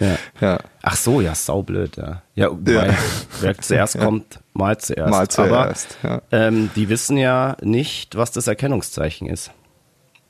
Ja. 0.00 0.18
Ja. 0.40 0.58
Ach 0.82 0.96
so, 0.96 1.20
ja, 1.20 1.36
saublöd, 1.36 1.96
ja. 1.96 2.22
Ja, 2.34 2.48
Ja. 2.66 2.94
wer 3.40 3.56
zuerst 3.58 3.96
kommt, 4.00 4.40
mal 4.52 4.76
zuerst. 4.76 5.08
Mal 5.08 5.28
zuerst, 5.28 5.98
Aber 6.02 6.20
ähm, 6.32 6.68
die 6.74 6.88
wissen 6.88 7.16
ja 7.16 7.56
nicht, 7.62 8.16
was 8.16 8.32
das 8.32 8.48
Erkennungszeichen 8.48 9.28
ist. 9.28 9.52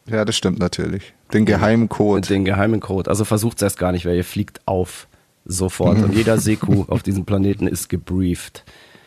Ja, 0.06 0.26
das 0.26 0.36
stimmt 0.36 0.58
natürlich. 0.58 1.14
Den 1.34 1.44
geheimen 1.44 1.88
Code. 1.88 2.26
Den 2.26 2.44
geheimen 2.44 2.80
Code. 2.80 3.10
Also 3.10 3.24
versucht 3.24 3.58
es 3.58 3.62
erst 3.62 3.78
gar 3.78 3.92
nicht, 3.92 4.06
weil 4.06 4.16
ihr 4.16 4.24
fliegt 4.24 4.60
auf 4.66 5.08
sofort. 5.44 6.02
Und 6.02 6.14
jeder 6.14 6.38
Seku 6.38 6.84
auf 6.88 7.02
diesem 7.02 7.24
Planeten 7.24 7.66
ist 7.66 7.88
gebrieft. 7.88 8.64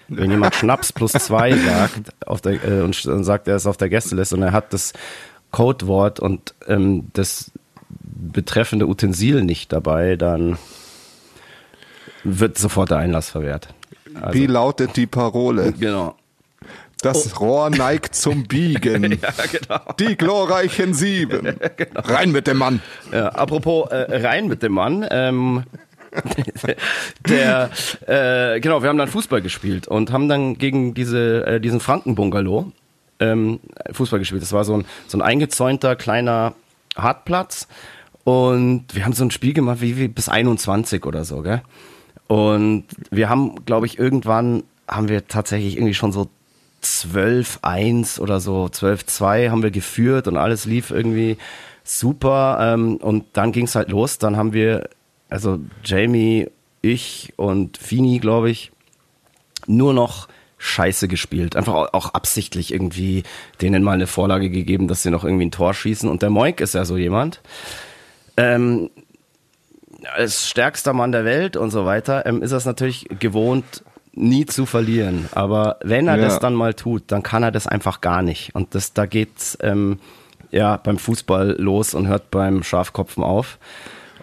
Wenn 0.10 0.32
jemand 0.32 0.56
Schnaps 0.56 0.94
plus 0.94 1.12
zwei 1.13 1.58
sagt 1.58 2.13
der, 2.46 2.63
äh, 2.63 2.82
und 2.82 2.96
sagt, 2.96 3.48
er 3.48 3.56
ist 3.56 3.66
auf 3.66 3.78
der 3.78 3.90
Gästeliste 3.90 4.36
und 4.36 4.44
er 4.44 4.54
hat 4.54 4.72
das 4.72 4.94
Codewort 5.52 6.20
und 6.20 6.54
ähm, 6.68 7.08
das 7.13 7.52
betreffende 7.90 8.88
Utensil 8.88 9.44
nicht 9.44 9.74
dabei, 9.74 10.16
dann 10.16 10.58
wird 12.24 12.58
sofort 12.58 12.92
der 12.92 12.98
Einlass 12.98 13.30
verwehrt. 13.30 13.74
Also, 14.13 14.34
Wie 14.34 14.48
lautet 14.48 14.96
die 14.96 15.08
Parole? 15.08 15.74
genau. 15.74 16.16
Das 17.02 17.40
Rohr 17.40 17.70
neigt 17.70 18.16
zum 18.16 18.48
Biegen. 18.48 19.20
Ja, 19.22 19.32
genau. 19.52 19.94
Die 20.00 20.16
glorreichen 20.16 20.94
Sieben. 20.94 21.58
Rein 21.96 22.32
mit 22.32 22.48
dem 22.48 22.58
Mann. 22.58 22.82
Ja, 23.12 23.30
apropos 23.30 23.90
äh, 23.92 24.18
rein 24.18 24.48
mit 24.48 24.64
dem 24.64 24.74
Mann. 24.74 25.06
Ähm, 25.10 25.64
der, 27.28 27.70
äh, 28.06 28.60
genau, 28.60 28.82
wir 28.82 28.90
haben 28.90 28.98
dann 28.98 29.08
Fußball 29.08 29.42
gespielt 29.42 29.88
und 29.88 30.12
haben 30.12 30.28
dann 30.30 30.58
gegen 30.58 30.94
diese, 30.94 31.46
äh, 31.46 31.60
diesen 31.60 31.80
Frankenbungalow 31.80 32.72
ähm, 33.20 33.60
Fußball 33.92 34.20
gespielt. 34.20 34.42
Das 34.42 34.54
war 34.54 34.66
so 34.66 34.78
ein, 34.78 34.86
so 35.08 35.18
ein 35.18 35.22
eingezäunter 35.22 35.96
kleiner 35.96 36.54
Hartplatz 36.96 37.68
und 38.24 38.86
wir 38.94 39.06
haben 39.06 39.14
so 39.14 39.24
ein 39.24 39.32
Spiel 39.32 39.54
gemacht 39.54 39.82
wie, 39.82 39.98
wie 39.98 40.08
bis 40.08 40.30
21 40.30 41.06
oder 41.06 41.26
so, 41.26 41.42
gell? 41.42 41.62
Und 42.28 42.86
wir 43.10 43.30
haben, 43.30 43.64
glaube 43.66 43.86
ich, 43.86 43.98
irgendwann 43.98 44.64
haben 44.88 45.08
wir 45.08 45.28
tatsächlich 45.28 45.78
irgendwie 45.78 45.94
schon 45.94 46.12
so 46.12 46.30
12-1 46.88 48.19
oder 48.19 48.39
so, 48.39 48.65
12-2 48.65 49.50
haben 49.50 49.63
wir 49.63 49.71
geführt 49.71 50.28
und 50.28 50.38
alles 50.38 50.65
lief 50.65 50.91
irgendwie 50.91 51.38
super. 51.84 52.58
Ähm, 52.62 52.97
und 52.97 53.26
dann 53.34 53.52
ging 53.52 53.65
es 53.65 53.76
halt 53.76 53.89
los. 53.89 54.17
Dann 54.17 54.38
haben 54.38 54.54
wir, 54.54 54.89
also 55.30 55.60
Jamie, 55.84 56.50
ich 56.82 57.34
und 57.38 57.78
Fini, 57.78 58.19
glaube 58.19 58.50
ich, 58.50 58.71
nur 59.65 59.93
noch 59.93 60.28
Scheiße 60.60 61.08
gespielt. 61.08 61.56
Einfach 61.56 61.73
au- 61.73 61.89
auch 61.91 62.13
absichtlich 62.13 62.73
irgendwie 62.73 63.23
denen 63.62 63.84
mal 63.84 63.93
eine 63.93 64.08
Vorlage 64.08 64.50
gegeben, 64.50 64.88
dass 64.88 65.04
sie 65.04 65.12
noch 65.12 65.23
irgendwie 65.23 65.45
ein 65.45 65.52
Tor 65.52 65.73
schießen. 65.73 66.10
Und 66.10 66.21
der 66.21 66.30
Moik 66.30 66.62
ist 66.62 66.73
ja 66.73 66.86
so 66.86 66.97
jemand. 66.97 67.41
Ähm, 68.38 68.89
als 70.15 70.47
stärkster 70.50 70.93
Mann 70.93 71.12
der 71.12 71.26
Welt 71.26 71.58
und 71.58 71.71
so 71.71 71.86
weiter, 71.86 72.26
ähm, 72.26 72.41
ist 72.41 72.52
es 72.52 72.65
natürlich 72.65 73.08
gewohnt, 73.19 73.84
nie 74.13 74.46
zu 74.46 74.65
verlieren. 74.65 75.28
Aber 75.34 75.78
wenn 75.84 76.08
er 76.08 76.17
Ja. 76.17 76.24
das 76.24 76.39
dann 76.39 76.54
mal 76.56 76.74
tut, 76.74 77.04
dann 77.08 77.24
kann 77.24 77.43
er 77.43 77.52
das 77.52 77.67
einfach 77.67 78.02
gar 78.02 78.22
nicht. 78.22 78.54
Und 78.56 78.74
das, 78.76 78.93
da 78.93 79.06
geht's 79.06 79.58
ähm, 79.62 80.00
ja 80.52 80.78
beim 80.78 80.98
Fußball 80.98 81.56
los 81.60 81.93
und 81.93 82.08
hört 82.08 82.32
beim 82.32 82.63
Schafkopfen 82.63 83.24
auf. 83.24 83.58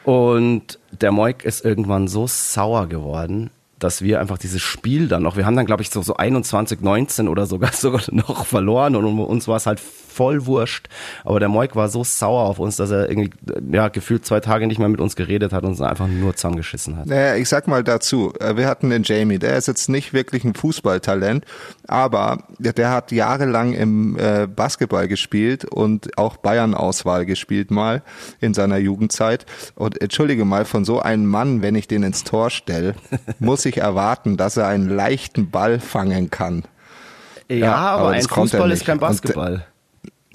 Und 0.05 0.79
der 1.01 1.13
Moik 1.13 1.45
ist 1.45 1.65
irgendwann 1.65 2.09
so 2.09 2.27
sauer 2.27 2.87
geworden, 2.89 3.51
dass 3.79 4.03
wir 4.03 4.21
einfach 4.21 4.39
dieses 4.39 4.61
Spiel 4.63 5.09
dann 5.09 5.23
noch, 5.23 5.37
wir 5.37 5.47
haben 5.47 5.57
dann 5.57 5.67
glaube 5.67 5.83
ich 5.83 5.91
so, 5.91 6.03
so 6.03 6.17
21, 6.17 6.81
19 6.81 7.29
oder 7.29 7.47
sogar 7.47 7.73
sogar 7.75 8.03
noch 8.11 8.47
verloren 8.47 8.97
und 8.97 9.19
uns 9.21 9.49
war 9.49 9.57
es 9.57 9.67
halt 9.67 9.81
voll 10.15 10.47
wurscht. 10.47 10.89
Aber 11.25 11.41
der 11.41 11.49
Moik 11.49 11.77
war 11.77 11.89
so 11.89 12.05
sauer 12.05 12.45
auf 12.45 12.59
uns, 12.59 12.77
dass 12.77 12.91
er 12.91 13.09
irgendwie, 13.09 13.31
ja, 13.71 13.89
gefühlt 13.89 14.25
zwei 14.25 14.41
Tage 14.41 14.67
nicht 14.67 14.79
mehr 14.79 14.89
mit 14.89 15.01
uns 15.01 15.17
geredet 15.17 15.53
hat 15.53 15.65
und 15.65 15.71
uns 15.71 15.81
einfach 15.81 16.09
nur 16.09 16.35
zusammengeschissen 16.35 16.97
hat. 16.97 17.07
Naja, 17.07 17.37
ich 17.37 17.49
sag 17.49 17.69
mal 17.69 17.83
dazu, 17.85 18.33
äh, 18.41 18.57
wir 18.57 18.67
hatten 18.67 18.91
den 18.91 19.03
Jamie, 19.03 19.39
der 19.39 19.57
ist 19.57 19.69
jetzt 19.69 19.89
nicht 19.89 20.13
wirklich 20.13 20.45
ein 20.45 20.55
Fußballtalent, 20.55 21.45
aber 21.87 22.45
der, 22.59 22.91
hat 22.91 23.13
jahrelang 23.13 23.73
im 23.73 24.17
äh, 24.19 24.47
Basketball 24.47 25.09
gespielt 25.09 25.65
und 25.65 26.17
auch 26.19 26.37
Bayern-Auswahl 26.37 27.27
gespielt 27.27 27.71
mal 27.71 28.03
in 28.41 28.55
seiner 28.55 28.79
Jugendzeit. 28.79 29.47
Und 29.75 30.01
entschuldige 30.01 30.45
mal, 30.45 30.65
von 30.65 30.85
so 30.85 31.01
einem 31.01 31.27
Mann, 31.27 31.63
wenn 31.63 31.75
ich 31.75 31.89
den 31.89 32.03
ins 32.03 32.25
Tor 32.25 32.51
stelle, 32.51 32.95
muss 33.39 33.65
ich 33.65 33.79
erwarten, 33.79 34.37
dass 34.37 34.57
er 34.57 34.69
einen 34.69 34.89
leichten 34.89 35.51
Ball 35.51 35.81
fangen 35.81 36.31
kann. 36.31 36.65
Ja, 37.49 37.57
Ja, 37.57 37.77
aber, 37.77 38.03
aber 38.03 38.11
ein 38.11 38.23
Fußball 38.23 38.71
ist 38.71 38.85
kein 38.85 38.99
Und, 38.99 39.01
Basketball. 39.01 39.67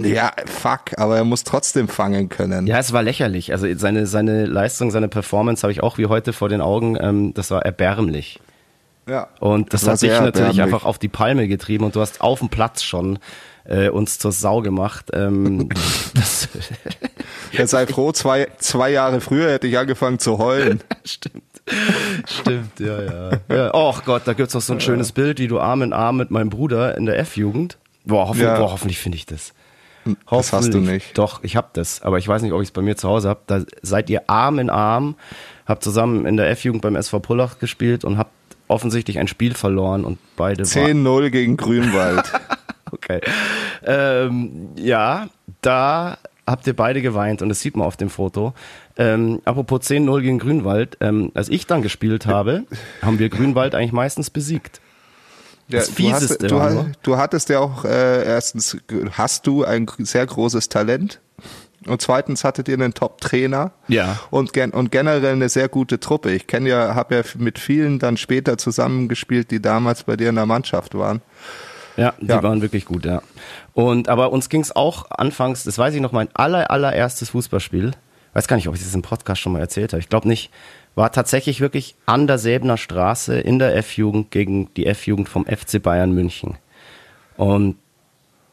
Ja, 0.07 0.31
fuck, 0.45 0.97
aber 0.97 1.17
er 1.17 1.23
muss 1.25 1.43
trotzdem 1.43 1.88
fangen 1.88 2.29
können. 2.29 2.67
Ja, 2.67 2.79
es 2.79 2.93
war 2.93 3.03
lächerlich. 3.03 3.51
Also 3.51 3.67
seine, 3.75 4.07
seine 4.07 4.45
Leistung, 4.45 4.91
seine 4.91 5.09
Performance 5.09 5.63
habe 5.63 5.71
ich 5.71 5.83
auch 5.83 5.97
wie 5.97 6.05
heute 6.05 6.31
vor 6.33 6.49
den 6.49 6.62
Augen. 6.62 6.97
Ähm, 6.99 7.33
das 7.33 7.51
war 7.51 7.63
erbärmlich. 7.65 8.39
Ja. 9.07 9.27
Und 9.39 9.73
das, 9.73 9.85
war 9.85 9.93
hat 9.93 10.01
dich 10.01 10.09
natürlich 10.12 10.25
erbärmlich. 10.35 10.62
einfach 10.62 10.85
auf 10.85 10.99
die 10.99 11.09
Palme 11.09 11.47
getrieben 11.47 11.83
und 11.83 11.95
du 11.95 12.01
hast 12.01 12.21
auf 12.21 12.39
dem 12.39 12.49
Platz 12.49 12.83
schon 12.83 13.19
äh, 13.65 13.89
uns 13.89 14.19
zur 14.19 14.31
Sau 14.31 14.62
gemacht. 14.62 15.07
Ähm, 15.13 15.69
das 16.13 16.47
Ja, 17.51 17.67
sei 17.67 17.85
froh, 17.88 18.12
zwei, 18.12 18.47
zwei 18.57 18.91
Jahre 18.91 19.19
früher 19.21 19.51
hätte 19.51 19.67
ich 19.67 19.77
angefangen 19.77 20.19
zu 20.19 20.38
heulen. 20.38 20.81
stimmt. 21.03 21.43
Stimmt, 22.25 22.79
ja, 22.79 23.01
ja. 23.01 23.31
ja. 23.49 23.73
Och 23.73 24.03
Gott, 24.05 24.23
da 24.25 24.33
gibt's 24.33 24.53
noch 24.55 24.62
so 24.62 24.73
ein 24.73 24.81
schönes 24.81 25.12
Bild, 25.12 25.39
wie 25.39 25.47
du 25.47 25.59
Arm 25.59 25.81
in 25.83 25.93
Arm 25.93 26.17
mit 26.17 26.31
meinem 26.31 26.49
Bruder 26.49 26.97
in 26.97 27.05
der 27.05 27.19
F-Jugend. 27.19 27.77
Boah, 28.05 28.27
hoffen, 28.29 28.41
Ja. 28.41 28.57
boah, 28.57 28.71
hoffentlich 28.71 28.97
finde 28.97 29.17
ich 29.17 29.25
das. 29.27 29.53
Das 30.29 30.53
hast 30.53 30.73
du 30.73 30.79
nicht. 30.79 31.17
Doch, 31.17 31.43
ich 31.43 31.55
habe 31.55 31.69
das, 31.73 32.01
aber 32.01 32.17
ich 32.17 32.27
weiß 32.27 32.41
nicht, 32.41 32.53
ob 32.53 32.61
ich 32.61 32.69
es 32.69 32.71
bei 32.71 32.81
mir 32.81 32.95
zu 32.95 33.07
Hause 33.09 33.29
habe. 33.29 33.41
Da 33.47 33.63
seid 33.81 34.09
ihr 34.09 34.29
Arm 34.29 34.59
in 34.59 34.69
Arm, 34.69 35.15
habt 35.65 35.83
zusammen 35.83 36.25
in 36.25 36.37
der 36.37 36.49
F-Jugend 36.51 36.81
beim 36.81 36.95
SV 36.95 37.19
Pullach 37.19 37.59
gespielt 37.59 38.03
und 38.05 38.17
habt 38.17 38.31
offensichtlich 38.67 39.19
ein 39.19 39.27
Spiel 39.27 39.53
verloren 39.55 40.05
und 40.05 40.19
beide 40.35 40.63
waren 40.63 41.05
10-0 41.05 41.29
gegen 41.29 41.57
Grünwald. 41.57 42.31
Okay. 42.91 43.21
Ähm, 43.85 44.69
ja, 44.75 45.29
da 45.61 46.17
habt 46.47 46.65
ihr 46.65 46.75
beide 46.75 47.01
geweint 47.03 47.43
und 47.43 47.49
das 47.49 47.61
sieht 47.61 47.77
man 47.77 47.85
auf 47.85 47.97
dem 47.97 48.09
Foto. 48.09 48.53
Ähm, 48.97 49.41
apropos 49.45 49.81
10-0 49.81 50.21
gegen 50.21 50.39
Grünwald, 50.39 50.97
ähm, 50.99 51.31
als 51.35 51.49
ich 51.49 51.67
dann 51.67 51.81
gespielt 51.81 52.25
habe, 52.25 52.65
haben 53.01 53.19
wir 53.19 53.29
Grünwald 53.29 53.75
eigentlich 53.75 53.91
meistens 53.91 54.29
besiegt. 54.31 54.81
Ja, 55.69 55.79
Das 55.79 55.93
du, 55.93 56.12
hast, 56.12 56.41
du, 56.41 56.86
du 57.03 57.17
hattest 57.17 57.49
ja 57.49 57.60
auch 57.60 57.86
äh, 57.86 58.23
erstens 58.25 58.77
hast 59.13 59.45
du 59.47 59.63
ein 59.63 59.88
sehr 59.99 60.25
großes 60.25 60.67
Talent 60.69 61.19
und 61.86 62.01
zweitens 62.01 62.43
hattet 62.43 62.67
ihr 62.67 62.73
einen 62.73 62.93
Top-Trainer 62.93 63.71
Ja. 63.88 64.19
und, 64.32 64.51
gen 64.53 64.71
und 64.71 64.91
generell 64.91 65.25
eine 65.34 65.47
sehr 65.47 65.69
gute 65.69 65.99
Truppe. 65.99 66.32
Ich 66.32 66.47
kenne 66.47 66.69
ja, 66.69 66.95
habe 66.95 67.15
ja 67.15 67.21
mit 67.38 67.58
vielen 67.60 67.99
dann 67.99 68.17
später 68.17 68.58
zusammengespielt, 68.58 69.51
die 69.51 69.62
damals 69.62 70.03
bei 70.03 70.17
dir 70.17 70.29
in 70.29 70.36
der 70.36 70.45
Mannschaft 70.45 70.95
waren. 70.95 71.21
Ja, 71.97 72.13
die 72.19 72.27
Ja. 72.27 72.41
waren 72.43 72.62
wirklich 72.62 72.86
gut, 72.86 73.05
ja. 73.05 73.21
Und 73.73 74.10
aber 74.10 74.32
uns 74.32 74.49
ging 74.49 74.62
es 74.62 74.75
auch 74.75 75.10
anfangs, 75.12 75.63
das 75.63 75.77
weiß 75.77 75.93
ich 75.93 76.01
noch, 76.01 76.12
mein 76.12 76.29
aller, 76.34 76.69
allererstes 76.71 77.29
Fußballspiel, 77.29 77.91
weiß 78.34 78.47
gar 78.47 78.55
nicht, 78.55 78.67
ob 78.67 78.75
ich 78.75 78.84
das 78.84 78.93
im 78.95 79.01
Podcast 79.01 79.39
schon 79.41 79.51
mal 79.53 79.60
erzählt 79.60 79.93
habe, 79.93 79.99
ich 80.01 80.10
glaube 80.10 80.27
nicht, 80.27 80.49
war 80.95 81.12
tatsächlich 81.12 81.62
wirklich 81.62 81.95
an 82.06 82.28
der 82.28 82.38
Säbener 82.38 82.78
Straße 82.78 83.39
in 83.39 83.60
der 83.60 83.75
F-Jugend 83.78 84.32
gegen 84.32 84.73
die 84.73 84.86
F-Jugend 84.86 85.30
vom 85.30 85.45
FC 85.45 85.82
Bayern 85.82 86.12
München. 86.13 86.58
Und 87.38 87.78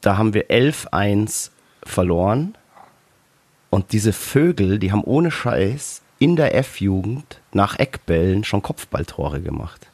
da 0.01 0.16
haben 0.16 0.35
wir 0.35 0.49
11-1 0.49 1.51
verloren. 1.83 2.57
Und 3.70 3.92
diese 3.92 4.12
Vögel, 4.12 4.79
die 4.79 4.92
haben 4.92 5.03
ohne 5.03 5.31
Scheiß 5.31 6.03
in 6.18 6.37
der 6.37 6.55
F-Jugend 6.55 7.40
nach 7.53 7.79
Eckbällen 7.79 8.44
schon 8.44 8.62
Kopfballtore 8.62 9.40
gemacht. 9.40 9.88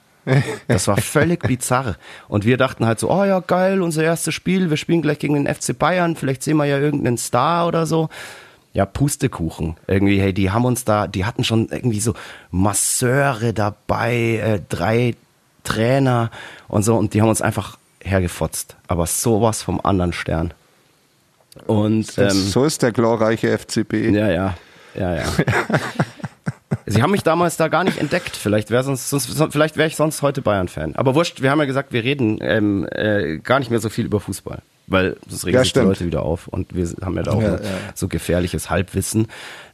Das 0.68 0.86
war 0.88 0.98
völlig 0.98 1.42
bizarr. 1.48 1.96
Und 2.28 2.44
wir 2.44 2.56
dachten 2.56 2.86
halt 2.86 3.00
so, 3.00 3.10
oh 3.10 3.24
ja, 3.24 3.40
geil, 3.40 3.82
unser 3.82 4.04
erstes 4.04 4.34
Spiel, 4.34 4.70
wir 4.70 4.76
spielen 4.76 5.02
gleich 5.02 5.18
gegen 5.18 5.34
den 5.34 5.52
FC 5.52 5.76
Bayern, 5.76 6.16
vielleicht 6.16 6.42
sehen 6.42 6.58
wir 6.58 6.66
ja 6.66 6.78
irgendeinen 6.78 7.18
Star 7.18 7.66
oder 7.66 7.86
so. 7.86 8.08
Ja, 8.72 8.86
Pustekuchen. 8.86 9.76
Irgendwie, 9.86 10.20
hey, 10.20 10.32
die 10.32 10.50
haben 10.50 10.64
uns 10.64 10.84
da, 10.84 11.06
die 11.06 11.24
hatten 11.24 11.44
schon 11.44 11.68
irgendwie 11.68 12.00
so 12.00 12.14
Masseure 12.50 13.52
dabei, 13.52 14.14
äh, 14.42 14.60
drei 14.68 15.14
Trainer 15.64 16.30
und 16.68 16.82
so, 16.82 16.96
und 16.96 17.14
die 17.14 17.20
haben 17.20 17.28
uns 17.28 17.42
einfach 17.42 17.78
hergefotzt. 18.02 18.76
Aber 18.88 19.06
sowas 19.06 19.62
vom 19.62 19.80
anderen 19.82 20.12
Stern. 20.12 20.54
Und 21.66 22.16
ähm, 22.18 22.30
so 22.30 22.64
ist 22.64 22.82
der 22.82 22.92
glorreiche 22.92 23.56
FCB. 23.58 23.92
ja, 23.92 24.30
ja, 24.30 24.54
ja, 24.94 25.16
ja. 25.16 25.24
Sie 26.86 27.02
haben 27.02 27.12
mich 27.12 27.22
damals 27.22 27.56
da 27.56 27.68
gar 27.68 27.84
nicht 27.84 27.98
entdeckt. 27.98 28.34
Vielleicht 28.36 28.70
wäre 28.70 28.82
sonst, 28.82 29.08
sonst, 29.08 29.30
vielleicht 29.50 29.76
wäre 29.76 29.88
ich 29.88 29.96
sonst 29.96 30.22
heute 30.22 30.42
Bayern-Fan. 30.42 30.96
Aber 30.96 31.14
wurscht, 31.14 31.42
wir 31.42 31.50
haben 31.50 31.58
ja 31.58 31.64
gesagt, 31.64 31.92
wir 31.92 32.02
reden 32.02 32.38
ähm, 32.40 32.86
äh, 32.90 33.38
gar 33.38 33.58
nicht 33.58 33.70
mehr 33.70 33.80
so 33.80 33.88
viel 33.88 34.06
über 34.06 34.20
Fußball. 34.20 34.62
Weil 34.92 35.16
sonst 35.26 35.46
regen 35.46 35.56
Ja, 35.56 35.64
sich 35.64 35.72
die. 35.72 35.80
Leute 35.80 36.04
wieder 36.04 36.22
auf 36.22 36.48
und 36.48 36.74
wir 36.74 36.86
haben 37.02 37.16
ja 37.16 37.22
da 37.22 37.32
auch 37.32 37.42
ja. 37.42 37.58
so 37.94 38.08
gefährliches 38.08 38.70
Halbwissen. 38.70 39.28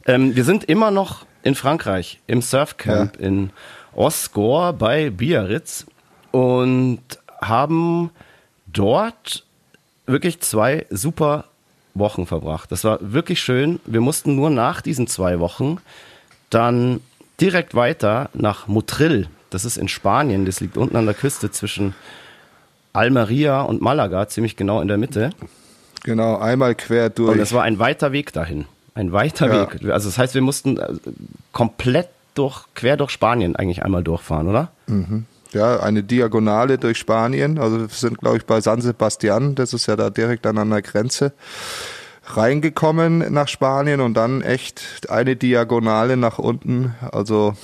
Ähm, 0.05 0.35
wir 0.35 0.43
sind 0.43 0.63
immer 0.63 0.91
noch 0.91 1.25
in 1.43 1.55
Frankreich, 1.55 2.19
im 2.27 2.41
Surfcamp 2.41 3.17
in 3.17 3.51
Osgor 3.93 4.73
bei 4.73 5.09
Biarritz 5.09 5.85
und 6.31 7.01
haben 7.41 8.11
dort 8.67 9.45
wirklich 10.05 10.39
zwei 10.41 10.85
super 10.89 11.45
Wochen 11.93 12.25
verbracht. 12.25 12.71
Das 12.71 12.83
war 12.83 12.97
wirklich 13.01 13.41
schön. 13.41 13.79
Wir 13.85 14.01
mussten 14.01 14.35
nur 14.35 14.49
nach 14.49 14.81
diesen 14.81 15.07
zwei 15.07 15.39
Wochen 15.39 15.77
dann 16.49 17.01
direkt 17.41 17.75
weiter 17.75 18.29
nach 18.33 18.67
Motril. 18.67 19.27
Das 19.49 19.65
ist 19.65 19.77
in 19.77 19.87
Spanien. 19.87 20.45
Das 20.45 20.59
liegt 20.59 20.77
unten 20.77 20.95
an 20.95 21.05
der 21.05 21.15
Küste 21.15 21.51
zwischen 21.51 21.95
Almeria 22.93 23.61
und 23.61 23.81
Malaga, 23.81 24.27
ziemlich 24.27 24.55
genau 24.55 24.81
in 24.81 24.87
der 24.87 24.97
Mitte. 24.97 25.31
Genau, 26.03 26.37
einmal 26.37 26.75
quer 26.75 27.09
durch. 27.09 27.33
Und 27.33 27.39
es 27.39 27.53
war 27.53 27.63
ein 27.63 27.79
weiter 27.79 28.11
Weg 28.11 28.33
dahin. 28.33 28.65
Ein 28.95 29.11
weiter 29.11 29.47
Ja. 29.47 29.61
Weg. 29.71 29.89
Also 29.91 30.09
das 30.09 30.17
heißt, 30.17 30.33
wir 30.33 30.41
mussten 30.41 30.77
äh, 30.77 30.87
komplett 31.51 32.09
durch, 32.35 32.63
quer 32.75 32.97
durch 32.97 33.11
Spanien 33.11 33.55
eigentlich 33.55 33.83
einmal 33.83 34.03
durchfahren, 34.03 34.47
oder? 34.47 34.71
Ja, 35.51 35.79
eine 35.79 36.03
Diagonale 36.03 36.77
durch 36.77 36.97
Spanien. 36.97 37.57
Also 37.59 37.81
wir 37.81 37.87
sind, 37.89 38.19
glaube 38.19 38.37
ich, 38.37 38.45
bei 38.45 38.61
San 38.61 38.81
Sebastian. 38.81 39.55
Das 39.55 39.73
ist 39.73 39.87
ja 39.87 39.95
da 39.95 40.09
direkt 40.09 40.45
an 40.47 40.69
der 40.69 40.81
Grenze 40.81 41.33
reingekommen 42.31 43.33
nach 43.33 43.47
Spanien 43.47 44.01
und 44.01 44.13
dann 44.13 44.41
echt 44.41 45.07
eine 45.09 45.35
Diagonale 45.35 46.15
nach 46.17 46.37
unten, 46.37 46.93
also 47.11 47.55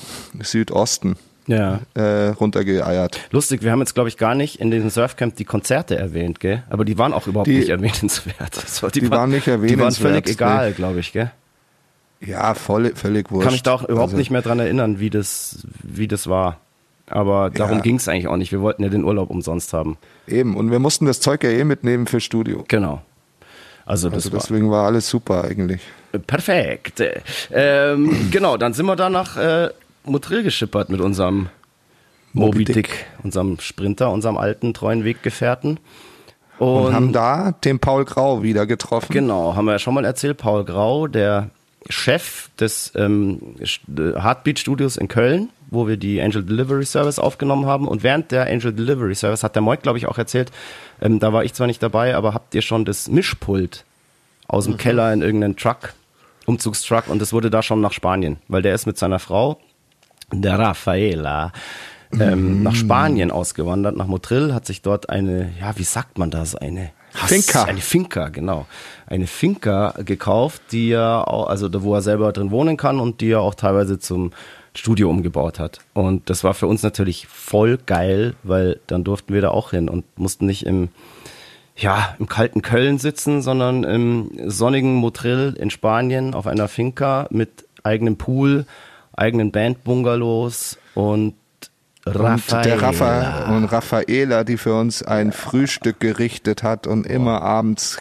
Südosten, 0.41 1.17
Ja. 1.47 1.79
äh, 1.93 2.29
runtergeeiert. 2.29 3.19
Lustig, 3.31 3.61
wir 3.61 3.71
haben 3.71 3.79
jetzt, 3.79 3.93
glaube 3.93 4.09
ich, 4.09 4.17
gar 4.17 4.33
nicht 4.35 4.59
in 4.59 4.71
diesem 4.71 4.89
Surfcamp 4.89 5.35
die 5.35 5.45
Konzerte 5.45 5.95
erwähnt, 5.97 6.39
gell? 6.39 6.63
Aber 6.69 6.85
die 6.85 6.97
waren 6.97 7.13
auch 7.13 7.27
überhaupt 7.27 7.47
Die- 7.47 7.59
nicht 7.59 7.69
erwähnenswert. 7.69 8.81
War, 8.81 8.89
die 8.91 9.09
waren 9.11 9.29
nicht 9.29 9.45
Die 9.47 9.51
waren 9.51 9.61
erwähnenswert, 9.63 10.11
völlig 10.11 10.25
nee. 10.25 10.31
egal, 10.31 10.71
glaube 10.73 10.99
ich, 10.99 11.11
gell? 11.13 11.31
Ja, 12.21 12.53
voll, 12.55 12.93
völlig 12.95 13.29
wurscht. 13.29 13.43
Kann 13.43 13.53
mich 13.53 13.61
da 13.63 13.73
auch 13.73 13.83
überhaupt 13.83 14.09
Also, 14.09 14.17
nicht 14.17 14.31
mehr 14.31 14.41
dran 14.41 14.59
erinnern, 14.59 14.99
wie 14.99 15.09
das, 15.11 15.65
wie 15.83 16.07
das 16.07 16.27
war. 16.27 16.59
Aber 17.07 17.51
darum 17.51 17.77
Ja. 17.77 17.81
ging 17.83 17.97
es 17.97 18.07
eigentlich 18.07 18.27
auch 18.27 18.37
nicht. 18.37 18.51
Wir 18.51 18.61
wollten 18.61 18.81
ja 18.81 18.89
den 18.89 19.03
Urlaub 19.03 19.29
umsonst 19.29 19.73
haben. 19.73 19.97
Eben, 20.27 20.55
und 20.57 20.71
wir 20.71 20.79
mussten 20.79 21.05
das 21.05 21.19
Zeug 21.19 21.43
ja 21.43 21.51
eh 21.51 21.63
mitnehmen 21.63 22.07
für 22.07 22.19
Studio. 22.19 22.65
Genau. 22.67 23.03
Also 23.85 24.09
das 24.09 24.15
Also 24.25 24.31
war 24.31 24.39
deswegen 24.39 24.71
war 24.71 24.87
alles 24.87 25.07
super 25.07 25.43
eigentlich. 25.43 25.81
perfekt. 26.25 27.03
Ähm, 27.51 28.29
genau, 28.31 28.57
dann 28.57 28.73
sind 28.73 28.87
wir 28.87 28.95
da 28.95 29.11
nach 29.11 29.37
äh, 29.37 29.69
Motril 30.05 30.43
geschippert 30.43 30.89
mit 30.89 31.01
unserem 31.01 31.49
Moby 32.33 32.65
Dick, 32.65 32.75
Dick. 32.75 33.05
unserem 33.23 33.59
Sprinter, 33.59 34.11
unserem 34.11 34.37
alten 34.37 34.73
treuen 34.73 35.03
Weggefährten. 35.03 35.79
Und, 36.57 36.93
haben 36.93 37.11
da 37.13 37.51
den 37.51 37.79
Paul 37.79 38.05
Grau 38.05 38.43
wieder 38.43 38.65
getroffen. 38.65 39.11
Genau, 39.11 39.55
haben 39.55 39.65
wir 39.65 39.73
ja 39.73 39.79
schon 39.79 39.93
mal 39.93 40.05
erzählt. 40.05 40.37
Paul 40.37 40.63
Grau, 40.63 41.07
der 41.07 41.49
Chef 41.89 42.49
des 42.59 42.93
ähm, 42.95 43.55
Heartbeat 43.97 44.59
Studios 44.59 44.97
in 44.97 45.07
Köln, 45.07 45.49
wo 45.69 45.87
wir 45.87 45.97
die 45.97 46.21
Angel 46.21 46.43
Delivery 46.43 46.85
Service 46.85 47.19
aufgenommen 47.19 47.65
haben. 47.65 47.87
Und 47.87 48.03
während 48.03 48.31
der 48.31 48.47
Angel 48.47 48.73
Delivery 48.73 49.15
Service 49.15 49.43
hat 49.43 49.55
der 49.55 49.61
Moik, 49.61 49.81
glaube 49.81 49.97
ich, 49.97 50.07
auch 50.07 50.17
erzählt, 50.17 50.51
ähm, 51.01 51.19
da 51.19 51.33
war 51.33 51.43
ich 51.43 51.53
zwar 51.53 51.67
nicht 51.67 51.83
dabei, 51.83 52.15
aber 52.15 52.33
habt 52.33 52.55
ihr 52.55 52.61
schon 52.61 52.85
das 52.85 53.09
Mischpult 53.09 53.85
aus 54.47 54.65
dem 54.65 54.77
Keller 54.77 55.11
in 55.11 55.21
irgendeinen 55.21 55.57
Truck, 55.57 55.93
Umzugstruck, 56.45 57.07
und 57.07 57.21
das 57.21 57.33
wurde 57.33 57.49
da 57.49 57.63
schon 57.63 57.81
nach 57.81 57.93
Spanien, 57.93 58.37
weil 58.47 58.61
der 58.61 58.75
ist 58.75 58.85
mit 58.85 58.97
seiner 58.97 59.19
Frau, 59.19 59.59
der 60.31 60.59
Raffaela, 60.59 61.51
ähm, 62.19 62.63
nach 62.63 62.75
Spanien 62.75 63.31
ausgewandert, 63.31 63.97
nach 63.97 64.07
Motril, 64.07 64.53
hat 64.53 64.65
sich 64.65 64.81
dort 64.81 65.09
eine, 65.09 65.51
ja, 65.59 65.77
wie 65.77 65.83
sagt 65.83 66.17
man 66.17 66.31
das, 66.31 66.55
eine 66.55 66.91
Finca. 67.11 67.63
Eine 67.63 67.81
Finca, 67.81 68.29
genau. 68.29 68.65
Eine 69.07 69.27
Finca 69.27 69.93
gekauft, 70.03 70.61
die 70.71 70.91
er 70.91 71.27
auch, 71.27 71.47
also 71.47 71.69
da, 71.69 71.81
wo 71.81 71.95
er 71.95 72.01
selber 72.01 72.31
drin 72.33 72.51
wohnen 72.51 72.77
kann 72.77 72.99
und 72.99 73.21
die 73.21 73.31
er 73.31 73.41
auch 73.41 73.55
teilweise 73.55 73.99
zum 73.99 74.31
Studio 74.73 75.09
umgebaut 75.09 75.59
hat. 75.59 75.79
Und 75.93 76.29
das 76.29 76.43
war 76.43 76.53
für 76.53 76.67
uns 76.67 76.83
natürlich 76.83 77.27
voll 77.27 77.77
geil, 77.77 78.35
weil 78.43 78.79
dann 78.87 79.03
durften 79.03 79.33
wir 79.33 79.41
da 79.41 79.49
auch 79.49 79.71
hin 79.71 79.87
und 79.87 80.03
mussten 80.19 80.45
nicht 80.45 80.65
im, 80.65 80.89
ja, 81.77 82.15
im 82.19 82.27
kalten 82.27 82.61
Köln 82.61 82.97
sitzen, 82.97 83.41
sondern 83.41 83.83
im 83.85 84.31
sonnigen 84.45 84.95
Motril 84.95 85.55
in 85.57 85.69
Spanien 85.69 86.33
auf 86.33 86.47
einer 86.47 86.67
Finca 86.67 87.27
mit 87.29 87.65
eigenem 87.83 88.17
Pool, 88.17 88.65
eigenen 89.15 89.51
Bandbungalows 89.51 90.77
und 90.93 91.33
Und 92.05 92.13
der 92.15 92.15
Rafa 92.21 92.59
Raffaella. 92.61 93.55
und 93.57 93.65
Raffaela, 93.65 94.43
die 94.43 94.57
für 94.57 94.75
uns 94.79 95.01
ein 95.03 95.31
Frühstück 95.31 95.99
gerichtet 95.99 96.61
hat 96.63 96.85
und 96.87 97.07
immer 97.07 97.41
abends 97.41 97.97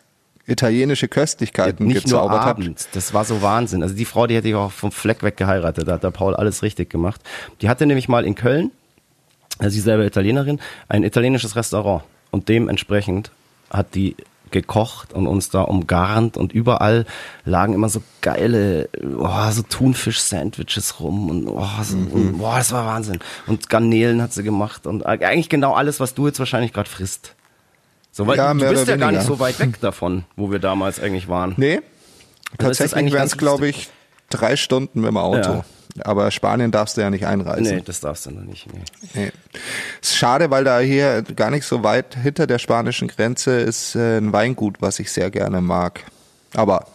italienische 0.47 1.09
Köstlichkeiten 1.09 1.87
nicht 1.87 2.07
nur 2.09 2.21
gezaubert 2.21 2.43
hat. 2.43 2.59
abends. 2.59 2.89
Das 2.93 3.15
war 3.15 3.25
so 3.25 3.41
Wahnsinn. 3.41 3.83
Also 3.83 3.95
die 3.95 4.05
Frau, 4.05 4.27
die 4.27 4.35
hätte 4.37 4.49
ich 4.49 4.55
auch 4.55 4.73
vom 4.73 4.93
Fleck 4.93 5.23
weg 5.23 5.39
geheiratet. 5.39 5.89
Da 5.89 5.93
hat 5.95 6.03
der 6.05 6.11
Paul 6.11 6.37
alles 6.37 6.63
richtig 6.63 6.91
gemacht. 6.91 7.23
Die 7.63 7.69
hatte 7.71 7.87
nämlich 7.87 8.09
mal 8.09 8.27
in 8.27 8.35
Köln, 8.35 8.71
also 9.59 9.71
sie 9.71 9.81
selber 9.81 10.05
Italienerin, 10.05 10.61
ein 10.89 11.03
italienisches 11.03 11.57
Restaurant. 11.57 12.03
Und 12.31 12.51
dementsprechend 12.51 13.31
hat 13.71 13.95
die 13.95 14.17
gekocht 14.51 15.13
und 15.13 15.27
uns 15.27 15.51
da 15.51 15.63
umgarnt 15.63 16.37
und 16.37 16.53
überall 16.53 17.07
lagen 17.45 17.73
immer 17.75 17.89
so 17.89 18.03
geile, 18.21 18.89
oh, 19.19 19.51
so 19.51 19.63
Thunfisch-Sandwiches 19.63 21.01
rum 21.01 21.29
und, 21.31 21.49
oh, 21.49 21.67
so, 21.83 21.97
Mhm. 21.97 22.13
und 22.13 22.39
boah, 22.39 22.59
das 22.59 22.73
war 22.73 22.87
Wahnsinn. 22.87 23.19
Und 23.47 23.69
Garnelen 23.69 24.23
hat 24.23 24.33
sie 24.33 24.43
gemacht 24.43 24.87
und 24.87 25.05
eigentlich 25.07 25.49
genau 25.49 25.75
alles, 25.75 26.01
was 26.01 26.15
du 26.15 26.27
jetzt 26.27 26.39
wahrscheinlich 26.39 26.73
gerade 26.73 26.89
frisst. 26.89 27.35
So, 28.13 28.27
weil 28.27 28.37
Ja, 28.37 28.55
du 28.55 28.61
bist 28.69 28.87
ja 28.87 28.97
gar 28.97 29.11
nicht 29.11 29.21
weniger. 29.23 29.35
so 29.35 29.41
weit 29.41 29.59
weg 29.59 29.81
davon, 29.81 30.25
wo 30.37 30.51
wir 30.53 30.61
damals 30.61 31.01
eigentlich 31.01 31.27
waren. 31.29 31.55
Nee, 31.57 31.81
das 32.59 32.79
tatsächlich 32.79 33.13
wären 33.13 33.27
es, 33.27 33.37
glaube 33.37 33.67
ich, 33.67 33.89
drei 34.37 34.57
Stunden 34.57 35.01
mit 35.01 35.09
dem 35.09 35.17
Auto. 35.17 35.51
Ja. 35.51 35.65
Aber 36.03 36.31
Spanien 36.33 36.73
darfst 36.73 36.97
du 36.97 37.03
ja 37.03 37.11
nicht 37.11 37.27
einreisen. 37.27 37.77
Nee, 37.77 37.83
das 37.85 38.01
darfst 38.01 38.27
du 38.27 38.33
noch 38.33 38.43
nicht. 38.43 38.67
Nee. 38.73 38.81
Nee. 39.15 39.33
Ist 40.03 40.17
schade, 40.17 40.51
weil 40.51 40.65
da 40.65 40.81
hier 40.81 41.23
gar 41.23 41.51
nicht 41.51 41.65
so 41.65 41.85
weit 41.85 42.17
hinter 42.17 42.49
der 42.49 42.59
spanischen 42.59 43.07
Grenze 43.07 43.61
ist 43.61 43.95
äh, 43.95 44.19
ein 44.19 44.33
Weingut, 44.33 44.83
was 44.83 44.99
ich 44.99 45.13
sehr 45.13 45.31
gerne 45.31 45.61
mag. 45.61 46.05
Aber 46.55 46.89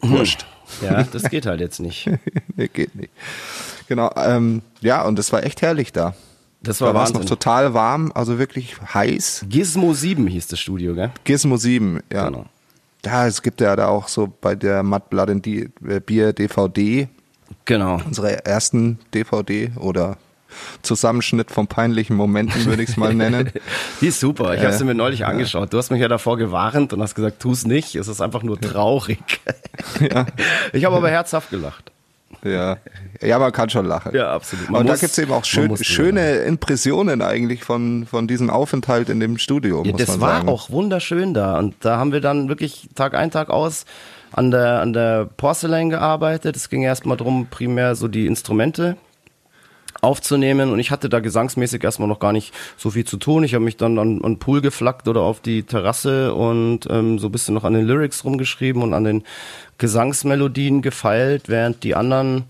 wurscht. 0.00 0.44
Ja, 0.80 1.04
das 1.04 1.24
geht 1.24 1.46
halt 1.46 1.60
jetzt 1.60 1.78
nicht. 1.80 2.10
nee, 2.56 2.68
geht 2.68 2.94
nicht. 2.96 3.10
Genau, 3.88 4.10
ähm, 4.16 4.62
ja, 4.80 5.02
und 5.02 5.18
es 5.18 5.32
war 5.32 5.44
echt 5.44 5.62
herrlich 5.62 5.92
da. 5.92 6.14
Das 6.62 6.80
war 6.80 6.88
Da 6.88 6.94
war 6.94 7.04
es 7.04 7.12
noch 7.12 7.24
total 7.24 7.74
warm, 7.74 8.12
also 8.14 8.38
wirklich 8.38 8.76
heiß. 8.94 9.46
Gizmo 9.48 9.94
7 9.94 10.26
hieß 10.26 10.46
das 10.46 10.60
Studio, 10.60 10.94
gell? 10.94 11.10
Gizmo 11.24 11.56
7, 11.56 12.00
ja. 12.12 12.26
Genau. 12.26 12.46
Ja, 13.04 13.26
es 13.26 13.42
gibt 13.42 13.60
ja 13.60 13.74
da 13.76 13.88
auch 13.88 14.08
so 14.08 14.32
bei 14.40 14.54
der 14.54 14.82
Mud 14.82 15.10
Blood 15.10 15.30
and 15.30 15.44
D- 15.46 15.68
äh, 15.86 16.00
Bier 16.00 16.32
DVD, 16.32 17.08
Genau. 17.64 18.00
unsere 18.04 18.44
ersten 18.46 18.98
DVD 19.12 19.72
oder 19.76 20.16
Zusammenschnitt 20.82 21.50
von 21.50 21.66
peinlichen 21.66 22.14
Momenten, 22.14 22.66
würde 22.66 22.82
ich 22.82 22.90
es 22.90 22.96
mal 22.98 23.14
nennen. 23.14 23.50
Die 24.00 24.08
ist 24.08 24.20
super. 24.20 24.54
Ich 24.54 24.60
habe 24.60 24.74
Äh, 24.74 24.76
sie 24.78 24.84
mir 24.84 24.94
neulich 24.94 25.24
angeschaut. 25.24 25.72
Du 25.72 25.78
hast 25.78 25.90
mich 25.90 26.00
ja 26.00 26.08
davor 26.08 26.36
gewarnt 26.36 26.92
und 26.92 27.00
hast 27.00 27.14
gesagt, 27.14 27.40
tu's 27.40 27.66
nicht. 27.66 27.94
Es 27.94 28.06
ist 28.08 28.20
einfach 28.20 28.42
nur 28.42 28.60
traurig. 28.60 29.18
Ich 30.72 30.84
habe 30.84 30.96
aber 30.96 31.08
herzhaft 31.10 31.50
gelacht. 31.50 31.91
Ja. 32.44 32.78
ja, 33.20 33.38
man 33.38 33.52
kann 33.52 33.70
schon 33.70 33.86
lachen. 33.86 34.14
Ja, 34.14 34.32
absolut. 34.32 34.68
Man 34.70 34.80
und 34.80 34.86
da 34.86 34.94
muss- 34.94 35.00
gibt's 35.00 35.18
eben 35.18 35.32
auch 35.32 35.44
schön, 35.44 35.76
schöne 35.76 36.38
Impressionen 36.38 37.22
eigentlich 37.22 37.62
von, 37.64 38.06
von 38.06 38.26
diesem 38.26 38.50
Aufenthalt 38.50 39.08
in 39.08 39.20
dem 39.20 39.38
Studio. 39.38 39.82
Ja, 39.84 39.92
das 39.92 40.20
war 40.20 40.36
sagen. 40.38 40.48
auch 40.48 40.70
wunderschön 40.70 41.34
da. 41.34 41.58
Und 41.58 41.76
da 41.80 41.98
haben 41.98 42.12
wir 42.12 42.20
dann 42.20 42.48
wirklich 42.48 42.88
Tag 42.94 43.14
ein, 43.14 43.30
Tag 43.30 43.48
aus 43.50 43.84
an 44.32 44.50
der, 44.50 44.80
an 44.80 44.92
der 44.92 45.26
Porcelain 45.36 45.90
gearbeitet. 45.90 46.56
Es 46.56 46.68
ging 46.68 46.82
erstmal 46.82 47.16
drum, 47.16 47.46
primär 47.48 47.94
so 47.94 48.08
die 48.08 48.26
Instrumente 48.26 48.96
aufzunehmen 50.02 50.70
und 50.72 50.80
ich 50.80 50.90
hatte 50.90 51.08
da 51.08 51.20
gesangsmäßig 51.20 51.84
erstmal 51.84 52.08
noch 52.08 52.18
gar 52.18 52.32
nicht 52.32 52.52
so 52.76 52.90
viel 52.90 53.04
zu 53.04 53.18
tun. 53.18 53.44
Ich 53.44 53.54
habe 53.54 53.64
mich 53.64 53.76
dann 53.76 54.00
an, 54.00 54.20
den 54.20 54.38
Pool 54.40 54.60
geflackt 54.60 55.06
oder 55.06 55.20
auf 55.20 55.40
die 55.40 55.62
Terrasse 55.62 56.34
und 56.34 56.88
ähm, 56.90 57.20
so 57.20 57.30
bisschen 57.30 57.54
noch 57.54 57.62
an 57.62 57.74
den 57.74 57.86
Lyrics 57.86 58.24
rumgeschrieben 58.24 58.82
und 58.82 58.94
an 58.94 59.04
den 59.04 59.22
Gesangsmelodien 59.78 60.82
gefeilt, 60.82 61.48
während 61.48 61.84
die 61.84 61.94
anderen 61.94 62.44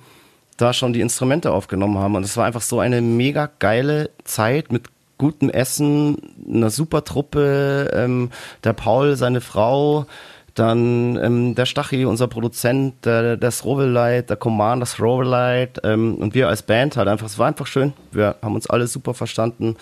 da 0.56 0.72
schon 0.72 0.94
die 0.94 1.02
Instrumente 1.02 1.52
aufgenommen 1.52 1.98
haben. 1.98 2.16
Und 2.16 2.24
es 2.24 2.38
war 2.38 2.46
einfach 2.46 2.62
so 2.62 2.80
eine 2.80 3.02
mega 3.02 3.50
geile 3.58 4.08
Zeit 4.24 4.72
mit 4.72 4.84
gutem 5.18 5.50
Essen, 5.50 6.16
einer 6.48 6.70
super 6.70 7.04
Truppe, 7.04 7.90
ähm, 7.94 8.30
der 8.64 8.72
Paul, 8.72 9.16
seine 9.16 9.42
Frau, 9.42 10.06
dann 10.54 11.16
ähm, 11.16 11.54
der 11.54 11.66
Stachi, 11.66 12.04
unser 12.04 12.28
Produzent, 12.28 13.04
der, 13.04 13.36
der 13.36 13.50
Srovelite, 13.50 14.24
der 14.24 14.36
Command, 14.36 14.82
das 14.82 14.92
Srovelite 14.92 15.80
ähm, 15.84 16.16
und 16.16 16.34
wir 16.34 16.48
als 16.48 16.62
Band 16.62 16.96
halt 16.96 17.08
einfach, 17.08 17.26
es 17.26 17.38
war 17.38 17.48
einfach 17.48 17.66
schön. 17.66 17.92
Wir 18.10 18.36
haben 18.42 18.54
uns 18.54 18.68
alle 18.68 18.86
super 18.86 19.14
verstanden, 19.14 19.76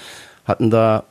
hatten 0.44 0.70
da 0.70 1.04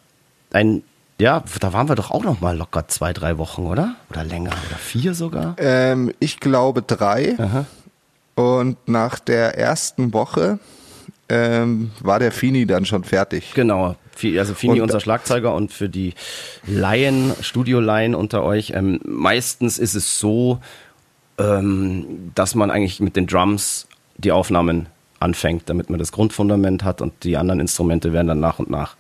ein, 0.53 0.83
ja, 1.19 1.43
da 1.59 1.73
waren 1.73 1.89
wir 1.89 1.95
doch 1.95 2.11
auch 2.11 2.23
noch 2.23 2.39
mal 2.39 2.57
locker 2.57 2.87
zwei, 2.87 3.11
drei 3.11 3.37
Wochen, 3.37 3.65
oder? 3.65 3.95
Oder 4.09 4.23
länger, 4.23 4.51
oder 4.51 4.77
vier 4.77 5.13
sogar? 5.13 5.55
Ähm, 5.57 6.13
ich 6.19 6.39
glaube 6.39 6.81
drei. 6.81 7.35
Und 8.35 8.87
nach 8.87 9.19
der 9.19 9.57
ersten 9.57 10.13
Woche 10.13 10.59
ähm, 11.27 11.91
war 11.99 12.19
der 12.19 12.31
Fini 12.31 12.65
dann 12.65 12.85
schon 12.85 13.03
fertig. 13.03 13.53
Genau. 13.53 13.95
Also 14.37 14.53
Fini, 14.53 14.73
Und- 14.73 14.81
unser 14.81 14.99
Schlagzeuger 14.99 15.53
und 15.53 15.71
für 15.71 15.89
die 15.89 16.13
Laien, 16.67 17.33
Studio-Laien 17.41 18.15
unter 18.15 18.43
euch, 18.43 18.71
ähm, 18.75 18.99
meistens 19.05 19.79
ist 19.79 19.95
es 19.95 20.19
so, 20.19 20.59
ähm, 21.37 22.31
dass 22.35 22.55
man 22.55 22.71
eigentlich 22.71 22.99
mit 22.99 23.15
den 23.15 23.27
Drums 23.27 23.87
die 24.17 24.31
Aufnahmen 24.31 24.87
anfängt, 25.21 25.63
damit 25.69 25.89
man 25.89 25.99
das 25.99 26.11
Grundfundament 26.13 26.83
hat 26.85 27.01
und 27.01 27.11
die 27.23 27.35
anderen 27.35 27.59
Instrumente 27.59 28.13
werden 28.13 28.27
dann 28.27 28.39
nach 28.39 28.59
und 28.59 28.69
nach 28.69 28.95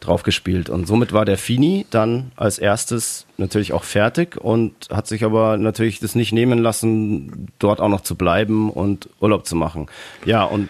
draufgespielt. 0.00 0.70
Und 0.70 0.86
somit 0.86 1.12
war 1.12 1.24
der 1.24 1.36
Fini 1.36 1.84
dann 1.90 2.30
als 2.36 2.58
erstes 2.58 3.26
natürlich 3.38 3.72
auch 3.72 3.82
fertig 3.82 4.36
und 4.36 4.72
hat 4.90 5.08
sich 5.08 5.24
aber 5.24 5.56
natürlich 5.56 5.98
das 5.98 6.14
nicht 6.14 6.32
nehmen 6.32 6.60
lassen, 6.60 7.48
dort 7.58 7.80
auch 7.80 7.88
noch 7.88 8.02
zu 8.02 8.14
bleiben 8.14 8.70
und 8.70 9.08
Urlaub 9.20 9.46
zu 9.46 9.56
machen. 9.56 9.86
Ja, 10.24 10.44
und 10.44 10.68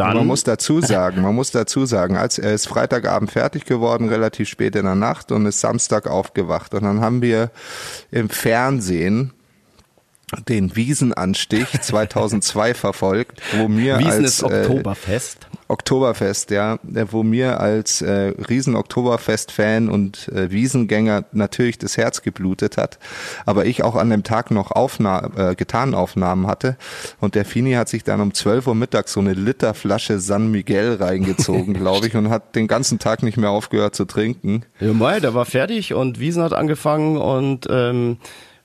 dann. 0.00 0.16
Man 0.16 0.26
muss 0.26 0.44
dazu 0.44 0.80
sagen, 0.82 1.22
man 1.22 1.34
muss 1.34 1.50
dazu 1.50 1.86
sagen, 1.86 2.16
als 2.16 2.38
er 2.38 2.54
ist 2.54 2.66
Freitagabend 2.66 3.30
fertig 3.30 3.64
geworden, 3.64 4.08
relativ 4.08 4.48
spät 4.48 4.76
in 4.76 4.84
der 4.84 4.94
Nacht 4.94 5.32
und 5.32 5.46
ist 5.46 5.60
Samstag 5.60 6.06
aufgewacht. 6.06 6.74
Und 6.74 6.84
dann 6.84 7.00
haben 7.00 7.22
wir 7.22 7.50
im 8.10 8.28
Fernsehen 8.28 9.32
den 10.48 10.76
Wiesenanstich 10.76 11.68
2002 11.80 12.74
verfolgt, 12.74 13.40
wo 13.58 13.68
mir 13.68 13.98
Wiesen 13.98 14.10
als 14.10 14.34
ist 14.34 14.42
Oktoberfest. 14.44 15.48
Äh, 15.52 15.56
Oktoberfest, 15.68 16.50
ja, 16.50 16.78
wo 16.82 17.22
mir 17.22 17.60
als 17.60 18.02
äh, 18.02 18.32
riesen 18.48 18.74
Oktoberfest-Fan 18.74 19.88
und 19.88 20.28
äh, 20.28 20.50
Wiesengänger 20.50 21.24
natürlich 21.32 21.78
das 21.78 21.96
Herz 21.96 22.22
geblutet 22.22 22.76
hat, 22.76 22.98
aber 23.46 23.66
ich 23.66 23.84
auch 23.84 23.94
an 23.94 24.10
dem 24.10 24.24
Tag 24.24 24.50
noch 24.50 24.72
Aufna 24.72 25.30
äh, 25.36 25.54
Getanaufnahmen 25.54 26.46
hatte 26.46 26.76
und 27.20 27.34
der 27.34 27.44
Fini 27.44 27.72
hat 27.72 27.88
sich 27.88 28.02
dann 28.02 28.20
um 28.20 28.34
12 28.34 28.66
Uhr 28.66 28.74
mittags 28.74 29.12
so 29.12 29.20
eine 29.20 29.34
Literflasche 29.34 30.18
San 30.18 30.50
Miguel 30.50 30.94
reingezogen, 30.94 31.74
glaube 31.80 32.08
ich, 32.08 32.16
und 32.16 32.30
hat 32.30 32.56
den 32.56 32.66
ganzen 32.66 32.98
Tag 32.98 33.22
nicht 33.22 33.36
mehr 33.36 33.50
aufgehört 33.50 33.94
zu 33.94 34.04
trinken. 34.04 34.64
Ja, 34.80 34.92
Mai, 34.92 35.20
der 35.20 35.34
war 35.34 35.44
fertig 35.44 35.94
und 35.94 36.18
Wiesen 36.18 36.42
hat 36.42 36.52
angefangen 36.52 37.16
und 37.16 37.68
ähm, 37.70 38.18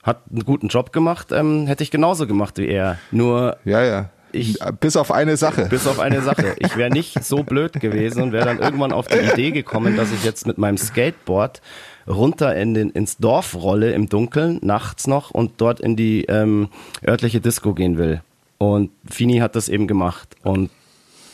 hat 0.06 0.22
einen 0.30 0.44
guten 0.44 0.68
Job 0.68 0.92
gemacht, 0.92 1.28
ähm, 1.32 1.66
hätte 1.66 1.82
ich 1.82 1.90
genauso 1.90 2.26
gemacht 2.26 2.56
wie 2.58 2.68
er. 2.68 2.98
Nur 3.10 3.56
Ja, 3.64 3.82
ja. 3.84 4.08
Ich- 4.32 4.58
bis 4.80 4.96
auf 4.96 5.12
eine 5.12 5.36
Sache. 5.36 5.66
bis 5.70 5.86
auf 5.86 5.98
eine 5.98 6.20
Sache. 6.20 6.56
Ich 6.58 6.76
wäre 6.76 6.90
nicht 6.90 7.24
so 7.24 7.42
blöd 7.42 7.72
gewesen 7.80 8.22
und 8.22 8.32
wäre 8.32 8.44
dann 8.44 8.58
irgendwann 8.58 8.92
auf 8.92 9.06
die 9.08 9.18
Idee 9.18 9.50
gekommen, 9.50 9.96
dass 9.96 10.12
ich 10.12 10.24
jetzt 10.24 10.46
mit 10.46 10.58
meinem 10.58 10.76
Skateboard 10.76 11.62
runter 12.06 12.54
in 12.54 12.74
den, 12.74 12.90
ins 12.90 13.16
Dorf 13.16 13.54
rolle 13.54 13.92
im 13.92 14.08
Dunkeln, 14.08 14.58
nachts 14.62 15.06
noch 15.06 15.30
und 15.30 15.52
dort 15.56 15.80
in 15.80 15.96
die 15.96 16.24
ähm, 16.26 16.68
örtliche 17.06 17.40
Disco 17.40 17.72
gehen 17.74 17.96
will. 17.98 18.20
Und 18.58 18.90
Fini 19.10 19.38
hat 19.38 19.56
das 19.56 19.68
eben 19.68 19.86
gemacht. 19.86 20.36
Und 20.42 20.70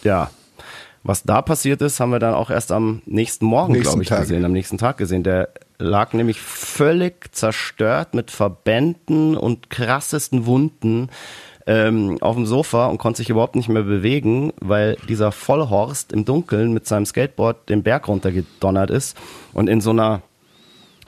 ja, 0.04 0.30
was 1.02 1.24
da 1.24 1.42
passiert 1.42 1.82
ist, 1.82 1.98
haben 1.98 2.10
wir 2.10 2.20
dann 2.20 2.34
auch 2.34 2.50
erst 2.50 2.70
am 2.70 3.02
nächsten 3.06 3.46
Morgen, 3.46 3.74
glaube 3.80 4.02
ich, 4.02 4.08
Tag. 4.08 4.20
gesehen, 4.20 4.44
am 4.44 4.52
nächsten 4.52 4.78
Tag 4.78 4.96
gesehen. 4.96 5.24
Der 5.24 5.48
lag 5.82 6.12
nämlich 6.12 6.40
völlig 6.40 7.34
zerstört 7.34 8.14
mit 8.14 8.30
Verbänden 8.30 9.36
und 9.36 9.70
krassesten 9.70 10.46
Wunden 10.46 11.10
ähm, 11.66 12.18
auf 12.20 12.36
dem 12.36 12.46
Sofa 12.46 12.86
und 12.86 12.98
konnte 12.98 13.18
sich 13.18 13.30
überhaupt 13.30 13.56
nicht 13.56 13.68
mehr 13.68 13.82
bewegen, 13.82 14.52
weil 14.60 14.96
dieser 15.08 15.32
Vollhorst 15.32 16.12
im 16.12 16.24
Dunkeln 16.24 16.72
mit 16.72 16.86
seinem 16.86 17.06
Skateboard 17.06 17.68
den 17.68 17.82
Berg 17.82 18.08
runtergedonnert 18.08 18.90
ist 18.90 19.16
und 19.52 19.68
in 19.68 19.80
so 19.80 19.90
einer 19.90 20.22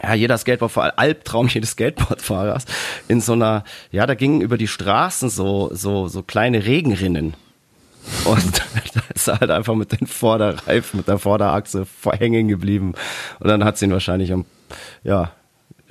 ja, 0.02 0.14
jeder 0.14 0.38
Skateboardfahrer, 0.38 0.98
Albtraum 0.98 1.48
jedes 1.52 1.70
Skateboardfahrers, 1.70 2.64
in 3.08 3.20
so 3.20 3.32
einer, 3.34 3.64
ja, 3.92 4.06
da 4.06 4.14
gingen 4.14 4.40
über 4.40 4.58
die 4.58 4.68
Straßen 4.68 5.30
so, 5.30 5.70
so, 5.72 6.08
so 6.08 6.22
kleine 6.22 6.66
Regenrinnen. 6.66 7.34
Und 8.24 8.62
da 8.94 9.00
ist 9.14 9.28
er 9.28 9.40
halt 9.40 9.50
einfach 9.50 9.74
mit 9.74 9.98
den 9.98 10.06
Vorderreifen, 10.06 10.98
mit 10.98 11.08
der 11.08 11.18
Vorderachse 11.18 11.86
hängen 12.18 12.48
geblieben. 12.48 12.94
Und 13.40 13.48
dann 13.48 13.64
hat 13.64 13.78
sie 13.78 13.86
ihn 13.86 13.92
wahrscheinlich 13.92 14.32
um, 14.32 14.44
ja, 15.02 15.32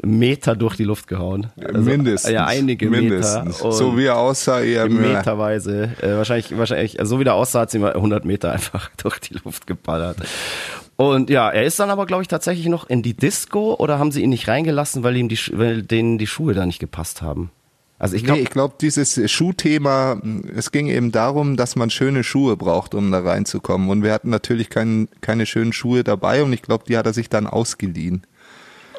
Meter 0.02 0.56
durch 0.56 0.76
die 0.76 0.84
Luft 0.84 1.08
gehauen. 1.08 1.48
Also, 1.64 1.90
mindestens. 1.90 2.32
Ja, 2.32 2.46
einige 2.46 2.90
mindestens. 2.90 3.64
Meter. 3.64 3.72
So 3.72 3.98
wie 3.98 4.06
er 4.06 4.18
aussah, 4.18 4.62
eher 4.62 4.90
mehr. 4.90 5.18
Meterweise. 5.18 5.92
Äh, 6.02 6.16
wahrscheinlich, 6.16 6.58
wahrscheinlich, 6.58 7.00
also 7.00 7.16
so 7.16 7.20
wie 7.20 7.24
der 7.24 7.36
aussah, 7.36 7.62
hat 7.62 7.72
sie 7.72 7.80
mal 7.80 7.94
100 7.94 8.26
Meter 8.26 8.52
einfach 8.54 8.90
durch 8.98 9.20
die 9.20 9.36
Luft 9.44 9.68
geballert. 9.68 10.18
Und 10.96 11.30
ja, 11.30 11.50
er 11.50 11.64
ist 11.64 11.80
dann 11.80 11.90
aber, 11.90 12.06
glaube 12.06 12.22
ich, 12.22 12.28
tatsächlich 12.28 12.68
noch 12.68 12.88
in 12.88 13.02
die 13.02 13.16
Disco 13.16 13.76
oder 13.76 14.00
haben 14.00 14.12
sie 14.12 14.22
ihn 14.22 14.30
nicht 14.30 14.48
reingelassen, 14.48 15.04
weil 15.04 15.16
ihm 15.18 15.30
die, 15.30 15.40
weil 15.54 15.82
denen 15.82 16.18
die 16.18 16.28
Schuhe 16.28 16.54
da 16.54 16.66
nicht 16.66 16.80
gepasst 16.80 17.22
haben? 17.22 17.52
Also 17.98 18.16
ich 18.16 18.26
glaube, 18.26 18.40
Nee, 18.40 18.44
ich 18.44 18.50
glaube, 18.50 18.76
dieses 18.82 19.32
Schuhthema, 19.32 20.22
es 20.56 20.72
ging 20.72 20.88
eben 20.88 21.12
darum, 21.12 21.56
dass 21.56 21.76
man 21.76 21.90
schöne 21.90 22.24
Schuhe 22.24 22.58
braucht, 22.58 22.96
um 22.96 23.12
da 23.12 23.20
reinzukommen. 23.20 23.90
Und 23.90 24.04
wir 24.04 24.12
hatten 24.12 24.30
natürlich 24.30 24.70
kein, 24.70 25.08
keine 25.22 25.46
schönen 25.46 25.72
Schuhe 25.72 26.04
dabei 26.04 26.44
und 26.44 26.52
ich 26.52 26.62
glaube, 26.62 26.84
die 26.88 26.98
hat 26.98 27.06
er 27.06 27.14
sich 27.14 27.30
dann 27.30 27.48
ausgeliehen. 27.48 28.24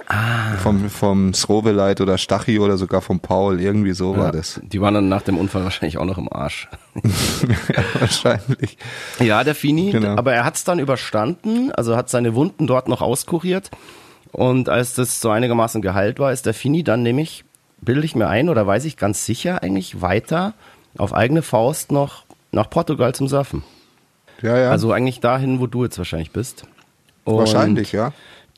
Ah. 0.07 0.57
Vom, 0.59 0.91
vom 0.91 1.33
Sroveleit 1.33 2.01
oder 2.01 2.19
Stachy 2.19 2.59
oder 2.59 2.77
sogar 2.77 3.01
vom 3.01 3.21
Paul, 3.21 3.61
irgendwie 3.61 3.93
so 3.93 4.17
war 4.17 4.33
das. 4.33 4.61
die 4.63 4.81
waren 4.81 4.93
dann 4.95 5.09
nach 5.09 5.23
dem 5.23 5.39
Unfall 5.39 5.65
wahrscheinlich 5.65 5.97
auch 5.97 6.05
noch 6.05 6.19
im 6.19 6.31
Arsch. 6.31 6.69
ja, 6.95 7.83
wahrscheinlich. 8.01 8.77
Ja, 9.19 9.45
der 9.45 9.55
Fini, 9.55 9.91
Genau. 9.93 10.17
aber 10.17 10.35
er 10.35 10.45
hat 10.45 10.57
es 10.57 10.65
dann 10.65 10.79
überstanden, 10.79 11.73
also 11.73 11.97
hat 11.97 12.11
seine 12.11 12.35
Wunden 12.35 12.67
dort 12.67 12.89
noch 12.89 13.01
auskuriert. 13.01 13.71
Und 14.31 14.69
als 14.69 14.95
das 14.95 15.21
so 15.21 15.31
einigermaßen 15.31 15.81
geheilt 15.81 16.19
war, 16.19 16.33
ist 16.33 16.45
der 16.45 16.55
Fini 16.55 16.83
dann 16.85 17.03
nämlich, 17.03 17.45
bilde 17.81 18.05
ich 18.05 18.15
mir 18.15 18.29
ein 18.29 18.49
oder 18.51 18.67
weiß 18.67 18.85
ich 18.85 18.97
ganz 18.97 19.25
sicher 19.25 19.63
eigentlich, 19.63 20.03
weiter 20.03 20.53
auf 20.99 21.15
eigene 21.15 21.43
Faust 21.43 21.93
noch 21.93 22.25
nach 22.53 22.69
Portugal 22.69 23.15
zum 23.15 23.27
Surfen. 23.29 23.63
Ja, 24.43 24.59
ja. 24.59 24.71
Also 24.71 24.93
eigentlich 24.93 25.21
dahin, 25.21 25.61
wo 25.61 25.67
du 25.67 25.85
jetzt 25.85 25.97
wahrscheinlich 25.99 26.31
bist. 26.33 26.65
Und 27.25 27.39
wahrscheinlich, 27.39 27.93
ja. 27.93 28.13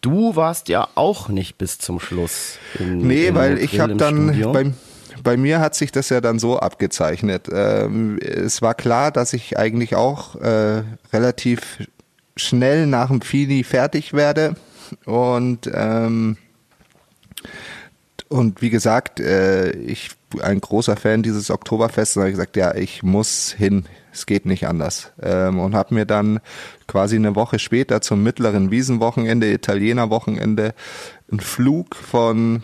Du 0.06 0.36
warst 0.36 0.68
ja 0.68 0.86
auch 0.94 1.28
nicht 1.28 1.58
bis 1.58 1.78
zum 1.78 1.98
Schluss. 1.98 2.60
In, 2.78 2.98
Nee, 2.98 3.26
in 3.26 3.34
weil 3.34 3.58
ich 3.58 3.80
habe 3.80 3.90
im 3.90 3.98
dann 3.98 4.28
Studio. 4.28 4.52
bei, 4.52 4.72
bei 5.24 5.36
mir 5.36 5.58
hat 5.58 5.74
sich 5.74 5.90
das 5.90 6.10
ja 6.10 6.20
dann 6.20 6.38
so 6.38 6.60
abgezeichnet. 6.60 7.48
Ähm, 7.52 8.16
es 8.20 8.62
war 8.62 8.74
klar, 8.74 9.10
dass 9.10 9.32
ich 9.32 9.58
eigentlich 9.58 9.96
auch 9.96 10.36
äh, 10.36 10.84
relativ 11.12 11.88
schnell 12.36 12.86
nach 12.86 13.08
dem 13.08 13.20
Fini 13.20 13.64
fertig 13.64 14.12
werde 14.12 14.54
und 15.06 15.68
ähm, 15.74 16.36
und 18.28 18.62
wie 18.62 18.70
gesagt, 18.70 19.18
äh, 19.18 19.72
ich 19.72 20.10
ein 20.40 20.60
großer 20.60 20.96
Fan 20.96 21.22
dieses 21.22 21.50
Oktoberfests 21.50 22.16
und 22.16 22.22
habe 22.22 22.32
gesagt, 22.32 22.56
ja, 22.56 22.74
ich 22.74 23.02
muss 23.02 23.54
hin, 23.56 23.84
es 24.12 24.26
geht 24.26 24.46
nicht 24.46 24.66
anders. 24.66 25.12
Ähm, 25.22 25.58
und 25.58 25.74
habe 25.74 25.94
mir 25.94 26.04
dann 26.04 26.40
quasi 26.86 27.16
eine 27.16 27.34
Woche 27.36 27.58
später 27.58 28.00
zum 28.00 28.22
mittleren 28.22 28.70
Wiesenwochenende, 28.70 29.50
Italiener 29.52 30.10
Wochenende, 30.10 30.74
einen 31.30 31.40
Flug 31.40 31.94
von, 31.94 32.62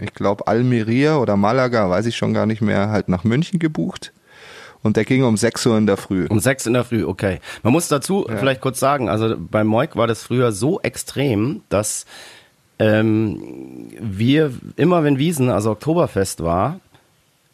ich 0.00 0.12
glaube, 0.14 0.46
Almeria 0.46 1.16
oder 1.18 1.36
Malaga, 1.36 1.88
weiß 1.88 2.06
ich 2.06 2.16
schon 2.16 2.34
gar 2.34 2.46
nicht 2.46 2.60
mehr, 2.60 2.90
halt 2.90 3.08
nach 3.08 3.24
München 3.24 3.58
gebucht. 3.58 4.12
Und 4.82 4.96
der 4.96 5.04
ging 5.04 5.24
um 5.24 5.36
6 5.36 5.66
Uhr 5.66 5.76
in 5.76 5.86
der 5.86 5.96
Früh. 5.96 6.26
Um 6.28 6.38
sechs 6.38 6.64
in 6.64 6.72
der 6.72 6.84
Früh, 6.84 7.04
okay. 7.04 7.40
Man 7.64 7.72
muss 7.72 7.88
dazu 7.88 8.26
vielleicht 8.28 8.60
kurz 8.60 8.78
sagen, 8.78 9.08
also 9.08 9.34
bei 9.36 9.64
Moik 9.64 9.96
war 9.96 10.06
das 10.06 10.22
früher 10.22 10.52
so 10.52 10.80
extrem, 10.80 11.62
dass 11.68 12.06
ähm, 12.78 13.88
wir 14.00 14.52
immer, 14.76 15.02
wenn 15.02 15.18
Wiesen, 15.18 15.50
also 15.50 15.72
Oktoberfest 15.72 16.44
war, 16.44 16.78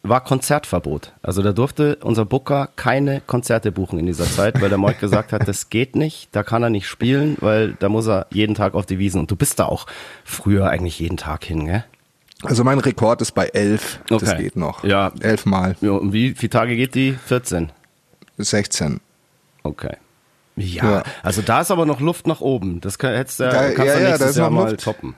war 0.07 0.23
Konzertverbot. 0.23 1.13
Also 1.21 1.41
da 1.41 1.51
durfte 1.53 1.97
unser 2.01 2.25
Booker 2.25 2.69
keine 2.75 3.21
Konzerte 3.21 3.71
buchen 3.71 3.99
in 3.99 4.05
dieser 4.05 4.25
Zeit, 4.25 4.61
weil 4.61 4.69
der 4.69 4.77
Moik 4.77 4.99
gesagt 4.99 5.31
hat, 5.33 5.47
das 5.47 5.69
geht 5.69 5.95
nicht, 5.95 6.29
da 6.31 6.43
kann 6.43 6.63
er 6.63 6.69
nicht 6.69 6.87
spielen, 6.87 7.37
weil 7.39 7.73
da 7.79 7.89
muss 7.89 8.07
er 8.07 8.27
jeden 8.31 8.55
Tag 8.55 8.73
auf 8.73 8.85
die 8.85 8.99
Wiesen. 8.99 9.19
Und 9.21 9.31
du 9.31 9.35
bist 9.35 9.59
da 9.59 9.65
auch 9.65 9.85
früher 10.23 10.69
eigentlich 10.69 10.99
jeden 10.99 11.17
Tag 11.17 11.43
hin, 11.45 11.65
gell? 11.65 11.83
Also 12.43 12.63
mein 12.63 12.79
Rekord 12.79 13.21
ist 13.21 13.31
bei 13.31 13.47
11. 13.47 13.99
Das 14.07 14.23
Okay. 14.23 14.43
geht 14.43 14.55
noch. 14.55 14.83
Ja. 14.83 15.11
Elf 15.21 15.45
Mal. 15.45 15.75
Ja, 15.81 15.91
und 15.91 16.13
wie 16.13 16.33
viele 16.35 16.49
Tage 16.49 16.75
geht 16.75 16.93
die? 16.93 17.13
14. 17.13 17.71
16. 18.37 18.99
Okay. 19.63 19.95
Ja, 20.57 20.91
Ja. 20.97 21.03
also 21.23 21.41
da 21.41 21.61
ist 21.61 21.71
aber 21.71 21.85
noch 21.85 21.99
Luft 21.99 22.27
nach 22.27 22.41
oben. 22.41 22.81
Das 22.81 22.97
kann, 22.99 23.13
hättest 23.13 23.39
Da- 23.39 23.49
kannst 23.71 23.77
ja, 23.79 23.83
du 23.95 24.01
ja, 24.01 24.07
nächstes 24.09 24.29
ist 24.31 24.37
Jahr 24.37 24.49
noch 24.49 24.61
mal 24.63 24.71
Luft. 24.71 24.83
toppen. 24.83 25.15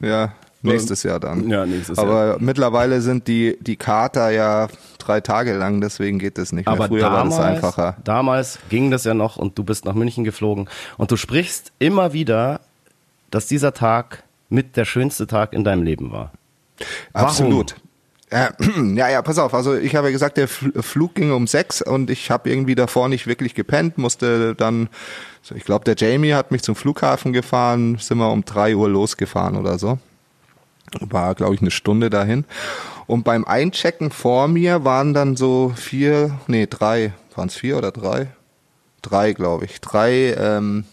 Ja, 0.00 0.32
nächstes 0.62 1.02
Jahr 1.02 1.20
dann. 1.20 1.48
Ja, 1.48 1.64
nächstes 1.66 1.96
Jahr. 1.96 2.06
Aber 2.06 2.36
mittlerweile 2.40 3.00
sind 3.00 3.28
die, 3.28 3.56
die 3.60 3.76
Kater 3.76 4.30
ja 4.30 4.68
drei 4.98 5.20
Tage 5.20 5.54
lang, 5.54 5.80
deswegen 5.80 6.18
geht 6.18 6.38
es 6.38 6.52
nicht 6.52 6.66
mehr. 6.66 6.74
Aber 6.74 6.88
Früher 6.88 7.02
damals, 7.02 7.36
war 7.38 7.46
das 7.50 7.54
einfacher. 7.56 7.96
damals 8.04 8.58
ging 8.68 8.90
das 8.90 9.04
ja 9.04 9.14
noch 9.14 9.36
und 9.36 9.58
du 9.58 9.64
bist 9.64 9.84
nach 9.84 9.94
München 9.94 10.24
geflogen 10.24 10.68
und 10.98 11.10
du 11.10 11.16
sprichst 11.16 11.72
immer 11.78 12.12
wieder, 12.12 12.60
dass 13.30 13.46
dieser 13.46 13.72
Tag 13.74 14.22
mit 14.48 14.76
der 14.76 14.84
schönste 14.84 15.26
Tag 15.26 15.52
in 15.52 15.64
deinem 15.64 15.82
Leben 15.82 16.10
war. 16.12 16.32
Warum? 17.12 17.28
Absolut. 17.28 17.76
Äh, 18.30 18.48
ja, 18.94 19.08
ja, 19.08 19.22
pass 19.22 19.38
auf. 19.38 19.54
Also 19.54 19.74
ich 19.76 19.96
habe 19.96 20.08
ja 20.08 20.12
gesagt, 20.12 20.36
der 20.36 20.48
Fl- 20.48 20.80
Flug 20.82 21.14
ging 21.14 21.32
um 21.32 21.46
sechs 21.46 21.82
und 21.82 22.10
ich 22.10 22.30
habe 22.30 22.48
irgendwie 22.50 22.74
davor 22.74 23.08
nicht 23.08 23.26
wirklich 23.26 23.54
gepennt, 23.54 23.98
musste 23.98 24.54
dann, 24.54 24.88
ich 25.54 25.64
glaube, 25.64 25.84
der 25.84 25.96
Jamie 25.96 26.32
hat 26.34 26.50
mich 26.52 26.62
zum 26.62 26.76
Flughafen 26.76 27.32
gefahren, 27.32 27.96
sind 27.98 28.18
wir 28.18 28.30
um 28.30 28.44
drei 28.44 28.76
Uhr 28.76 28.88
losgefahren 28.88 29.56
oder 29.56 29.78
so. 29.78 29.98
War, 30.98 31.34
glaube 31.34 31.54
ich, 31.54 31.60
eine 31.60 31.70
Stunde 31.70 32.10
dahin. 32.10 32.44
Und 33.06 33.24
beim 33.24 33.44
Einchecken 33.44 34.10
vor 34.10 34.48
mir 34.48 34.84
waren 34.84 35.14
dann 35.14 35.36
so 35.36 35.72
vier, 35.76 36.38
nee, 36.46 36.66
drei, 36.66 37.12
waren 37.34 37.48
es 37.48 37.54
vier 37.54 37.78
oder 37.78 37.92
drei? 37.92 38.28
Drei, 39.02 39.32
glaube 39.32 39.64
ich. 39.64 39.80
Drei 39.80 40.34
ähm, 40.34 40.84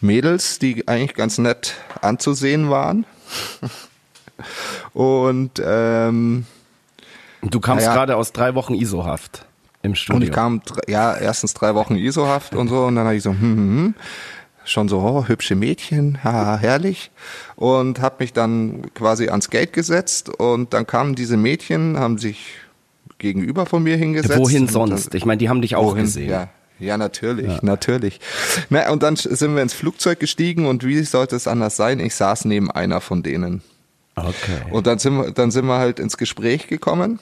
Mädels, 0.00 0.58
die 0.58 0.86
eigentlich 0.86 1.14
ganz 1.14 1.38
nett 1.38 1.74
anzusehen 2.00 2.70
waren. 2.70 3.06
Und 4.92 5.60
ähm, 5.64 6.46
du 7.42 7.60
kamst 7.60 7.86
Ja, 7.86 7.94
gerade 7.94 8.16
aus 8.16 8.32
drei 8.32 8.54
Wochen 8.54 8.74
ISO-Haft 8.74 9.46
im 9.82 9.94
Studio. 9.94 10.16
und 10.16 10.22
ich 10.22 10.32
kam, 10.32 10.62
ja, 10.86 11.16
erstens 11.16 11.54
drei 11.54 11.74
Wochen 11.74 11.96
ISO-Haft 11.96 12.54
und 12.54 12.68
so, 12.68 12.84
und 12.84 12.96
dann 12.96 13.04
habe 13.06 13.16
ich 13.16 13.22
so, 13.22 13.30
hm, 13.30 13.40
hm, 13.40 13.56
hm, 13.56 13.94
schon 14.70 14.88
so, 14.88 15.00
oh, 15.00 15.26
hübsche 15.26 15.54
Mädchen, 15.54 16.22
haha, 16.24 16.58
herrlich. 16.58 17.10
Und 17.56 18.00
habe 18.00 18.16
mich 18.20 18.32
dann 18.32 18.82
quasi 18.94 19.28
ans 19.28 19.50
Gate 19.50 19.72
gesetzt 19.72 20.28
und 20.28 20.72
dann 20.74 20.86
kamen 20.86 21.14
diese 21.14 21.36
Mädchen, 21.36 21.98
haben 21.98 22.18
sich 22.18 22.54
gegenüber 23.18 23.66
von 23.66 23.82
mir 23.82 23.96
hingesetzt. 23.96 24.38
Wohin 24.38 24.68
sonst? 24.68 25.14
Ich 25.14 25.24
meine, 25.24 25.38
die 25.38 25.48
haben 25.48 25.62
dich 25.62 25.76
auch 25.76 25.92
wohin? 25.92 26.04
gesehen. 26.04 26.30
Ja, 26.30 26.48
Ja, 26.78 26.96
natürlich, 26.96 27.48
ja. 27.48 27.58
natürlich. 27.62 28.20
Na, 28.70 28.90
und 28.90 29.02
dann 29.02 29.16
sind 29.16 29.54
wir 29.54 29.62
ins 29.62 29.74
Flugzeug 29.74 30.20
gestiegen 30.20 30.66
und 30.66 30.84
wie 30.84 31.02
sollte 31.02 31.34
es 31.36 31.48
anders 31.48 31.76
sein? 31.76 31.98
Ich 31.98 32.14
saß 32.14 32.44
neben 32.44 32.70
einer 32.70 33.00
von 33.00 33.22
denen. 33.22 33.62
Okay. 34.14 34.62
Und 34.70 34.86
dann 34.86 34.98
sind 34.98 35.16
wir, 35.16 35.30
dann 35.32 35.50
sind 35.50 35.66
wir 35.66 35.78
halt 35.78 35.98
ins 35.98 36.16
Gespräch 36.16 36.68
gekommen. 36.68 37.18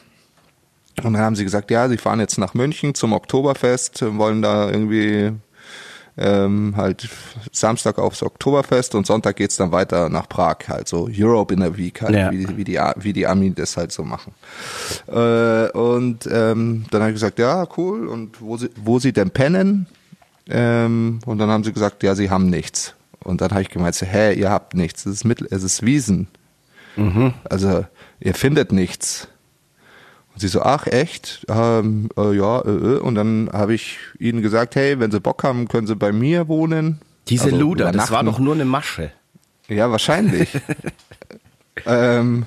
Und 1.03 1.13
dann 1.13 1.19
haben 1.19 1.37
sie 1.37 1.45
gesagt, 1.45 1.71
ja, 1.71 1.89
sie 1.89 1.99
fahren 1.99 2.21
jetzt 2.21 2.39
nach 2.39 2.55
München 2.55 2.95
zum 2.95 3.13
Oktoberfest, 3.13 4.03
wollen 4.17 4.41
da 4.41 4.71
irgendwie 4.71 5.33
ähm, 6.19 6.75
halt 6.77 7.09
Samstag 7.53 7.99
aufs 7.99 8.23
Oktoberfest 8.23 8.95
und 8.95 9.07
Sonntag 9.07 9.37
geht's 9.37 9.57
dann 9.57 9.73
weiter 9.73 10.09
nach 10.09 10.29
Prag, 10.29 10.57
halt 10.69 10.89
so 10.89 11.09
Europe 11.13 11.53
in 11.53 11.63
a 11.63 11.77
Week, 11.77 12.01
halt, 12.01 12.15
ja. 12.15 12.31
wie, 12.31 12.57
wie, 12.57 12.65
die, 12.65 12.81
wie 12.97 13.13
die 13.13 13.27
Army 13.27 13.53
das 13.53 13.77
halt 13.77 13.93
so 13.93 14.03
machen. 14.03 14.33
Äh, 15.09 15.71
und 15.71 16.27
ähm, 16.31 16.87
dann 16.91 17.03
habe 17.03 17.11
ich 17.11 17.17
gesagt, 17.17 17.39
ja, 17.39 17.67
cool, 17.77 18.07
und 18.07 18.41
wo 18.41 18.57
sie, 18.57 18.71
wo 18.77 18.99
sie 18.99 19.13
denn 19.13 19.31
pennen? 19.31 19.87
Ähm, 20.49 21.21
und 21.27 21.39
dann 21.39 21.51
haben 21.51 21.65
sie 21.65 21.73
gesagt, 21.73 22.03
ja, 22.03 22.15
sie 22.15 22.31
haben 22.31 22.49
nichts. 22.49 22.95
Und 23.23 23.41
dann 23.41 23.51
habe 23.51 23.63
ich 23.63 23.71
gemeint, 23.71 23.95
so, 23.95 24.07
hä, 24.07 24.33
ihr 24.35 24.51
habt 24.51 24.75
nichts, 24.75 25.05
es 25.05 25.17
ist, 25.17 25.25
Mittel, 25.25 25.49
es 25.51 25.63
ist 25.63 25.85
Wiesen. 25.85 26.29
Mhm. 26.97 27.35
Also 27.45 27.85
ihr 28.21 28.35
findet 28.35 28.73
nichts. 28.73 29.29
Und 30.37 30.41
sie 30.41 30.49
so, 30.49 30.61
ach 30.61 30.87
echt? 30.87 31.47
Ähm, 31.49 32.11
äh, 32.19 32.37
ja, 32.37 32.61
äh, 32.61 32.69
äh. 32.69 32.99
und 32.99 33.15
dann 33.15 33.49
habe 33.55 33.73
ich 33.73 33.97
ihnen 34.19 34.43
gesagt, 34.43 34.77
hey, 34.77 35.01
wenn 35.01 35.11
sie 35.11 35.19
Bock 35.19 35.43
haben, 35.43 35.67
können 35.67 35.87
sie 35.87 35.97
bei 35.97 36.13
mir 36.13 36.47
wohnen. 36.47 37.01
Diese 37.27 37.45
also 37.45 37.57
Luder, 37.57 37.91
das 37.91 38.11
war 38.11 38.23
doch 38.23 38.39
nur 38.39 38.53
eine 38.53 38.67
Masche. 38.67 39.13
Ja, 39.67 39.91
wahrscheinlich. 39.91 40.51
ähm, 41.87 42.45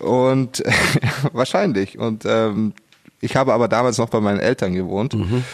und 0.00 0.64
wahrscheinlich. 1.32 1.96
Und 1.96 2.24
ähm, 2.26 2.72
ich 3.20 3.36
habe 3.36 3.52
aber 3.52 3.68
damals 3.68 3.98
noch 3.98 4.08
bei 4.08 4.18
meinen 4.18 4.40
Eltern 4.40 4.74
gewohnt. 4.74 5.14
Mhm. 5.14 5.44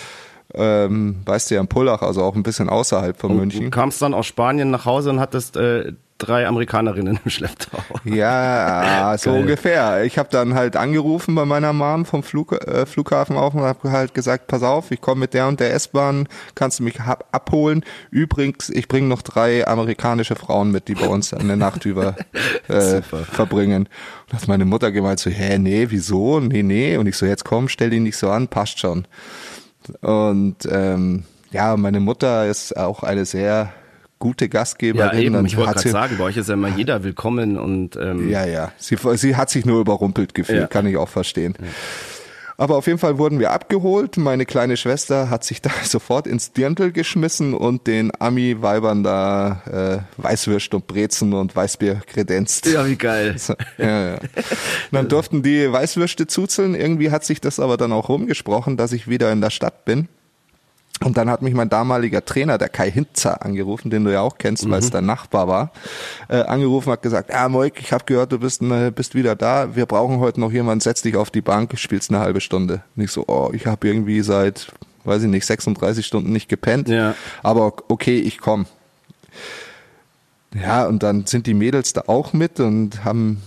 Ähm, 0.54 1.16
weißt 1.26 1.50
du 1.50 1.56
ja, 1.56 1.60
in 1.60 1.68
Pullach, 1.68 2.00
also 2.00 2.22
auch 2.22 2.34
ein 2.34 2.44
bisschen 2.44 2.70
außerhalb 2.70 3.20
von 3.20 3.32
und 3.32 3.36
München. 3.36 3.64
Du 3.64 3.70
kamst 3.70 4.00
dann 4.00 4.14
aus 4.14 4.24
Spanien 4.24 4.70
nach 4.70 4.86
Hause 4.86 5.10
und 5.10 5.20
hattest 5.20 5.58
äh, 5.58 5.92
drei 6.18 6.46
Amerikanerinnen 6.46 7.20
im 7.24 7.30
Schlepptau. 7.30 7.78
Ja, 8.04 9.16
so 9.18 9.30
ungefähr. 9.30 10.04
Ich 10.04 10.18
habe 10.18 10.28
dann 10.30 10.54
halt 10.54 10.76
angerufen 10.76 11.34
bei 11.34 11.44
meiner 11.44 11.72
Mom 11.72 12.04
vom 12.04 12.22
Flug, 12.22 12.52
äh, 12.52 12.86
Flughafen 12.86 13.36
auf 13.36 13.54
und 13.54 13.62
habe 13.62 13.90
halt 13.90 14.14
gesagt, 14.14 14.48
pass 14.48 14.62
auf, 14.62 14.90
ich 14.90 15.00
komme 15.00 15.20
mit 15.20 15.34
der 15.34 15.46
und 15.48 15.60
der 15.60 15.72
S-Bahn, 15.74 16.28
kannst 16.54 16.80
du 16.80 16.82
mich 16.82 17.00
abholen. 17.00 17.84
Übrigens, 18.10 18.68
ich 18.68 18.88
bringe 18.88 19.08
noch 19.08 19.22
drei 19.22 19.66
amerikanische 19.66 20.34
Frauen 20.34 20.72
mit, 20.72 20.88
die 20.88 20.94
bei 20.94 21.06
uns 21.06 21.32
eine 21.32 21.56
Nacht 21.56 21.84
über 21.84 22.16
äh, 22.68 23.00
verbringen. 23.02 23.88
Und 24.26 24.34
hat 24.34 24.48
meine 24.48 24.64
Mutter 24.64 24.92
gemeint 24.92 25.20
so, 25.20 25.30
hä, 25.30 25.58
nee, 25.58 25.86
wieso? 25.88 26.40
Nee, 26.40 26.62
nee. 26.62 26.96
Und 26.96 27.06
ich 27.06 27.16
so, 27.16 27.26
jetzt 27.26 27.44
komm, 27.44 27.68
stell 27.68 27.90
dich 27.90 28.00
nicht 28.00 28.16
so 28.16 28.30
an, 28.30 28.48
passt 28.48 28.80
schon. 28.80 29.06
Und 30.00 30.56
ähm, 30.70 31.24
ja, 31.50 31.76
meine 31.76 32.00
Mutter 32.00 32.46
ist 32.46 32.76
auch 32.76 33.02
eine 33.02 33.24
sehr 33.24 33.72
gute 34.18 34.48
Gastgeberin. 34.48 35.18
Ja, 35.18 35.18
eben, 35.18 35.46
ich 35.46 35.56
wollte 35.56 35.74
gerade 35.74 35.88
sagen, 35.88 36.16
bei 36.18 36.24
euch 36.24 36.36
ist 36.36 36.48
ja 36.48 36.54
immer 36.54 36.68
jeder 36.68 37.04
willkommen 37.04 37.58
und 37.58 37.96
ähm, 37.96 38.28
Ja, 38.28 38.44
ja. 38.44 38.72
Sie, 38.78 38.96
sie 39.14 39.36
hat 39.36 39.50
sich 39.50 39.64
nur 39.64 39.80
überrumpelt 39.80 40.34
gefühlt, 40.34 40.60
ja. 40.60 40.66
kann 40.66 40.86
ich 40.86 40.96
auch 40.96 41.08
verstehen. 41.08 41.54
Ja. 41.60 41.66
Aber 42.60 42.74
auf 42.74 42.88
jeden 42.88 42.98
Fall 42.98 43.18
wurden 43.18 43.38
wir 43.38 43.52
abgeholt. 43.52 44.16
Meine 44.16 44.44
kleine 44.44 44.76
Schwester 44.76 45.30
hat 45.30 45.44
sich 45.44 45.62
da 45.62 45.70
sofort 45.84 46.26
ins 46.26 46.52
Dirndl 46.52 46.90
geschmissen 46.90 47.54
und 47.54 47.86
den 47.86 48.10
Ami-Weibern 48.18 49.04
da 49.04 50.04
äh, 50.18 50.20
Weißwürst 50.20 50.74
und 50.74 50.88
Brezen 50.88 51.32
und 51.34 51.54
Weißbier 51.54 52.02
kredenzt. 52.04 52.66
Ja, 52.66 52.84
wie 52.84 52.96
geil. 52.96 53.36
ja, 53.78 54.10
ja. 54.10 54.18
dann 54.90 55.08
durften 55.08 55.44
die 55.44 55.70
Weißwürste 55.70 56.26
zuzeln. 56.26 56.74
Irgendwie 56.74 57.12
hat 57.12 57.24
sich 57.24 57.40
das 57.40 57.60
aber 57.60 57.76
dann 57.76 57.92
auch 57.92 58.08
rumgesprochen, 58.08 58.76
dass 58.76 58.92
ich 58.92 59.06
wieder 59.06 59.30
in 59.30 59.40
der 59.40 59.50
Stadt 59.50 59.84
bin. 59.84 60.08
Und 61.04 61.16
dann 61.16 61.30
hat 61.30 61.42
mich 61.42 61.54
mein 61.54 61.68
damaliger 61.68 62.24
Trainer, 62.24 62.58
der 62.58 62.68
Kai 62.68 62.90
Hintzer, 62.90 63.44
angerufen, 63.44 63.90
den 63.90 64.04
du 64.04 64.12
ja 64.12 64.20
auch 64.20 64.38
kennst, 64.38 64.66
mhm. 64.66 64.70
weil 64.70 64.80
es 64.80 64.90
dein 64.90 65.06
Nachbar 65.06 65.46
war, 65.46 65.72
äh, 66.28 66.38
angerufen, 66.38 66.90
hat 66.90 67.02
gesagt, 67.02 67.30
ja 67.30 67.48
Moik, 67.48 67.80
ich 67.80 67.92
habe 67.92 68.04
gehört, 68.04 68.32
du 68.32 68.38
bist, 68.38 68.62
äh, 68.62 68.90
bist 68.90 69.14
wieder 69.14 69.36
da, 69.36 69.76
wir 69.76 69.86
brauchen 69.86 70.18
heute 70.18 70.40
noch 70.40 70.50
jemanden, 70.50 70.80
setz 70.80 71.02
dich 71.02 71.16
auf 71.16 71.30
die 71.30 71.40
Bank, 71.40 71.78
spielst 71.78 72.10
eine 72.10 72.20
halbe 72.20 72.40
Stunde. 72.40 72.82
Nicht 72.96 73.12
so, 73.12 73.24
oh, 73.28 73.50
ich 73.52 73.66
habe 73.66 73.86
irgendwie 73.86 74.22
seit, 74.22 74.72
weiß 75.04 75.22
ich 75.22 75.28
nicht, 75.28 75.46
36 75.46 76.04
Stunden 76.04 76.32
nicht 76.32 76.48
gepennt, 76.48 76.88
ja. 76.88 77.14
aber 77.42 77.74
okay, 77.88 78.18
ich 78.18 78.38
komm. 78.38 78.66
Ja, 80.54 80.86
und 80.86 81.02
dann 81.02 81.26
sind 81.26 81.46
die 81.46 81.54
Mädels 81.54 81.92
da 81.92 82.04
auch 82.06 82.32
mit 82.32 82.58
und 82.58 83.04
haben 83.04 83.42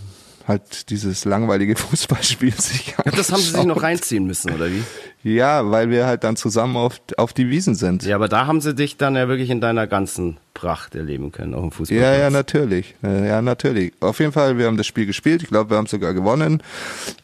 halt 0.48 0.90
dieses 0.90 1.26
langweilige 1.26 1.76
Fußballspiel 1.78 2.54
sich 2.54 2.98
angeschaut. 2.98 3.20
Das 3.20 3.32
haben 3.32 3.42
sie 3.42 3.52
sich 3.52 3.66
noch 3.66 3.84
reinziehen 3.84 4.26
müssen, 4.26 4.52
oder 4.52 4.70
wie? 4.70 4.84
Ja, 5.24 5.70
weil 5.70 5.90
wir 5.90 6.08
halt 6.08 6.24
dann 6.24 6.36
zusammen 6.36 6.78
auf, 6.78 7.00
auf 7.18 7.34
die 7.34 7.50
Wiesen 7.50 7.76
sind. 7.76 8.04
Ja, 8.04 8.16
aber 8.16 8.28
da 8.28 8.48
haben 8.48 8.60
sie 8.60 8.74
dich 8.74 8.98
dann 8.98 9.16
ja 9.16 9.28
wirklich 9.28 9.52
in 9.52 9.62
deiner 9.62 9.86
ganzen 9.86 10.38
Pracht 10.56 10.96
erleben 10.96 11.32
können, 11.32 11.54
auf 11.54 11.62
dem 11.62 11.72
Fußball. 11.72 11.98
Ja, 11.98 12.16
ja, 12.16 12.30
natürlich. 12.30 12.96
Ja, 13.04 13.42
natürlich. 13.42 13.94
Auf 14.00 14.20
jeden 14.20 14.32
Fall, 14.32 14.58
wir 14.58 14.66
haben 14.66 14.78
das 14.78 14.88
Spiel 14.88 15.06
gespielt. 15.06 15.44
Ich 15.44 15.50
glaube, 15.50 15.70
wir 15.70 15.78
haben 15.78 15.86
sogar 15.86 16.14
gewonnen. 16.14 16.64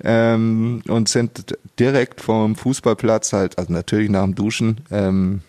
Ähm, 0.03 0.81
und 0.87 1.09
sind 1.09 1.57
direkt 1.79 2.21
vom 2.21 2.55
Fußballplatz 2.55 3.33
halt, 3.33 3.57
also 3.57 3.73
natürlich 3.73 4.09
nach 4.09 4.23
dem 4.23 4.35
Duschen, 4.35 4.81
ähm, 4.91 5.41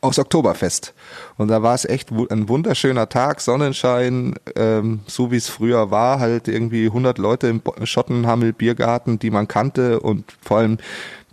aufs 0.00 0.18
Oktoberfest. 0.18 0.94
Und 1.36 1.48
da 1.48 1.62
war 1.62 1.74
es 1.74 1.84
echt 1.84 2.10
ein 2.10 2.48
wunderschöner 2.48 3.08
Tag, 3.08 3.40
Sonnenschein, 3.40 4.34
ähm, 4.56 5.00
so 5.06 5.30
wie 5.30 5.36
es 5.36 5.48
früher 5.48 5.90
war, 5.90 6.20
halt 6.20 6.48
irgendwie 6.48 6.86
100 6.86 7.18
Leute 7.18 7.48
im 7.48 7.62
Schottenhammel 7.84 8.52
Biergarten, 8.52 9.18
die 9.18 9.30
man 9.30 9.48
kannte 9.48 10.00
und 10.00 10.24
vor 10.42 10.58
allem 10.58 10.78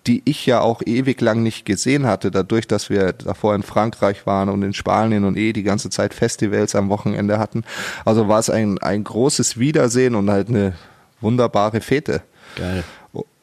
die 0.08 0.22
ich 0.26 0.46
ja 0.46 0.62
auch 0.62 0.82
ewig 0.86 1.20
lang 1.20 1.44
nicht 1.44 1.66
gesehen 1.66 2.08
hatte, 2.08 2.32
dadurch, 2.32 2.66
dass 2.66 2.90
wir 2.90 3.12
davor 3.12 3.56
in 3.56 3.64
Frankreich 3.64 4.26
waren 4.26 4.50
und 4.50 4.64
in 4.64 4.74
Spanien 4.74 5.26
und 5.26 5.38
eh 5.38 5.52
die 5.52 5.64
ganze 5.64 5.90
Zeit 5.90 6.14
Festivals 6.14 6.76
am 6.76 6.90
Wochenende 6.90 7.40
hatten. 7.40 7.64
Also 8.06 8.28
war 8.30 8.40
es 8.40 8.50
ein, 8.50 8.78
ein 8.80 9.04
großes 9.04 9.60
Wiedersehen 9.60 10.16
und 10.16 10.30
halt 10.30 10.48
eine 10.48 10.76
wunderbare 11.20 11.82
Fete. 11.82 12.22
Geil. 12.56 12.84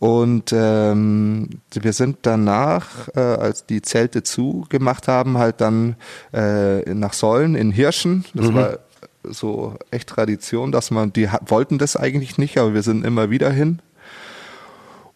Und 0.04 0.52
ähm, 0.52 1.48
wir 1.72 1.94
sind 1.94 2.18
danach, 2.20 3.08
äh, 3.16 3.20
als 3.20 3.64
die 3.64 3.80
Zelte 3.80 4.22
zugemacht 4.22 5.08
haben, 5.08 5.38
halt 5.38 5.62
dann 5.62 5.96
äh, 6.30 6.92
nach 6.92 7.14
Säulen 7.14 7.54
in 7.54 7.70
Hirschen. 7.70 8.26
Das 8.34 8.48
mhm. 8.48 8.54
war 8.54 8.78
so 9.22 9.78
echt 9.90 10.10
Tradition, 10.10 10.72
dass 10.72 10.90
man, 10.90 11.14
die 11.14 11.30
wollten 11.46 11.78
das 11.78 11.96
eigentlich 11.96 12.36
nicht, 12.36 12.58
aber 12.58 12.74
wir 12.74 12.82
sind 12.82 13.06
immer 13.06 13.30
wieder 13.30 13.48
hin. 13.50 13.80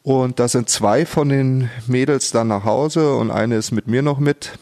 Und 0.03 0.41
da 0.41 0.49
sind 0.49 0.71
zwei 0.71 1.05
von 1.05 1.29
den 1.29 1.69
Mädels 1.87 2.31
dann 2.31 2.49
nach 2.49 2.65
Hause 2.65 3.15
und 3.15 3.31
eine 3.31 3.57
ist 3.57 3.73
mit 3.73 3.89
mir 3.89 4.01
noch 4.01 4.19
mit. 4.19 4.59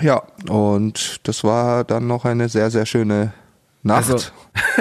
Ja, 0.00 0.22
und 0.48 1.26
das 1.26 1.42
war 1.42 1.82
dann 1.82 2.06
noch 2.06 2.24
eine 2.24 2.48
sehr, 2.48 2.70
sehr 2.70 2.86
schöne 2.86 3.32
Nacht. 3.82 4.12
Also, 4.12 4.28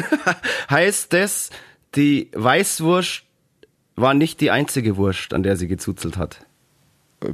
heißt 0.69 1.11
das, 1.11 1.49
die 1.95 2.29
Weißwurst 2.35 3.24
war 3.95 4.13
nicht 4.13 4.41
die 4.41 4.51
einzige 4.51 4.97
Wurst, 4.97 5.33
an 5.33 5.43
der 5.43 5.57
sie 5.57 5.67
gezuzelt 5.67 6.17
hat. 6.17 6.45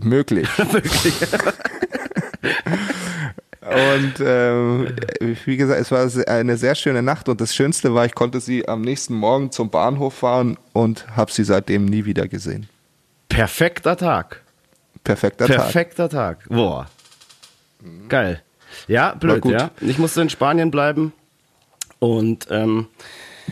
Möglich. 0.02 0.48
Möglich. 0.72 1.14
und 3.62 4.14
ähm, 4.20 4.96
wie 5.46 5.58
gesagt, 5.58 5.82
es 5.82 5.92
war 5.92 6.08
eine 6.28 6.58
sehr 6.58 6.76
schöne 6.76 7.02
Nacht 7.02 7.30
und 7.30 7.42
das 7.42 7.56
Schönste 7.56 7.94
war, 7.94 8.06
ich 8.06 8.16
konnte 8.16 8.40
sie 8.40 8.68
am 8.68 8.82
nächsten 8.82 9.16
Morgen 9.16 9.52
zum 9.52 9.70
Bahnhof 9.70 10.14
fahren 10.14 10.58
und 10.74 11.06
habe 11.16 11.32
sie 11.32 11.44
seitdem 11.44 11.86
nie 11.86 12.06
wieder 12.06 12.28
gesehen. 12.28 12.70
Perfekter 13.30 13.98
Tag. 13.98 14.42
Perfekter, 15.04 15.46
Perfekter 15.46 16.10
Tag. 16.10 16.10
Perfekter 16.10 16.10
Tag. 16.10 16.50
Boah. 16.50 16.88
Geil. 18.08 18.42
Ja, 18.88 19.16
blöd, 19.16 19.44
ja. 19.46 19.72
Ich 19.82 19.98
musste 19.98 20.22
in 20.22 20.30
Spanien 20.30 20.72
bleiben 20.72 21.14
und 22.00 22.48
ähm, 22.50 22.88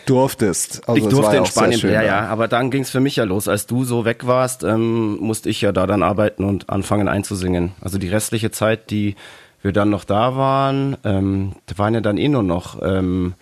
durftest. 0.06 0.88
Also 0.88 1.02
ich 1.02 1.08
durfte 1.10 1.38
in 1.38 1.46
Spanien, 1.46 1.80
schön, 1.80 1.94
ja, 1.94 2.02
ja, 2.02 2.28
aber 2.28 2.48
dann 2.48 2.72
ging 2.72 2.84
es 2.84 2.90
für 2.90 3.00
mich 3.00 3.16
ja 3.16 3.24
los. 3.24 3.48
Als 3.48 3.66
du 3.66 3.84
so 3.84 4.06
weg 4.06 4.26
warst, 4.28 4.64
ähm, 4.64 5.18
musste 5.18 5.50
ich 5.50 5.62
ja 5.62 5.72
da 5.72 5.88
dann 5.88 6.04
arbeiten 6.04 6.44
und 6.44 6.70
anfangen 6.70 7.08
einzusingen. 7.08 7.74
Also 7.82 7.98
die 7.98 8.10
restliche 8.10 8.52
Zeit, 8.52 8.90
die 8.92 9.16
wir 9.62 9.74
dann 9.74 9.90
noch 9.90 10.04
da 10.04 10.36
waren, 10.36 10.98
ähm, 11.04 11.54
da 11.66 11.78
waren 11.78 11.94
ja 11.94 12.02
dann 12.02 12.18
eh 12.18 12.28
nur 12.28 12.44
noch 12.44 12.82
ähm, 12.82 13.34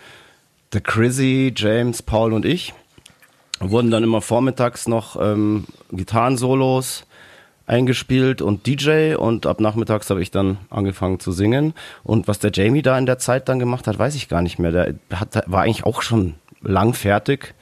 The 0.73 0.81
Chrissy, 0.81 1.53
James, 1.55 2.01
Paul 2.01 2.33
und 2.33 2.45
ich. 2.45 2.73
Wurden 3.59 3.89
dann 3.89 4.03
immer 4.03 4.21
vormittags 4.21 4.87
noch 4.87 5.19
ähm, 5.19 5.65
Gitarrensolos 5.91 7.06
eingespielt 7.67 8.41
und 8.41 8.65
DJ 8.65 9.15
und 9.15 9.45
ab 9.45 9.59
nachmittags 9.59 10.09
habe 10.09 10.21
ich 10.21 10.31
dann 10.31 10.57
angefangen 10.69 11.19
zu 11.19 11.31
singen. 11.31 11.73
Und 12.03 12.27
was 12.27 12.39
der 12.39 12.51
Jamie 12.53 12.81
da 12.81 12.97
in 12.97 13.05
der 13.05 13.19
Zeit 13.19 13.49
dann 13.49 13.59
gemacht 13.59 13.87
hat, 13.87 13.99
weiß 13.99 14.15
ich 14.15 14.29
gar 14.29 14.41
nicht 14.41 14.57
mehr. 14.57 14.71
Der 14.71 14.95
hat, 15.13 15.43
war 15.45 15.63
eigentlich 15.63 15.83
auch 15.83 16.01
schon 16.01 16.35
lang 16.61 16.93
fertig. 16.93 17.53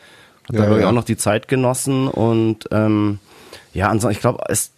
Hat 0.47 0.55
ja, 0.55 0.65
da 0.67 0.77
ja. 0.77 0.87
auch 0.87 0.93
noch 0.93 1.03
die 1.03 1.17
Zeit 1.17 1.47
genossen 1.47 2.07
und 2.07 2.69
ähm, 2.71 3.19
ja, 3.73 3.89
ansonsten, 3.89 4.15
ich 4.15 4.21
glaube, 4.21 4.47
als 4.47 4.71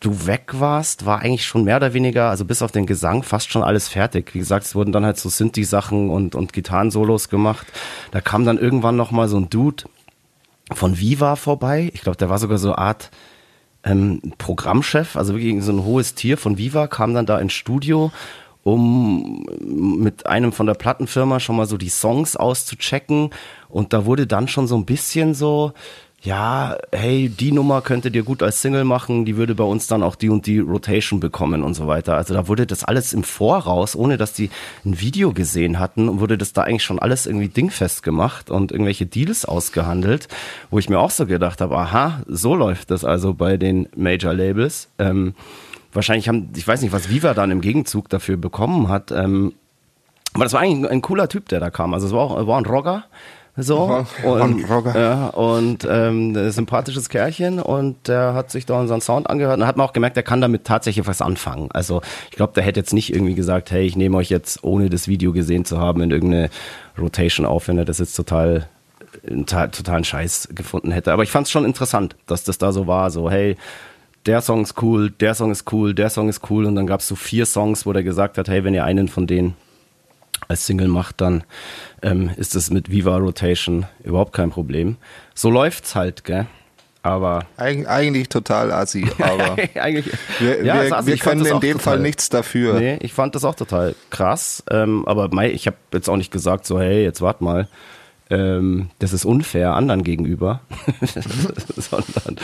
du 0.00 0.26
weg 0.26 0.54
warst, 0.54 1.06
war 1.06 1.20
eigentlich 1.20 1.46
schon 1.46 1.64
mehr 1.64 1.76
oder 1.76 1.92
weniger, 1.92 2.30
also 2.30 2.44
bis 2.44 2.62
auf 2.62 2.72
den 2.72 2.86
Gesang, 2.86 3.22
fast 3.22 3.52
schon 3.52 3.62
alles 3.62 3.88
fertig. 3.88 4.34
Wie 4.34 4.38
gesagt, 4.38 4.64
es 4.64 4.74
wurden 4.74 4.92
dann 4.92 5.04
halt 5.04 5.18
so 5.18 5.28
Synthi-Sachen 5.28 6.10
und, 6.10 6.34
und 6.34 6.52
Gitarrensolos 6.52 7.28
gemacht. 7.28 7.66
Da 8.10 8.20
kam 8.20 8.44
dann 8.44 8.58
irgendwann 8.58 8.96
noch 8.96 9.10
mal 9.10 9.28
so 9.28 9.36
ein 9.36 9.50
Dude 9.50 9.84
von 10.72 10.98
Viva 10.98 11.36
vorbei. 11.36 11.90
Ich 11.94 12.00
glaube, 12.00 12.16
der 12.16 12.30
war 12.30 12.38
sogar 12.38 12.58
so 12.58 12.68
eine 12.68 12.78
Art 12.78 13.10
ähm, 13.84 14.20
Programmchef, 14.38 15.16
also 15.16 15.34
wirklich 15.34 15.62
so 15.62 15.72
ein 15.72 15.84
hohes 15.84 16.14
Tier 16.14 16.38
von 16.38 16.58
Viva, 16.58 16.86
kam 16.86 17.14
dann 17.14 17.26
da 17.26 17.38
ins 17.38 17.52
Studio, 17.52 18.12
um 18.62 19.44
mit 19.60 20.26
einem 20.26 20.52
von 20.52 20.66
der 20.66 20.74
Plattenfirma 20.74 21.40
schon 21.40 21.56
mal 21.56 21.66
so 21.66 21.76
die 21.76 21.88
Songs 21.88 22.36
auszuchecken. 22.36 23.30
Und 23.68 23.92
da 23.92 24.06
wurde 24.06 24.26
dann 24.26 24.46
schon 24.48 24.66
so 24.66 24.76
ein 24.76 24.84
bisschen 24.84 25.34
so, 25.34 25.72
ja, 26.24 26.76
hey, 26.92 27.28
die 27.28 27.50
Nummer 27.50 27.82
könnte 27.82 28.12
dir 28.12 28.22
gut 28.22 28.44
als 28.44 28.62
Single 28.62 28.84
machen, 28.84 29.24
die 29.24 29.36
würde 29.36 29.56
bei 29.56 29.64
uns 29.64 29.88
dann 29.88 30.04
auch 30.04 30.14
die 30.14 30.28
und 30.28 30.46
die 30.46 30.60
Rotation 30.60 31.18
bekommen 31.18 31.64
und 31.64 31.74
so 31.74 31.88
weiter. 31.88 32.14
Also 32.14 32.32
da 32.32 32.46
wurde 32.46 32.64
das 32.64 32.84
alles 32.84 33.12
im 33.12 33.24
Voraus, 33.24 33.96
ohne 33.96 34.16
dass 34.18 34.32
die 34.32 34.48
ein 34.84 35.00
Video 35.00 35.32
gesehen 35.32 35.80
hatten, 35.80 36.20
wurde 36.20 36.38
das 36.38 36.52
da 36.52 36.62
eigentlich 36.62 36.84
schon 36.84 37.00
alles 37.00 37.26
irgendwie 37.26 37.48
dingfest 37.48 38.04
gemacht 38.04 38.50
und 38.50 38.70
irgendwelche 38.70 39.04
Deals 39.04 39.44
ausgehandelt, 39.44 40.28
wo 40.70 40.78
ich 40.78 40.88
mir 40.88 41.00
auch 41.00 41.10
so 41.10 41.26
gedacht 41.26 41.60
habe, 41.60 41.76
aha, 41.76 42.22
so 42.28 42.54
läuft 42.54 42.92
das 42.92 43.04
also 43.04 43.34
bei 43.34 43.56
den 43.56 43.88
Major 43.96 44.32
Labels. 44.32 44.90
Ähm, 45.00 45.34
wahrscheinlich 45.92 46.28
haben, 46.28 46.50
ich 46.54 46.68
weiß 46.68 46.82
nicht, 46.82 46.92
was 46.92 47.10
Viva 47.10 47.34
dann 47.34 47.50
im 47.50 47.60
Gegenzug 47.60 48.08
dafür 48.08 48.36
bekommen 48.36 48.88
hat. 48.88 49.10
Ähm, 49.10 49.54
aber 50.34 50.44
das 50.44 50.52
war 50.52 50.60
eigentlich 50.60 50.88
ein, 50.88 51.02
cooler 51.02 51.28
Typ, 51.28 51.48
der 51.48 51.58
da 51.58 51.70
kam. 51.70 51.92
Also 51.92 52.06
es 52.06 52.12
war, 52.12 52.20
auch, 52.20 52.46
war 52.46 52.58
ein 52.58 52.64
Rocker 52.64 53.04
so 53.54 54.06
und, 54.24 54.66
ja, 54.94 55.26
und 55.28 55.86
ähm, 55.88 56.34
ein 56.34 56.50
sympathisches 56.52 57.10
Kerlchen 57.10 57.60
und 57.60 58.08
der 58.08 58.32
hat 58.32 58.50
sich 58.50 58.64
da 58.64 58.80
unseren 58.80 59.02
Sound 59.02 59.28
angehört 59.28 59.58
und 59.58 59.66
hat 59.66 59.76
man 59.76 59.86
auch 59.86 59.92
gemerkt, 59.92 60.16
der 60.16 60.22
kann 60.22 60.40
damit 60.40 60.64
tatsächlich 60.64 61.06
was 61.06 61.20
anfangen. 61.20 61.68
Also 61.70 62.00
ich 62.30 62.36
glaube, 62.36 62.54
der 62.54 62.62
hätte 62.62 62.80
jetzt 62.80 62.94
nicht 62.94 63.12
irgendwie 63.12 63.34
gesagt, 63.34 63.70
hey, 63.70 63.84
ich 63.84 63.94
nehme 63.94 64.16
euch 64.16 64.30
jetzt, 64.30 64.64
ohne 64.64 64.88
das 64.88 65.06
Video 65.06 65.32
gesehen 65.32 65.66
zu 65.66 65.78
haben, 65.78 66.00
in 66.00 66.10
irgendeine 66.10 66.48
Rotation 66.98 67.44
auf, 67.44 67.68
wenn 67.68 67.76
er 67.76 67.84
das 67.84 67.98
jetzt 67.98 68.14
total 68.14 68.68
totalen 69.46 70.04
Scheiß 70.04 70.48
gefunden 70.54 70.90
hätte. 70.90 71.12
Aber 71.12 71.22
ich 71.22 71.30
fand 71.30 71.46
es 71.46 71.50
schon 71.50 71.66
interessant, 71.66 72.16
dass 72.26 72.44
das 72.44 72.56
da 72.56 72.72
so 72.72 72.86
war, 72.86 73.10
so 73.10 73.30
hey, 73.30 73.56
der 74.24 74.40
Song 74.40 74.62
ist 74.62 74.80
cool, 74.80 75.10
der 75.10 75.34
Song 75.34 75.50
ist 75.50 75.70
cool, 75.72 75.94
der 75.94 76.08
Song 76.08 76.30
ist 76.30 76.48
cool 76.48 76.64
und 76.64 76.74
dann 76.74 76.86
gab 76.86 77.00
es 77.00 77.08
so 77.08 77.16
vier 77.16 77.44
Songs, 77.44 77.84
wo 77.84 77.92
der 77.92 78.02
gesagt 78.02 78.38
hat, 78.38 78.48
hey, 78.48 78.64
wenn 78.64 78.72
ihr 78.72 78.84
einen 78.84 79.08
von 79.08 79.26
denen 79.26 79.54
als 80.48 80.66
Single 80.66 80.88
macht, 80.88 81.20
dann 81.20 81.44
ähm, 82.02 82.30
ist 82.36 82.54
es 82.54 82.70
mit 82.70 82.90
Viva 82.90 83.16
Rotation 83.16 83.86
überhaupt 84.04 84.32
kein 84.32 84.50
Problem. 84.50 84.96
So 85.34 85.50
läuft's 85.50 85.94
halt, 85.94 86.24
gell? 86.24 86.46
Aber 87.04 87.46
Eig 87.56 87.88
eigentlich 87.88 88.28
total 88.28 88.70
assi, 88.70 89.04
aber 89.18 89.56
eigentlich, 89.74 90.06
wir, 90.38 90.64
ja, 90.64 90.82
wir, 90.84 90.96
assi. 90.96 91.06
wir 91.08 91.14
Ich 91.14 91.22
fand 91.22 91.32
können 91.32 91.44
das 91.44 91.52
in 91.54 91.60
dem 91.60 91.72
total- 91.78 91.94
Fall 91.94 91.98
nichts 92.00 92.28
dafür. 92.28 92.78
Nee, 92.78 92.98
ich 93.00 93.12
fand 93.12 93.34
das 93.34 93.44
auch 93.44 93.56
total 93.56 93.96
krass. 94.10 94.62
Ähm, 94.70 95.04
aber 95.08 95.28
mei, 95.34 95.50
ich 95.50 95.66
habe 95.66 95.76
jetzt 95.92 96.08
auch 96.08 96.16
nicht 96.16 96.30
gesagt, 96.30 96.64
so, 96.64 96.78
hey, 96.78 97.02
jetzt 97.02 97.20
wart 97.20 97.40
mal. 97.40 97.66
Ähm, 98.30 98.88
das 99.00 99.12
ist 99.12 99.24
unfair 99.24 99.74
anderen 99.74 100.04
gegenüber. 100.04 100.60
Sondern 101.76 102.36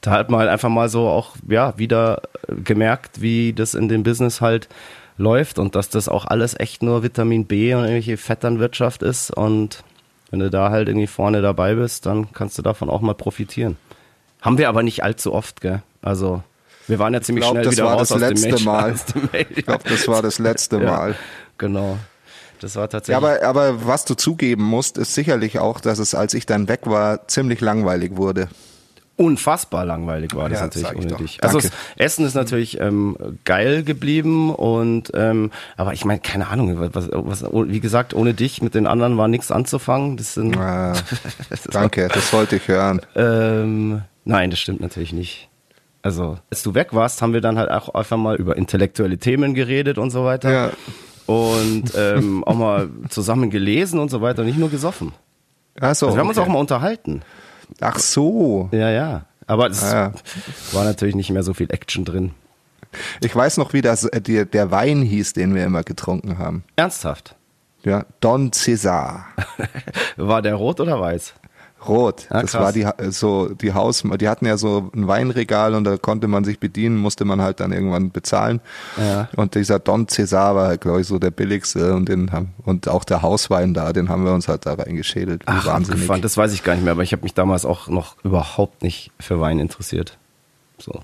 da 0.00 0.12
hat 0.12 0.30
man 0.30 0.40
halt 0.40 0.50
einfach 0.50 0.68
mal 0.68 0.88
so 0.88 1.08
auch, 1.08 1.30
ja, 1.48 1.76
wieder 1.76 2.22
gemerkt, 2.48 3.20
wie 3.20 3.52
das 3.52 3.74
in 3.74 3.88
dem 3.88 4.04
Business 4.04 4.40
halt 4.40 4.68
läuft 5.16 5.58
und 5.58 5.74
dass 5.74 5.88
das 5.88 6.08
auch 6.08 6.24
alles 6.24 6.58
echt 6.58 6.82
nur 6.82 7.02
Vitamin 7.02 7.46
B 7.46 7.74
und 7.74 7.80
irgendwelche 7.82 8.16
Vetternwirtschaft 8.16 9.02
ist. 9.02 9.30
Und 9.30 9.84
wenn 10.30 10.40
du 10.40 10.50
da 10.50 10.70
halt 10.70 10.88
irgendwie 10.88 11.06
vorne 11.06 11.42
dabei 11.42 11.74
bist, 11.74 12.06
dann 12.06 12.32
kannst 12.32 12.58
du 12.58 12.62
davon 12.62 12.90
auch 12.90 13.00
mal 13.00 13.14
profitieren. 13.14 13.76
Haben 14.40 14.58
wir 14.58 14.68
aber 14.68 14.82
nicht 14.82 15.02
allzu 15.02 15.32
oft, 15.32 15.60
gell? 15.60 15.82
Also, 16.02 16.42
wir 16.86 16.98
waren 16.98 17.14
ja 17.14 17.22
ziemlich 17.22 17.42
glaub, 17.44 17.52
schnell 17.54 17.64
das 17.64 17.72
wieder 17.72 17.84
raus 17.84 18.08
das 18.08 18.22
aus 18.22 18.40
dem. 18.42 18.64
Mal. 18.64 18.92
Aus 18.92 19.04
dem 19.06 19.22
Major. 19.32 19.46
Ich 19.56 19.64
glaube, 19.64 19.88
das 19.88 20.08
war 20.08 20.22
das 20.22 20.38
letzte 20.38 20.76
Ja. 20.82 20.90
Mal. 20.90 21.14
Genau. 21.56 21.98
Das 22.60 22.76
war 22.76 22.84
Ja, 22.84 22.88
tatsächlich. 22.88 23.16
aber, 23.16 23.42
aber 23.42 23.86
was 23.86 24.04
du 24.04 24.14
zugeben 24.14 24.64
musst, 24.64 24.98
ist 24.98 25.14
sicherlich 25.14 25.58
auch, 25.58 25.80
dass 25.80 25.98
es, 25.98 26.14
als 26.14 26.34
ich 26.34 26.46
dann 26.46 26.68
weg 26.68 26.80
war, 26.84 27.26
ziemlich 27.28 27.60
langweilig 27.60 28.16
wurde. 28.16 28.48
Unfassbar 29.16 29.84
langweilig 29.84 30.34
war 30.34 30.48
das 30.48 30.58
Ja, 30.58 30.64
natürlich 30.66 30.96
ohne 30.96 31.16
dich. 31.16 31.42
Also 31.42 31.60
das. 31.60 31.70
Essen 31.96 32.24
ist 32.26 32.34
natürlich 32.34 32.80
ähm, 32.80 33.16
geil 33.44 33.84
geblieben 33.84 34.52
und 34.52 35.12
ähm, 35.14 35.50
aber 35.76 35.92
ich 35.92 36.04
meine 36.04 36.20
keine 36.20 36.48
Ahnung, 36.48 36.76
was, 36.92 37.08
was, 37.12 37.44
wie 37.52 37.80
gesagt 37.80 38.14
ohne 38.14 38.34
dich 38.34 38.60
mit 38.62 38.74
den 38.74 38.86
anderen 38.86 39.16
war 39.16 39.28
nichts 39.28 39.50
anzufangen. 39.50 40.16
Das 40.16 40.34
sind 40.34 40.54
Äh, 40.64 40.94
danke, 41.70 42.08
das 42.08 42.32
wollte 42.32 42.56
ich 42.56 42.68
hören. 42.68 43.00
ähm, 43.14 44.02
nein, 44.24 44.50
das 44.50 44.58
stimmt 44.58 44.80
natürlich 44.80 45.12
nicht. 45.12 45.48
Also 46.02 46.38
als 46.50 46.62
du 46.62 46.74
weg 46.74 46.88
warst, 46.92 47.22
haben 47.22 47.32
wir 47.32 47.40
dann 47.40 47.58
halt 47.58 47.70
auch 47.70 47.94
einfach 47.94 48.16
mal 48.16 48.36
über 48.36 48.56
intellektuelle 48.56 49.18
Themen 49.18 49.54
geredet 49.54 49.96
und 49.98 50.10
so 50.10 50.24
weiter. 50.24 50.52
Ja. 50.52 50.70
Und 51.26 51.92
ähm, 51.96 52.44
auch 52.46 52.56
mal 52.56 52.90
zusammen 53.08 53.50
gelesen 53.50 53.98
und 53.98 54.10
so 54.10 54.20
weiter, 54.20 54.44
nicht 54.44 54.58
nur 54.58 54.70
gesoffen. 54.70 55.12
Ach 55.80 55.94
so, 55.94 56.06
Also 56.06 56.16
wir 56.16 56.20
haben 56.20 56.28
uns 56.28 56.38
okay. 56.38 56.46
auch 56.48 56.52
mal 56.52 56.58
unterhalten. 56.60 57.22
Ach 57.80 57.98
so. 57.98 58.68
Ja, 58.72 58.90
ja. 58.90 59.24
Aber 59.46 59.68
es 59.68 59.82
Ah, 59.84 60.12
ja. 60.12 60.12
war 60.72 60.84
natürlich 60.84 61.14
nicht 61.14 61.30
mehr 61.30 61.42
so 61.42 61.52
viel 61.54 61.70
Action 61.72 62.04
drin. 62.04 62.32
Ich 63.20 63.34
weiß 63.34 63.56
noch, 63.58 63.72
wie 63.72 63.82
das, 63.82 64.04
äh, 64.04 64.20
der, 64.20 64.44
der 64.44 64.70
Wein 64.70 65.02
hieß, 65.02 65.32
den 65.34 65.54
wir 65.54 65.64
immer 65.64 65.82
getrunken 65.82 66.38
haben. 66.38 66.64
Ernsthaft? 66.76 67.34
Ja, 67.84 68.06
Don 68.20 68.52
Cesar. 68.52 69.26
War 70.16 70.40
der 70.40 70.54
rot 70.54 70.80
oder 70.80 70.98
weiß? 71.00 71.34
Rot. 71.88 72.26
Ah, 72.30 72.42
das 72.42 72.52
krass. 72.52 72.62
war 72.62 72.72
die 72.72 72.86
Ha- 72.86 72.94
so 73.10 73.48
die 73.48 73.72
Haus, 73.72 74.02
die 74.20 74.28
hatten 74.28 74.46
ja 74.46 74.56
so 74.56 74.90
ein 74.94 75.06
Weinregal 75.06 75.74
und 75.74 75.84
da 75.84 75.96
konnte 75.96 76.28
man 76.28 76.44
sich 76.44 76.58
bedienen, 76.60 76.96
musste 76.96 77.24
man 77.24 77.40
halt 77.42 77.60
dann 77.60 77.72
irgendwann 77.72 78.10
bezahlen. 78.10 78.60
Ja. 78.96 79.28
Und 79.36 79.54
dieser 79.54 79.78
Don 79.78 80.08
Cesar 80.08 80.54
war 80.54 80.68
halt, 80.68 80.80
glaube 80.80 81.00
ich, 81.00 81.06
so 81.06 81.18
der 81.18 81.30
billigste 81.30 81.94
und 81.94 82.08
den 82.08 82.32
haben 82.32 82.54
und 82.64 82.88
auch 82.88 83.04
der 83.04 83.22
Hauswein 83.22 83.74
da, 83.74 83.92
den 83.92 84.08
haben 84.08 84.24
wir 84.24 84.32
uns 84.32 84.48
halt 84.48 84.66
da 84.66 84.74
reingeschädelt. 84.74 85.42
Ach, 85.46 85.66
wahnsinnig. 85.66 86.00
abgefahren. 86.00 86.22
Das 86.22 86.36
weiß 86.36 86.52
ich 86.52 86.62
gar 86.62 86.74
nicht 86.74 86.84
mehr, 86.84 86.92
aber 86.92 87.02
ich 87.02 87.12
habe 87.12 87.22
mich 87.22 87.34
damals 87.34 87.64
auch 87.64 87.88
noch 87.88 88.16
überhaupt 88.24 88.82
nicht 88.82 89.10
für 89.20 89.40
Wein 89.40 89.58
interessiert. 89.58 90.18
So. 90.78 91.00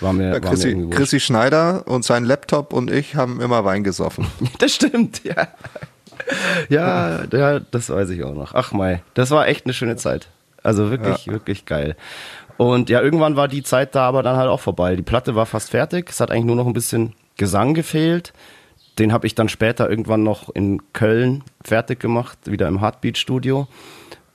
War 0.00 0.12
mir, 0.12 0.24
Ja, 0.24 0.32
war 0.34 0.40
mir 0.40 0.48
Chrissy, 0.48 0.68
irgendwie 0.70 0.86
wurscht. 0.88 0.98
Chrissy 0.98 1.20
Schneider 1.20 1.84
und 1.86 2.04
sein 2.04 2.24
Laptop 2.24 2.72
und 2.72 2.90
ich 2.90 3.14
haben 3.16 3.40
immer 3.40 3.64
Wein 3.64 3.84
gesoffen. 3.84 4.26
Das 4.58 4.74
stimmt, 4.74 5.22
ja. 5.24 5.48
Ja, 6.68 7.24
ja, 7.32 7.60
das 7.60 7.90
weiß 7.90 8.10
ich 8.10 8.22
auch 8.24 8.34
noch. 8.34 8.54
Ach 8.54 8.72
mei, 8.72 9.02
das 9.14 9.30
war 9.30 9.46
echt 9.48 9.64
eine 9.66 9.74
schöne 9.74 9.96
Zeit. 9.96 10.28
Also 10.62 10.90
wirklich, 10.90 11.26
wirklich 11.28 11.66
geil. 11.66 11.96
Und 12.56 12.88
ja, 12.88 13.00
irgendwann 13.02 13.36
war 13.36 13.48
die 13.48 13.62
Zeit 13.62 13.94
da 13.94 14.06
aber 14.08 14.22
dann 14.22 14.36
halt 14.36 14.48
auch 14.48 14.60
vorbei. 14.60 14.96
Die 14.96 15.02
Platte 15.02 15.34
war 15.34 15.44
fast 15.46 15.70
fertig. 15.70 16.08
Es 16.08 16.20
hat 16.20 16.30
eigentlich 16.30 16.44
nur 16.44 16.56
noch 16.56 16.66
ein 16.66 16.72
bisschen 16.72 17.12
Gesang 17.36 17.74
gefehlt. 17.74 18.32
Den 18.98 19.12
habe 19.12 19.26
ich 19.26 19.34
dann 19.34 19.48
später 19.48 19.90
irgendwann 19.90 20.22
noch 20.22 20.48
in 20.54 20.80
Köln 20.92 21.42
fertig 21.64 21.98
gemacht, 21.98 22.38
wieder 22.44 22.68
im 22.68 22.80
Heartbeat-Studio. 22.80 23.66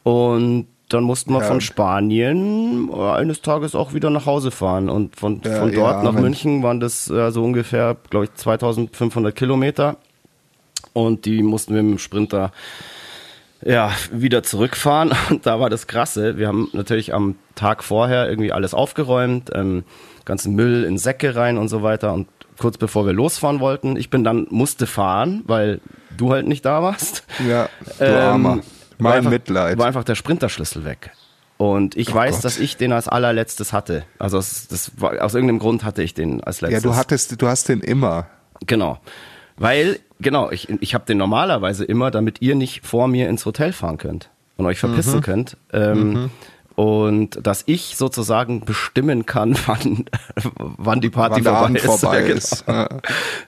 Und 0.03 0.67
dann 0.89 1.03
mussten 1.03 1.31
wir 1.33 1.39
Ja. 1.39 1.45
von 1.45 1.61
Spanien 1.61 2.91
eines 2.93 3.41
Tages 3.41 3.73
auch 3.73 3.93
wieder 3.93 4.09
nach 4.09 4.25
Hause 4.25 4.51
fahren. 4.51 4.89
Und 4.89 5.15
von, 5.15 5.41
Ja, 5.45 5.55
von 5.59 5.71
dort 5.71 6.03
ja, 6.03 6.11
nach. 6.11 6.19
München 6.19 6.61
waren 6.61 6.79
das 6.79 7.09
äh, 7.09 7.31
so 7.31 7.43
ungefähr, 7.43 7.95
glaube 8.09 8.25
ich, 8.25 8.33
2500 8.33 9.35
Kilometer. 9.35 9.95
Und 11.05 11.25
die 11.25 11.41
mussten 11.43 11.75
wir 11.75 11.83
mit 11.83 11.93
dem 11.93 11.99
Sprinter 11.99 12.51
ja, 13.63 13.91
wieder 14.11 14.43
zurückfahren. 14.43 15.13
Und 15.29 15.45
da 15.45 15.59
war 15.59 15.69
das 15.69 15.87
Krasse. 15.87 16.37
Wir 16.37 16.47
haben 16.47 16.69
natürlich 16.73 17.13
am 17.13 17.35
Tag 17.55 17.83
vorher 17.83 18.29
irgendwie 18.29 18.51
alles 18.51 18.73
aufgeräumt, 18.73 19.51
ähm, 19.53 19.83
ganzen 20.25 20.55
Müll 20.55 20.83
in 20.83 20.97
Säcke 20.97 21.35
rein 21.35 21.57
und 21.57 21.67
so 21.67 21.83
weiter. 21.83 22.13
Und 22.13 22.27
kurz 22.57 22.77
bevor 22.77 23.05
wir 23.05 23.13
losfahren 23.13 23.59
wollten, 23.59 23.95
ich 23.97 24.09
bin 24.09 24.23
dann, 24.23 24.47
musste 24.49 24.87
fahren, 24.87 25.43
weil 25.45 25.81
du 26.15 26.31
halt 26.31 26.47
nicht 26.47 26.63
da 26.65 26.81
warst. 26.83 27.23
Ja, 27.47 27.69
du 27.97 28.05
Ähm, 28.05 28.15
Armer. 28.15 28.49
war 28.49 28.63
Mein 28.97 29.13
einfach, 29.13 29.31
Mitleid. 29.31 29.77
War 29.77 29.87
einfach 29.87 30.03
der 30.03 30.15
Sprinterschlüssel 30.15 30.85
weg. 30.85 31.11
Und 31.57 31.97
ich 31.97 32.11
Oh 32.11 32.15
weiß, 32.15 32.35
Gott. 32.35 32.45
dass 32.45 32.57
ich 32.59 32.77
den 32.77 32.93
als 32.93 33.09
allerletztes 33.09 33.73
hatte. 33.73 34.05
Also 34.19 34.37
es, 34.37 34.69
das 34.69 34.91
war, 35.01 35.21
aus 35.21 35.33
irgendeinem 35.33 35.59
Grund 35.59 35.83
hatte 35.83 36.01
ich 36.01 36.13
den 36.13 36.41
als 36.41 36.61
ja, 36.61 36.69
letztes. 36.69 36.83
du 36.83 36.95
hattest, 36.95 37.41
du 37.41 37.47
hast 37.47 37.67
den 37.67 37.81
immer. 37.81 38.27
Genau. 38.65 38.99
Weil, 39.57 39.99
genau, 40.19 40.51
ich, 40.51 40.69
ich 40.81 40.93
habe 40.93 41.05
den 41.05 41.17
normalerweise 41.17 41.85
immer, 41.85 42.11
damit 42.11 42.41
ihr 42.41 42.55
nicht 42.55 42.85
vor 42.85 43.07
mir 43.07 43.29
ins 43.29 43.45
Hotel 43.45 43.71
fahren 43.73 43.97
könnt 43.97 44.29
und 44.57 44.65
euch 44.65 44.79
verpissen 44.79 45.17
Mhm. 45.17 45.21
könnt. 45.21 45.57
Ähm, 45.73 46.29
Und 46.75 47.45
dass 47.45 47.63
ich 47.65 47.97
sozusagen 47.97 48.61
bestimmen 48.63 49.25
kann, 49.25 49.53
wann, 49.65 50.05
wann 50.55 51.01
die 51.01 51.09
Party 51.09 51.43
Wann 51.43 51.75
vorbei 51.75 51.77
ist. 51.77 51.85
vorbei 51.99 52.19
Ja, 52.21 52.25
genau. 52.27 52.37
ist. 52.37 52.63
Ja. 52.69 52.89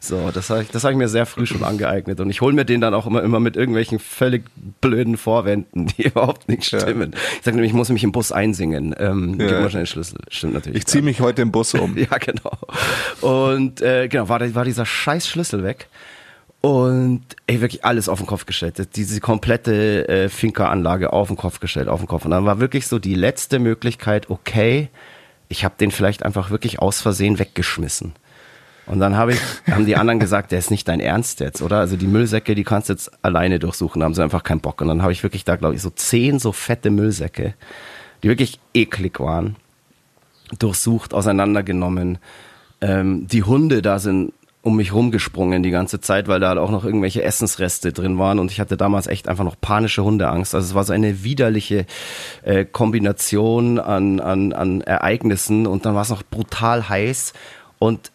So, 0.02 0.32
das 0.34 0.50
habe 0.50 0.64
ich, 0.64 0.70
das 0.70 0.84
hab 0.84 0.92
ich 0.92 0.98
mir 0.98 1.08
sehr 1.08 1.26
früh 1.26 1.46
schon 1.46 1.64
angeeignet. 1.64 2.20
Und 2.20 2.30
ich 2.30 2.42
hole 2.42 2.54
mir 2.54 2.66
den 2.66 2.82
dann 2.82 2.94
auch 2.94 3.08
immer, 3.08 3.24
immer 3.24 3.40
mit 3.40 3.56
irgendwelchen 3.56 4.00
völlig 4.00 4.44
blöden 4.82 5.16
Vorwänden, 5.16 5.88
die 5.88 6.04
überhaupt 6.08 6.50
nicht 6.50 6.70
Ja. 6.74 6.82
stimmen. 6.82 7.14
Ich 7.38 7.46
sage 7.46 7.56
nämlich, 7.56 7.72
ich 7.72 7.78
muss 7.78 7.88
mich 7.88 8.04
im 8.04 8.12
Bus 8.12 8.34
einsingen. 8.34 8.94
Ähm, 9.00 9.38
Ja. 9.40 9.48
Gib 9.48 9.60
mal 9.62 9.70
schnell 9.70 9.84
den 9.84 9.88
Schlüssel. 9.88 10.20
Stimmt 10.28 10.56
natürlich. 10.56 10.80
Ich 10.80 10.88
ziehe 10.88 11.02
mich 11.02 11.22
heute 11.22 11.42
im 11.42 11.54
Bus 11.54 11.74
um. 11.74 11.98
Ja, 11.98 12.18
genau. 12.18 12.52
Und 13.22 13.80
äh, 13.82 14.10
genau, 14.10 14.28
war, 14.28 14.42
war 14.56 14.66
dieser 14.66 14.86
scheiß 14.86 15.26
Schlüssel 15.30 15.64
weg. 15.64 15.88
Und 16.62 17.24
ey, 17.48 17.60
wirklich 17.60 17.84
alles 17.84 18.08
auf 18.08 18.20
den 18.20 18.28
Kopf 18.28 18.46
gestellt. 18.46 18.96
Diese 18.96 19.20
komplette 19.20 20.08
äh, 20.08 20.30
Finca-Anlage 20.30 21.12
auf 21.12 21.28
den 21.28 21.38
Kopf 21.38 21.60
gestellt, 21.60 21.88
auf 21.88 22.00
den 22.00 22.08
Kopf. 22.08 22.24
Und 22.26 22.32
dann 22.32 22.46
war 22.46 22.60
wirklich 22.60 22.88
so 22.88 23.00
die 23.00 23.16
letzte 23.16 23.58
Möglichkeit, 23.58 24.30
okay, 24.30 24.90
ich 25.50 25.66
habe 25.66 25.74
den 25.80 25.90
vielleicht 25.90 26.24
einfach 26.24 26.52
wirklich 26.52 26.80
aus 26.80 27.02
Versehen 27.02 27.40
weggeschmissen. 27.40 28.14
Und 28.86 29.00
dann 29.00 29.18
habe 29.18 29.34
ich, 29.34 29.40
haben 29.72 29.88
die 29.88 29.96
anderen 29.96 30.20
gesagt, 30.20 30.52
der 30.52 30.60
ist 30.60 30.70
nicht 30.70 30.88
dein 30.88 31.00
Ernst 31.00 31.40
jetzt, 31.40 31.64
oder? 31.64 31.80
Also 31.80 31.98
die 31.98 32.08
Müllsäcke, 32.08 32.54
die 32.54 32.64
kannst 32.64 32.90
du 32.90 32.94
jetzt 32.94 33.12
alleine 33.24 33.58
durchsuchen, 33.58 34.00
da 34.00 34.06
haben 34.06 34.14
sie 34.14 34.24
einfach 34.24 34.44
keinen 34.44 34.62
Bock. 34.62 34.82
Und 34.82 34.88
dann 34.88 35.02
habe 35.02 35.14
ich 35.14 35.24
wirklich 35.24 35.44
da, 35.44 35.56
glaube 35.56 35.74
ich, 35.74 35.82
so 35.82 35.90
zehn 35.90 36.38
so 36.38 36.52
fette 36.52 36.92
Müllsäcke, 36.92 37.56
die 38.22 38.30
wirklich 38.30 38.60
eklig 38.76 39.20
waren. 39.20 39.56
durchsucht, 40.60 41.14
auseinandergenommen. 41.16 42.20
Ähm, 42.82 43.26
die 43.28 43.44
Hunde 43.44 43.82
da 43.82 44.00
sind 44.00 44.34
um 44.64 44.76
mich 44.76 44.94
rumgesprungen 44.94 45.64
die 45.64 45.72
ganze 45.72 46.00
Zeit, 46.02 46.28
weil 46.28 46.40
da 46.40 46.50
halt 46.50 46.60
auch 46.60 46.70
noch 46.70 46.86
irgendwelche 46.86 47.24
Essensreste 47.24 47.94
drin 47.94 48.20
waren. 48.20 48.38
Und 48.38 48.52
ich 48.52 48.60
hatte 48.60 48.78
damals 48.78 49.08
echt 49.08 49.28
einfach 49.28 49.44
noch 49.44 49.60
panische 49.60 50.04
Hundeangst. 50.04 50.54
Also 50.54 50.68
es 50.68 50.76
war 50.76 50.84
so 50.84 50.94
eine 50.94 51.24
widerliche 51.24 51.86
äh, 52.44 52.66
Kombination 52.66 53.80
an, 53.80 54.20
an, 54.20 54.54
an 54.54 54.82
Ereignissen. 54.82 55.66
Und 55.66 55.86
dann 55.86 55.96
war 55.96 56.04
es 56.04 56.10
noch 56.10 56.22
brutal 56.24 56.90
heiß. 56.90 57.34
Und 57.80 58.12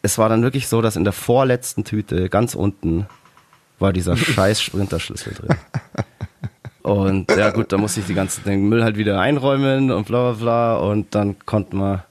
es 0.00 0.16
war 0.16 0.30
dann 0.30 0.42
wirklich 0.42 0.68
so, 0.68 0.80
dass 0.80 0.96
in 0.96 1.04
der 1.04 1.12
vorletzten 1.12 1.84
Tüte 1.84 2.30
ganz 2.30 2.54
unten 2.54 3.06
war 3.78 3.92
dieser 3.92 4.16
scheiß 4.16 4.62
Sprinterschlüssel 4.62 5.34
drin. 5.34 5.56
Und 6.82 7.30
ja 7.30 7.50
gut, 7.50 7.72
da 7.72 7.78
musste 7.78 8.00
ich 8.00 8.06
die 8.06 8.14
ganze, 8.14 8.42
den 8.42 8.68
Müll 8.68 8.84
halt 8.84 8.96
wieder 8.96 9.20
einräumen 9.20 9.90
und 9.90 10.06
bla 10.06 10.32
bla 10.32 10.40
bla. 10.40 10.76
Und 10.76 11.14
dann 11.14 11.36
konnten 11.44 11.76
wir 11.76 12.04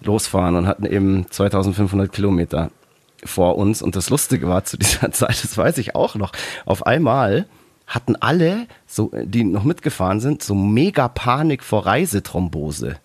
losfahren 0.00 0.54
und 0.54 0.68
hatten 0.68 0.86
eben 0.86 1.26
2500 1.28 2.12
Kilometer 2.12 2.70
vor 3.24 3.56
uns. 3.56 3.82
Und 3.82 3.96
das 3.96 4.10
Lustige 4.10 4.48
war 4.48 4.64
zu 4.64 4.76
dieser 4.76 5.10
Zeit, 5.12 5.42
das 5.42 5.56
weiß 5.56 5.78
ich 5.78 5.94
auch 5.94 6.14
noch, 6.14 6.32
auf 6.66 6.86
einmal 6.86 7.46
hatten 7.86 8.14
alle, 8.16 8.66
so, 8.86 9.10
die 9.24 9.42
noch 9.42 9.64
mitgefahren 9.64 10.20
sind, 10.20 10.42
so 10.42 10.54
mega 10.54 11.08
Panik 11.08 11.64
vor 11.64 11.86
Reisethrombose. 11.86 12.96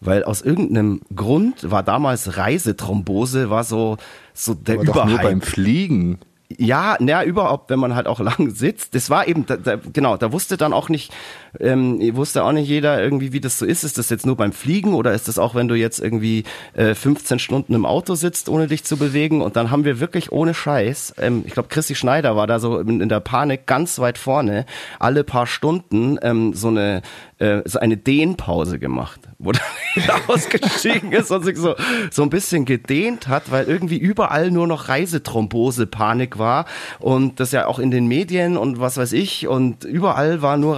Weil 0.00 0.24
aus 0.24 0.42
irgendeinem 0.42 1.00
Grund 1.14 1.70
war 1.70 1.82
damals 1.82 2.36
Reisethrombose, 2.36 3.48
war 3.48 3.64
so, 3.64 3.96
so 4.34 4.54
der 4.54 4.76
Aber 4.76 4.84
doch 4.84 5.04
nur 5.06 5.18
beim 5.18 5.40
Fliegen. 5.40 6.18
Ja, 6.48 6.96
naja, 7.00 7.22
überhaupt, 7.22 7.70
wenn 7.70 7.78
man 7.78 7.94
halt 7.94 8.06
auch 8.06 8.20
lang 8.38 8.50
sitzt. 8.50 8.94
Das 8.94 9.08
war 9.08 9.28
eben, 9.28 9.46
da, 9.46 9.56
da, 9.56 9.76
genau, 9.76 10.16
da 10.16 10.32
wusste 10.32 10.56
dann 10.56 10.72
auch 10.72 10.88
nicht, 10.88 11.12
ähm, 11.60 12.00
wusste 12.16 12.44
auch 12.44 12.52
nicht 12.52 12.68
jeder 12.68 13.02
irgendwie, 13.02 13.32
wie 13.32 13.40
das 13.40 13.58
so 13.58 13.66
ist. 13.66 13.84
Ist 13.84 13.98
das 13.98 14.10
jetzt 14.10 14.26
nur 14.26 14.36
beim 14.36 14.52
Fliegen 14.52 14.94
oder 14.94 15.12
ist 15.12 15.28
das 15.28 15.38
auch, 15.38 15.54
wenn 15.54 15.68
du 15.68 15.74
jetzt 15.74 16.00
irgendwie 16.00 16.44
äh, 16.74 16.94
15 16.94 17.38
Stunden 17.38 17.74
im 17.74 17.86
Auto 17.86 18.14
sitzt, 18.14 18.48
ohne 18.48 18.66
dich 18.66 18.84
zu 18.84 18.96
bewegen? 18.96 19.42
Und 19.42 19.56
dann 19.56 19.70
haben 19.70 19.84
wir 19.84 20.00
wirklich 20.00 20.32
ohne 20.32 20.54
Scheiß, 20.54 21.14
ähm, 21.18 21.44
ich 21.46 21.52
glaube, 21.52 21.68
Christi 21.68 21.94
Schneider 21.94 22.36
war 22.36 22.46
da 22.46 22.58
so 22.58 22.78
in, 22.78 23.00
in, 23.00 23.08
der 23.08 23.20
Panik 23.20 23.66
ganz 23.66 23.98
weit 23.98 24.18
vorne, 24.18 24.66
alle 24.98 25.24
paar 25.24 25.46
Stunden 25.46 26.18
ähm, 26.22 26.54
so 26.54 26.68
eine 26.68 27.02
äh, 27.38 27.62
so 27.64 27.78
eine 27.78 27.96
Dehnpause 27.96 28.78
gemacht, 28.78 29.20
wo 29.38 29.50
er 29.96 30.28
ausgestiegen 30.28 31.12
ist 31.12 31.30
und 31.30 31.44
sich 31.44 31.56
so, 31.56 31.74
so 32.10 32.22
ein 32.22 32.30
bisschen 32.30 32.64
gedehnt 32.64 33.28
hat, 33.28 33.50
weil 33.50 33.64
irgendwie 33.64 33.98
überall 33.98 34.50
nur 34.50 34.66
noch 34.66 34.88
Reisethrombose-Panik 34.88 36.38
war 36.38 36.66
und 37.00 37.40
das 37.40 37.52
ja 37.52 37.66
auch 37.66 37.78
in 37.78 37.90
den 37.90 38.06
Medien 38.06 38.56
und 38.56 38.78
was 38.80 38.96
weiß 38.96 39.12
ich 39.12 39.48
und 39.48 39.84
überall 39.84 40.42
war 40.42 40.56
nur 40.56 40.76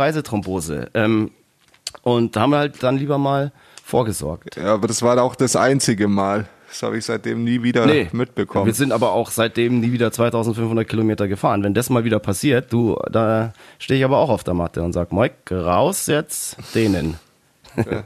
Reisethrombose. 0.67 0.91
Ähm, 0.95 1.31
und 2.03 2.37
da 2.37 2.43
haben 2.43 2.51
wir 2.51 2.59
halt 2.59 2.83
dann 2.83 2.99
lieber 2.99 3.19
mal 3.19 3.53
vorgesorgt. 3.85 4.57
Ja, 4.57 4.75
aber 4.75 4.89
das 4.89 5.03
war 5.03 5.21
auch 5.23 5.35
das 5.35 5.57
einzige 5.57 6.09
Mal. 6.09 6.47
Das 6.69 6.83
habe 6.83 6.99
ich 6.99 7.05
seitdem 7.05 7.45
nie 7.45 7.63
wieder 7.63 7.87
nee, 7.87 8.09
mitbekommen. 8.13 8.67
Wir 8.67 8.75
sind 8.75 8.93
aber 8.93 9.13
auch 9.13 9.31
seitdem 9.31 9.81
nie 9.81 9.93
wieder 9.93 10.11
2500 10.11 10.87
Kilometer 10.87 11.29
gefahren. 11.29 11.63
Wenn 11.63 11.75
das 11.75 11.91
mal 11.91 12.05
wieder 12.05 12.19
passiert, 12.19 12.73
du, 12.73 12.97
da 13.11 13.53
stehe 13.79 14.01
ich 14.01 14.05
aber 14.05 14.19
auch 14.19 14.31
auf 14.31 14.45
der 14.45 14.55
Matte 14.55 14.83
und 14.83 14.93
sag, 14.93 15.13
Mike, 15.13 15.65
raus 15.65 16.07
jetzt, 16.07 16.57
denen. 16.75 17.17
Ja. 17.77 18.05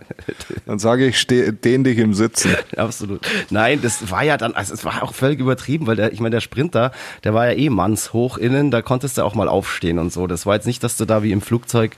Dann 0.66 0.78
sage 0.78 1.06
ich, 1.06 1.18
steh, 1.18 1.52
dehn 1.52 1.84
dich 1.84 1.98
im 1.98 2.12
Sitzen. 2.14 2.54
Absolut. 2.76 3.20
Nein, 3.50 3.80
das 3.82 4.10
war 4.10 4.24
ja 4.24 4.36
dann, 4.36 4.54
also 4.54 4.74
es 4.74 4.84
war 4.84 5.02
auch 5.02 5.14
völlig 5.14 5.38
übertrieben, 5.38 5.86
weil 5.86 5.96
der, 5.96 6.12
ich 6.12 6.20
meine, 6.20 6.36
der 6.36 6.40
Sprinter, 6.40 6.92
der 7.24 7.34
war 7.34 7.50
ja 7.50 7.56
eh 7.56 7.70
mannshoch 7.70 8.36
innen, 8.36 8.70
da 8.70 8.82
konntest 8.82 9.18
du 9.18 9.22
auch 9.22 9.34
mal 9.34 9.48
aufstehen 9.48 9.98
und 9.98 10.12
so. 10.12 10.26
Das 10.26 10.46
war 10.46 10.54
jetzt 10.54 10.66
nicht, 10.66 10.82
dass 10.82 10.96
du 10.96 11.04
da 11.04 11.22
wie 11.22 11.32
im 11.32 11.40
Flugzeug 11.40 11.96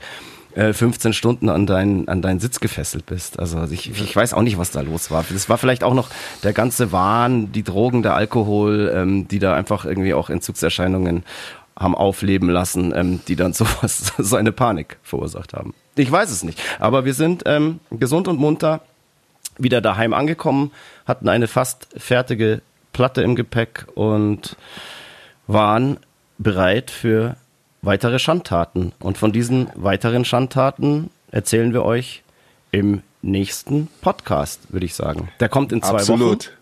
15 0.55 1.11
äh, 1.11 1.13
Stunden 1.13 1.49
an, 1.49 1.65
dein, 1.65 2.07
an 2.07 2.21
deinen 2.21 2.39
Sitz 2.39 2.59
gefesselt 2.59 3.05
bist. 3.05 3.39
Also 3.39 3.63
ich, 3.71 3.89
ich 3.89 4.15
weiß 4.15 4.33
auch 4.33 4.41
nicht, 4.41 4.57
was 4.57 4.71
da 4.71 4.81
los 4.81 5.09
war. 5.11 5.25
Das 5.29 5.49
war 5.49 5.57
vielleicht 5.57 5.83
auch 5.83 5.93
noch 5.93 6.09
der 6.43 6.53
ganze 6.53 6.91
Wahn, 6.91 7.51
die 7.51 7.63
Drogen, 7.63 8.03
der 8.03 8.15
Alkohol, 8.15 8.91
ähm, 8.95 9.27
die 9.27 9.39
da 9.39 9.53
einfach 9.53 9.85
irgendwie 9.85 10.13
auch 10.13 10.29
Entzugserscheinungen 10.29 11.23
haben 11.77 11.95
aufleben 11.95 12.49
lassen, 12.49 12.93
ähm, 12.95 13.21
die 13.27 13.35
dann 13.35 13.53
sowas, 13.53 14.13
so 14.17 14.35
eine 14.35 14.51
Panik 14.51 14.97
verursacht 15.03 15.53
haben. 15.53 15.73
Ich 15.95 16.11
weiß 16.11 16.31
es 16.31 16.43
nicht. 16.43 16.59
Aber 16.79 17.05
wir 17.05 17.13
sind 17.13 17.43
ähm, 17.45 17.79
gesund 17.91 18.27
und 18.27 18.39
munter 18.39 18.81
wieder 19.57 19.81
daheim 19.81 20.13
angekommen, 20.13 20.71
hatten 21.05 21.29
eine 21.29 21.47
fast 21.47 21.87
fertige 21.95 22.61
Platte 22.91 23.21
im 23.21 23.35
Gepäck 23.35 23.85
und 23.93 24.55
waren 25.47 25.97
bereit 26.37 26.89
für 26.91 27.37
weitere 27.83 28.17
Schandtaten. 28.17 28.93
Und 28.99 29.19
von 29.19 29.31
diesen 29.31 29.69
weiteren 29.75 30.25
Schandtaten 30.25 31.11
erzählen 31.31 31.73
wir 31.73 31.83
euch 31.83 32.23
im 32.71 33.03
nächsten 33.21 33.87
Podcast, 34.01 34.73
würde 34.73 34.85
ich 34.85 34.95
sagen. 34.95 35.29
Der 35.39 35.49
kommt 35.49 35.71
in 35.71 35.83
zwei 35.83 35.97
Absolut. 35.97 36.21
Wochen. 36.21 36.33
Absolut. 36.33 36.57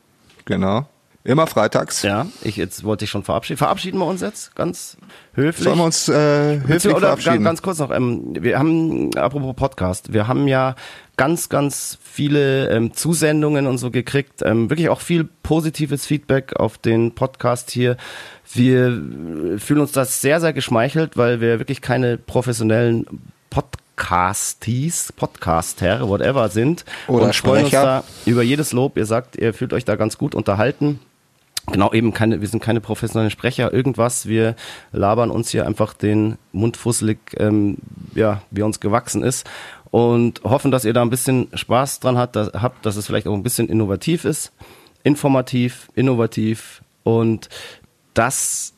Genau. 0.45 0.85
Immer 1.23 1.45
freitags. 1.45 2.01
Ja, 2.01 2.25
ich 2.41 2.57
jetzt 2.57 2.83
wollte 2.83 3.05
ich 3.05 3.11
schon 3.11 3.23
verabschieden. 3.23 3.59
Verabschieden 3.59 3.99
wir 3.99 4.07
uns 4.07 4.21
jetzt 4.21 4.55
ganz 4.55 4.97
höflich. 5.33 5.65
Sollen 5.65 5.77
wir 5.77 5.85
uns 5.85 6.09
äh, 6.09 6.59
höflich 6.61 6.95
oder 6.95 7.07
verabschieden? 7.07 7.43
Ganz, 7.43 7.61
kurz 7.61 7.77
noch. 7.77 7.91
Ähm, 7.91 8.35
wir 8.39 8.57
haben 8.57 9.15
apropos 9.15 9.55
Podcast. 9.55 10.13
Wir 10.13 10.27
haben 10.27 10.47
ja 10.47 10.75
ganz, 11.17 11.49
ganz 11.49 11.99
viele 12.01 12.69
ähm, 12.69 12.93
Zusendungen 12.93 13.67
und 13.67 13.77
so 13.77 13.91
gekriegt. 13.91 14.41
Ähm, 14.41 14.71
wirklich 14.71 14.89
auch 14.89 15.01
viel 15.01 15.25
positives 15.43 16.07
Feedback 16.07 16.55
auf 16.55 16.79
den 16.79 17.13
Podcast 17.13 17.69
hier. 17.69 17.97
Wir 18.53 18.91
fühlen 19.57 19.81
uns 19.81 19.91
das 19.91 20.21
sehr, 20.21 20.39
sehr 20.41 20.53
geschmeichelt, 20.53 21.17
weil 21.17 21.41
wir 21.41 21.59
wirklich 21.59 21.81
keine 21.81 22.17
professionellen 22.17 23.05
Podcasties, 23.49 25.13
Podcaster, 25.13 26.07
whatever 26.07 26.49
sind. 26.49 26.85
Oder 27.07 27.25
und 27.25 27.35
freuen 27.35 27.63
uns 27.65 27.71
da 27.71 28.03
über 28.25 28.43
jedes 28.43 28.73
Lob. 28.73 28.97
Ihr 28.97 29.05
sagt, 29.05 29.35
ihr 29.37 29.53
fühlt 29.53 29.73
euch 29.73 29.85
da 29.85 29.95
ganz 29.95 30.17
gut 30.17 30.35
unterhalten. 30.35 30.99
Genau, 31.67 31.93
eben 31.93 32.11
keine, 32.13 32.41
wir 32.41 32.47
sind 32.47 32.63
keine 32.63 32.81
professionellen 32.81 33.29
Sprecher, 33.29 33.71
irgendwas. 33.71 34.25
Wir 34.25 34.55
labern 34.91 35.29
uns 35.29 35.51
hier 35.51 35.67
einfach 35.67 35.93
den 35.93 36.37
Mund 36.51 36.75
fusselig, 36.75 37.19
ähm, 37.37 37.77
ja, 38.15 38.41
wie 38.49 38.63
uns 38.63 38.79
gewachsen 38.79 39.23
ist 39.23 39.47
und 39.91 40.41
hoffen, 40.43 40.71
dass 40.71 40.85
ihr 40.85 40.93
da 40.93 41.01
ein 41.01 41.09
bisschen 41.09 41.47
Spaß 41.53 41.99
dran 41.99 42.17
habt, 42.17 42.35
dass, 42.35 42.51
habt, 42.53 42.85
dass 42.85 42.95
es 42.95 43.05
vielleicht 43.05 43.27
auch 43.27 43.33
ein 43.33 43.43
bisschen 43.43 43.69
innovativ 43.69 44.25
ist, 44.25 44.51
informativ, 45.03 45.89
innovativ 45.93 46.81
und 47.03 47.49
dass 48.13 48.73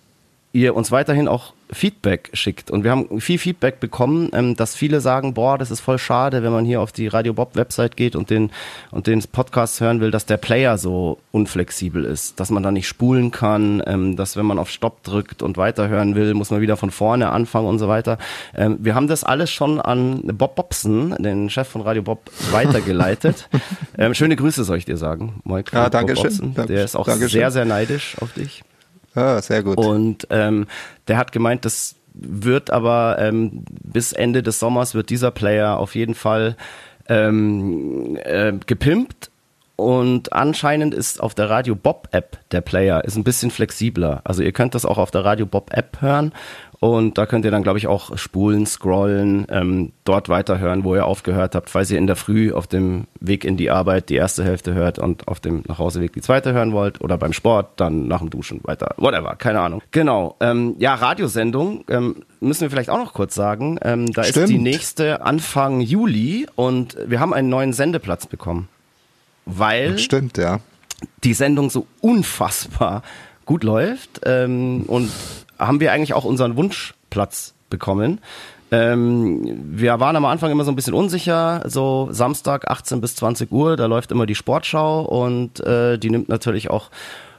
ihr 0.54 0.76
uns 0.76 0.92
weiterhin 0.92 1.28
auch 1.28 1.54
Feedback 1.72 2.30
schickt. 2.34 2.70
Und 2.70 2.84
wir 2.84 2.92
haben 2.92 3.20
viel 3.20 3.40
Feedback 3.40 3.80
bekommen, 3.80 4.30
ähm, 4.34 4.56
dass 4.56 4.76
viele 4.76 5.02
sagen, 5.02 5.34
boah, 5.34 5.58
das 5.58 5.72
ist 5.72 5.80
voll 5.80 5.98
schade, 5.98 6.44
wenn 6.44 6.52
man 6.52 6.66
hier 6.66 6.80
auf 6.80 6.92
die 6.92 7.08
Radio 7.08 7.34
Bob 7.34 7.56
Website 7.56 7.98
geht 7.98 8.16
und 8.16 8.30
den, 8.30 8.52
und 8.92 9.08
den 9.08 9.24
Podcast 9.24 9.82
hören 9.82 10.00
will, 10.00 10.12
dass 10.12 10.28
der 10.28 10.38
Player 10.38 10.78
so 10.78 11.18
unflexibel 11.32 12.06
ist, 12.06 12.40
dass 12.40 12.52
man 12.52 12.62
da 12.62 12.72
nicht 12.72 12.88
spulen 12.88 13.32
kann, 13.32 13.82
ähm, 13.88 14.16
dass 14.16 14.38
wenn 14.38 14.46
man 14.46 14.60
auf 14.60 14.70
Stopp 14.70 15.02
drückt 15.02 15.42
und 15.42 15.58
weiterhören 15.58 16.16
will, 16.16 16.36
muss 16.36 16.52
man 16.52 16.62
wieder 16.62 16.78
von 16.78 16.92
vorne 16.92 17.32
anfangen 17.32 17.68
und 17.68 17.80
so 17.80 17.88
weiter. 17.88 18.20
Ähm, 18.56 18.78
wir 18.80 18.94
haben 18.94 19.08
das 19.08 19.24
alles 19.24 19.50
schon 19.50 19.82
an 19.82 20.22
Bob 20.38 20.56
Bobson, 20.56 21.16
den 21.18 21.50
Chef 21.50 21.68
von 21.68 21.82
Radio 21.82 22.04
Bob, 22.04 22.30
weitergeleitet. 22.52 23.50
schöne 24.12 24.36
Grüße 24.36 24.64
soll 24.64 24.78
ich 24.78 24.86
dir 24.86 24.98
sagen, 24.98 25.42
Mike. 25.44 25.72
Ja, 25.74 25.90
danke 25.90 26.16
schön. 26.16 26.54
Der 26.54 26.84
ist 26.84 26.96
auch 26.96 27.08
Dankeschön. 27.08 27.40
sehr, 27.40 27.52
sehr 27.52 27.66
neidisch 27.66 28.16
auf 28.22 28.32
dich. 28.34 28.64
Ah, 29.16 29.41
sehr 29.41 29.64
gut. 29.64 29.78
Und 29.78 30.28
ähm, 30.30 30.68
der 31.07 31.18
hat 31.18 31.32
gemeint, 31.32 31.66
das 31.66 31.95
wird 32.14 32.70
aber 32.72 33.18
ähm, 33.20 33.64
bis 33.68 34.14
Ende 34.14 34.43
des 34.43 34.59
Sommers 34.59 34.93
wird 34.93 35.09
dieser 35.09 35.32
Player 35.32 35.78
auf 35.78 35.95
jeden 35.95 36.16
Fall 36.16 36.55
ähm, 37.09 38.18
äh, 38.24 38.53
gepimpt 38.66 39.32
und 39.76 40.34
anscheinend 40.34 40.94
ist 40.94 41.22
auf 41.22 41.34
der 41.34 41.50
Radio 41.50 41.76
Bob 41.76 42.10
App 42.12 42.38
der 42.52 42.62
Player 42.62 43.04
ist 43.04 43.16
ein 43.16 43.24
bisschen 43.24 43.52
flexibler. 43.52 44.22
Also 44.24 44.44
ihr 44.44 44.52
könnt 44.52 44.76
das 44.76 44.86
auch 44.86 44.98
auf 44.98 45.12
der 45.12 45.26
Radio 45.26 45.46
Bob 45.46 45.72
App 45.74 46.02
hören 46.02 46.32
und 46.84 47.18
da 47.18 47.26
könnt 47.26 47.46
ihr 47.46 47.52
dann, 47.52 47.64
glaube 47.64 47.80
ich, 47.80 47.88
auch 47.88 48.18
spulen, 48.18 48.66
scrollen, 48.66 49.48
ähm, 49.50 49.94
dort 50.04 50.28
weiterhören, 50.28 50.84
wo 50.84 50.96
ihr 50.96 51.06
aufgehört 51.06 51.56
habt, 51.56 51.70
falls 51.70 51.90
ihr 51.90 51.98
in 51.98 52.08
der 52.08 52.18
Früh 52.18 52.52
auf 52.52 52.68
dem 52.68 53.08
Weg 53.22 53.46
in 53.46 53.56
die 53.56 53.72
Arbeit 53.72 54.10
die 54.10 54.16
erste 54.16 54.44
Hälfte 54.44 54.74
hört 54.74 55.00
und 55.00 55.30
auf 55.30 55.40
dem 55.40 55.64
Nachhauseweg 55.66 56.12
die 56.12 56.20
zweite 56.20 56.52
hören 56.52 56.74
wollt 56.74 57.00
oder 57.00 57.18
beim 57.18 57.32
Sport 57.32 57.80
dann 57.80 58.10
nach 58.10 58.20
dem 58.20 58.30
Duschen 58.30 58.60
weiter, 58.64 58.96
whatever, 58.98 59.38
keine 59.38 59.62
Ahnung. 59.62 59.82
Genau, 59.92 60.36
ähm, 60.42 60.76
ja, 60.78 60.94
Radiosendung 60.94 61.86
ähm, 61.88 62.18
müssen 62.42 62.64
wir 62.64 62.70
vielleicht 62.70 62.90
auch 62.90 62.98
noch 62.98 63.14
kurz 63.14 63.34
sagen. 63.34 63.80
Ähm, 63.82 64.12
da 64.12 64.26
Stimmt. 64.26 64.44
ist 64.44 64.50
die 64.50 64.60
nächste 64.60 65.22
Anfang 65.22 65.80
Juli 65.80 66.48
und 66.56 66.98
wir 67.08 67.22
haben 67.22 67.34
einen 67.34 67.48
neuen 67.48 67.72
Sendeplatz 67.72 68.28
bekommen, 68.28 68.68
weil 69.46 69.98
Stimmt, 69.98 70.38
ja. 70.38 70.60
die 71.24 71.34
Sendung 71.34 71.70
so 71.70 71.88
unfassbar 72.02 73.04
gut 73.46 73.64
läuft 73.64 74.22
ähm, 74.26 74.84
und 74.88 75.12
haben 75.60 75.80
wir 75.80 75.91
eigentlich 75.91 76.14
auch 76.14 76.26
unseren 76.26 76.56
Wunschplatz 76.56 77.54
bekommen. 77.70 78.20
Ähm, 78.72 79.78
wir 79.78 80.00
waren 80.00 80.16
am 80.16 80.26
Anfang 80.26 80.52
immer 80.52 80.64
so 80.64 80.72
ein 80.72 80.76
bisschen 80.76 80.94
unsicher, 80.96 81.62
so 81.68 82.08
Samstag 82.12 82.70
18 82.70 83.02
bis 83.02 83.16
20 83.16 83.52
Uhr, 83.52 83.78
da 83.78 83.86
läuft 83.86 84.12
immer 84.12 84.26
die 84.26 84.36
Sportschau 84.36 85.04
und 85.04 85.60
äh, 85.60 85.98
die 85.98 86.10
nimmt 86.10 86.30
natürlich 86.30 86.70
auch 86.70 86.89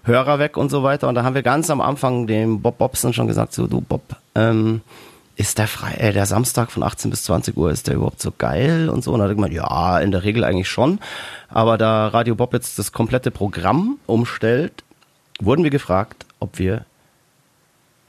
Hörer 0.05 0.39
weg 0.39 0.57
und 0.57 0.71
so 0.71 0.83
weiter. 0.83 1.09
Und 1.09 1.15
da 1.15 1.25
haben 1.25 1.35
wir 1.35 1.43
ganz 1.43 1.71
am 1.71 1.81
Anfang 1.81 2.27
dem 2.27 2.61
Bob 2.61 2.79
Bobson 2.79 3.13
schon 3.13 3.27
gesagt, 3.27 3.55
so 3.55 3.67
du 3.67 3.81
Bob, 3.81 4.03
ähm, 4.35 4.83
ist 5.37 5.59
der 5.59 5.67
frei, 5.67 5.95
äh, 5.95 6.13
der 6.13 6.27
Samstag 6.27 6.71
von 6.71 6.83
18 6.83 7.11
bis 7.11 7.25
20 7.25 7.57
Uhr, 7.57 7.71
ist 7.71 7.89
der 7.89 7.97
überhaupt 7.97 8.21
so 8.21 8.33
geil 8.37 8.89
und 8.89 9.03
so? 9.03 9.13
Und 9.13 9.19
da 9.19 9.25
hat 9.25 9.33
er 9.33 9.35
gemeint, 9.35 9.55
ja, 9.55 9.99
in 9.99 10.11
der 10.11 10.25
Regel 10.25 10.45
eigentlich 10.45 10.69
schon. 10.69 11.01
Aber 11.49 11.79
da 11.79 12.09
Radio 12.09 12.35
Bob 12.35 12.53
jetzt 12.53 12.79
das 12.79 12.93
komplette 12.93 13.31
Programm 13.31 13.99
umstellt, 14.07 14.85
wurden 15.41 15.65
wir 15.65 15.71
gefragt, 15.71 16.27
ob 16.39 16.59
wir 16.59 16.85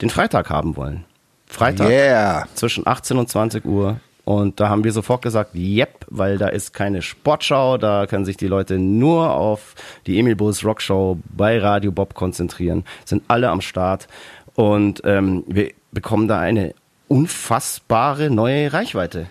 den 0.00 0.10
Freitag 0.10 0.50
haben 0.50 0.76
wollen. 0.76 1.04
Freitag 1.46 1.88
Yeah. 1.88 2.46
zwischen 2.54 2.86
18 2.86 3.16
und 3.18 3.28
20 3.28 3.64
Uhr. 3.64 4.00
Und 4.24 4.58
da 4.58 4.68
haben 4.68 4.82
wir 4.82 4.92
sofort 4.92 5.22
gesagt, 5.22 5.54
yep, 5.54 6.04
weil 6.08 6.36
da 6.36 6.48
ist 6.48 6.74
keine 6.74 7.00
Sportschau, 7.00 7.78
da 7.78 8.06
können 8.06 8.24
sich 8.24 8.36
die 8.36 8.48
Leute 8.48 8.76
nur 8.76 9.30
auf 9.30 9.76
die 10.06 10.18
Emil 10.18 10.34
Bulls 10.34 10.64
Rockshow 10.64 11.18
bei 11.36 11.60
Radio 11.60 11.92
Bob 11.92 12.14
konzentrieren, 12.14 12.84
sind 13.04 13.22
alle 13.28 13.50
am 13.50 13.60
Start 13.60 14.08
und 14.56 15.00
ähm, 15.04 15.44
wir 15.46 15.70
bekommen 15.92 16.26
da 16.26 16.40
eine 16.40 16.74
unfassbare 17.08 18.30
neue 18.30 18.72
Reichweite, 18.72 19.26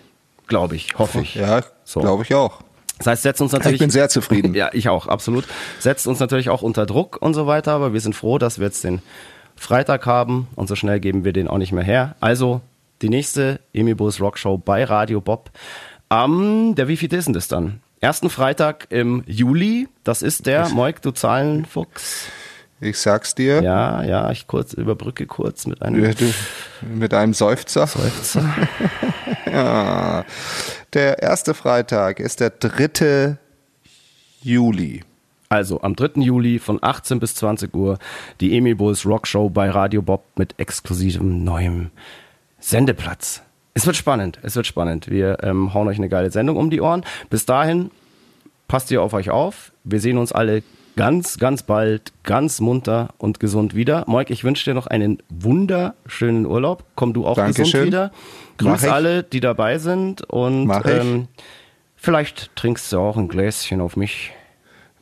glaube 0.46 0.76
ich, 0.76 0.98
hoffe 0.98 1.20
ich. 1.20 1.34
Ja, 1.34 1.62
So. 1.84 2.00
glaube 2.00 2.22
ich 2.22 2.34
auch. 2.34 2.60
Das 2.98 3.08
heißt, 3.08 3.22
setzt 3.24 3.40
uns 3.42 3.52
natürlich. 3.52 3.74
Ich 3.74 3.80
bin 3.80 3.90
sehr 3.90 4.08
zufrieden. 4.08 4.54
Ja, 4.54 4.70
ich 4.72 4.88
auch, 4.88 5.06
absolut. 5.06 5.44
Setzt 5.78 6.06
uns 6.06 6.18
natürlich 6.18 6.48
auch 6.48 6.62
unter 6.62 6.86
Druck 6.86 7.18
und 7.20 7.34
so 7.34 7.46
weiter, 7.46 7.72
aber 7.72 7.92
wir 7.92 8.00
sind 8.00 8.14
froh, 8.14 8.38
dass 8.38 8.58
wir 8.58 8.66
jetzt 8.66 8.84
den 8.84 9.02
Freitag 9.54 10.06
haben 10.06 10.48
und 10.56 10.66
so 10.68 10.76
schnell 10.76 11.00
geben 11.00 11.24
wir 11.24 11.32
den 11.32 11.48
auch 11.48 11.58
nicht 11.58 11.72
mehr 11.72 11.84
her. 11.84 12.14
Also 12.20 12.60
die 13.02 13.08
nächste 13.10 13.60
Emil 13.74 13.94
Bulls 13.94 14.20
Rockshow 14.20 14.56
bei 14.56 14.84
Radio 14.84 15.20
Bob. 15.20 15.50
Am, 16.08 16.74
der 16.74 16.88
wie 16.88 16.96
viel 16.96 17.12
ist 17.12 17.26
denn 17.26 17.34
das 17.34 17.48
dann? 17.48 17.80
Ersten 18.00 18.30
Freitag 18.30 18.86
im 18.90 19.24
Juli, 19.26 19.88
das 20.04 20.22
ist 20.22 20.46
der, 20.46 20.68
Moik, 20.68 21.02
du 21.02 21.10
Zahlenfuchs. 21.10 22.28
Ich 22.80 22.98
sag's 22.98 23.34
dir. 23.34 23.62
Ja, 23.62 24.02
ja, 24.02 24.30
ich 24.30 24.46
kurz 24.46 24.74
überbrücke 24.74 25.26
kurz 25.26 25.66
mit 25.66 25.80
einem 25.82 26.14
Du- 26.14 26.34
Mit 26.86 27.14
einem 27.14 27.32
Seufzer. 27.34 27.86
Seufzer. 27.86 28.44
Ja. 29.50 30.24
Der 30.92 31.22
erste 31.22 31.54
Freitag 31.54 32.20
ist 32.20 32.40
der 32.40 32.50
3. 32.50 33.36
Juli. 34.42 35.02
Also 35.48 35.80
am 35.82 35.94
3. 35.96 36.20
Juli 36.20 36.58
von 36.58 36.78
18 36.82 37.20
bis 37.20 37.36
20 37.36 37.72
Uhr 37.74 37.98
die 38.40 38.56
Emil 38.56 38.74
Bulls 38.74 39.06
Rockshow 39.06 39.48
bei 39.48 39.70
Radio 39.70 40.02
Bob 40.02 40.24
mit 40.36 40.54
exklusivem 40.58 41.44
neuem 41.44 41.90
Sendeplatz. 42.58 43.42
Es 43.74 43.86
wird 43.86 43.96
spannend, 43.96 44.38
es 44.42 44.56
wird 44.56 44.66
spannend. 44.66 45.08
Wir 45.08 45.38
ähm, 45.42 45.72
hauen 45.72 45.86
euch 45.88 45.98
eine 45.98 46.08
geile 46.08 46.30
Sendung 46.30 46.56
um 46.56 46.68
die 46.70 46.80
Ohren. 46.80 47.04
Bis 47.30 47.46
dahin 47.46 47.90
passt 48.68 48.90
ihr 48.90 49.00
auf 49.00 49.12
euch 49.14 49.30
auf. 49.30 49.72
Wir 49.84 50.00
sehen 50.00 50.18
uns 50.18 50.32
alle 50.32 50.62
ganz, 50.96 51.38
ganz 51.38 51.62
bald, 51.62 52.12
ganz 52.24 52.60
munter 52.60 53.10
und 53.18 53.38
gesund 53.38 53.74
wieder. 53.74 54.04
Moik, 54.06 54.30
ich 54.30 54.42
wünsche 54.42 54.64
dir 54.64 54.74
noch 54.74 54.86
einen 54.86 55.18
wunderschönen 55.28 56.46
Urlaub. 56.46 56.84
Komm 56.96 57.12
du 57.12 57.26
auch 57.26 57.36
Dankeschön. 57.36 57.64
gesund 57.64 57.86
wieder. 57.86 58.10
Grüß 58.58 58.84
alle, 58.84 59.22
die 59.22 59.40
dabei 59.40 59.78
sind 59.78 60.22
und 60.22 60.72
ähm, 60.86 61.28
vielleicht 61.94 62.56
trinkst 62.56 62.90
du 62.92 62.98
auch 62.98 63.16
ein 63.16 63.28
Gläschen 63.28 63.80
auf 63.80 63.96
mich 63.96 64.32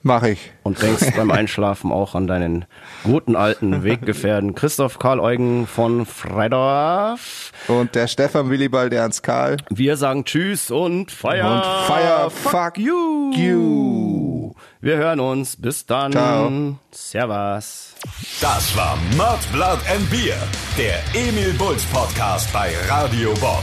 Mach 0.07 0.23
ich. 0.23 0.53
und 0.63 0.83
denkst 0.83 1.13
beim 1.17 1.31
Einschlafen 1.33 1.91
auch 1.91 2.15
an 2.15 2.27
deinen 2.27 2.67
guten 3.05 3.37
alten 3.37 3.85
Weggefährten 3.85 4.55
Christoph 4.55 4.99
Karl 4.99 5.19
Eugen 5.19 5.67
von 5.67 6.05
Freidorf. 6.05 7.53
Und 7.69 7.95
der 7.95 8.07
Stefan 8.07 8.51
Willibald 8.51 8.93
Ernst 8.93 9.23
Karl. 9.23 9.57
Wir 9.71 9.97
sagen 9.97 10.27
Tschüss 10.27 10.71
und 10.71 11.11
Feier. 11.11 11.51
Und 11.55 11.65
Fire 11.87 12.31
fuck 12.31 12.77
you. 12.77 13.33
you. 13.35 14.53
Wir 14.83 14.97
hören 14.99 15.21
uns. 15.21 15.57
Bis 15.57 15.87
dann. 15.87 16.13
Ciao. 16.13 16.53
Servus. 16.91 17.95
Das 18.43 18.77
war 18.77 18.99
Mud, 19.17 19.39
Blood 19.55 19.79
and 19.91 20.11
Beer, 20.11 20.37
der 20.77 20.99
Emil 21.19 21.55
Bulls 21.55 21.85
Podcast 21.87 22.53
bei 22.53 22.75
Radio 22.91 23.33
Bob. 23.41 23.63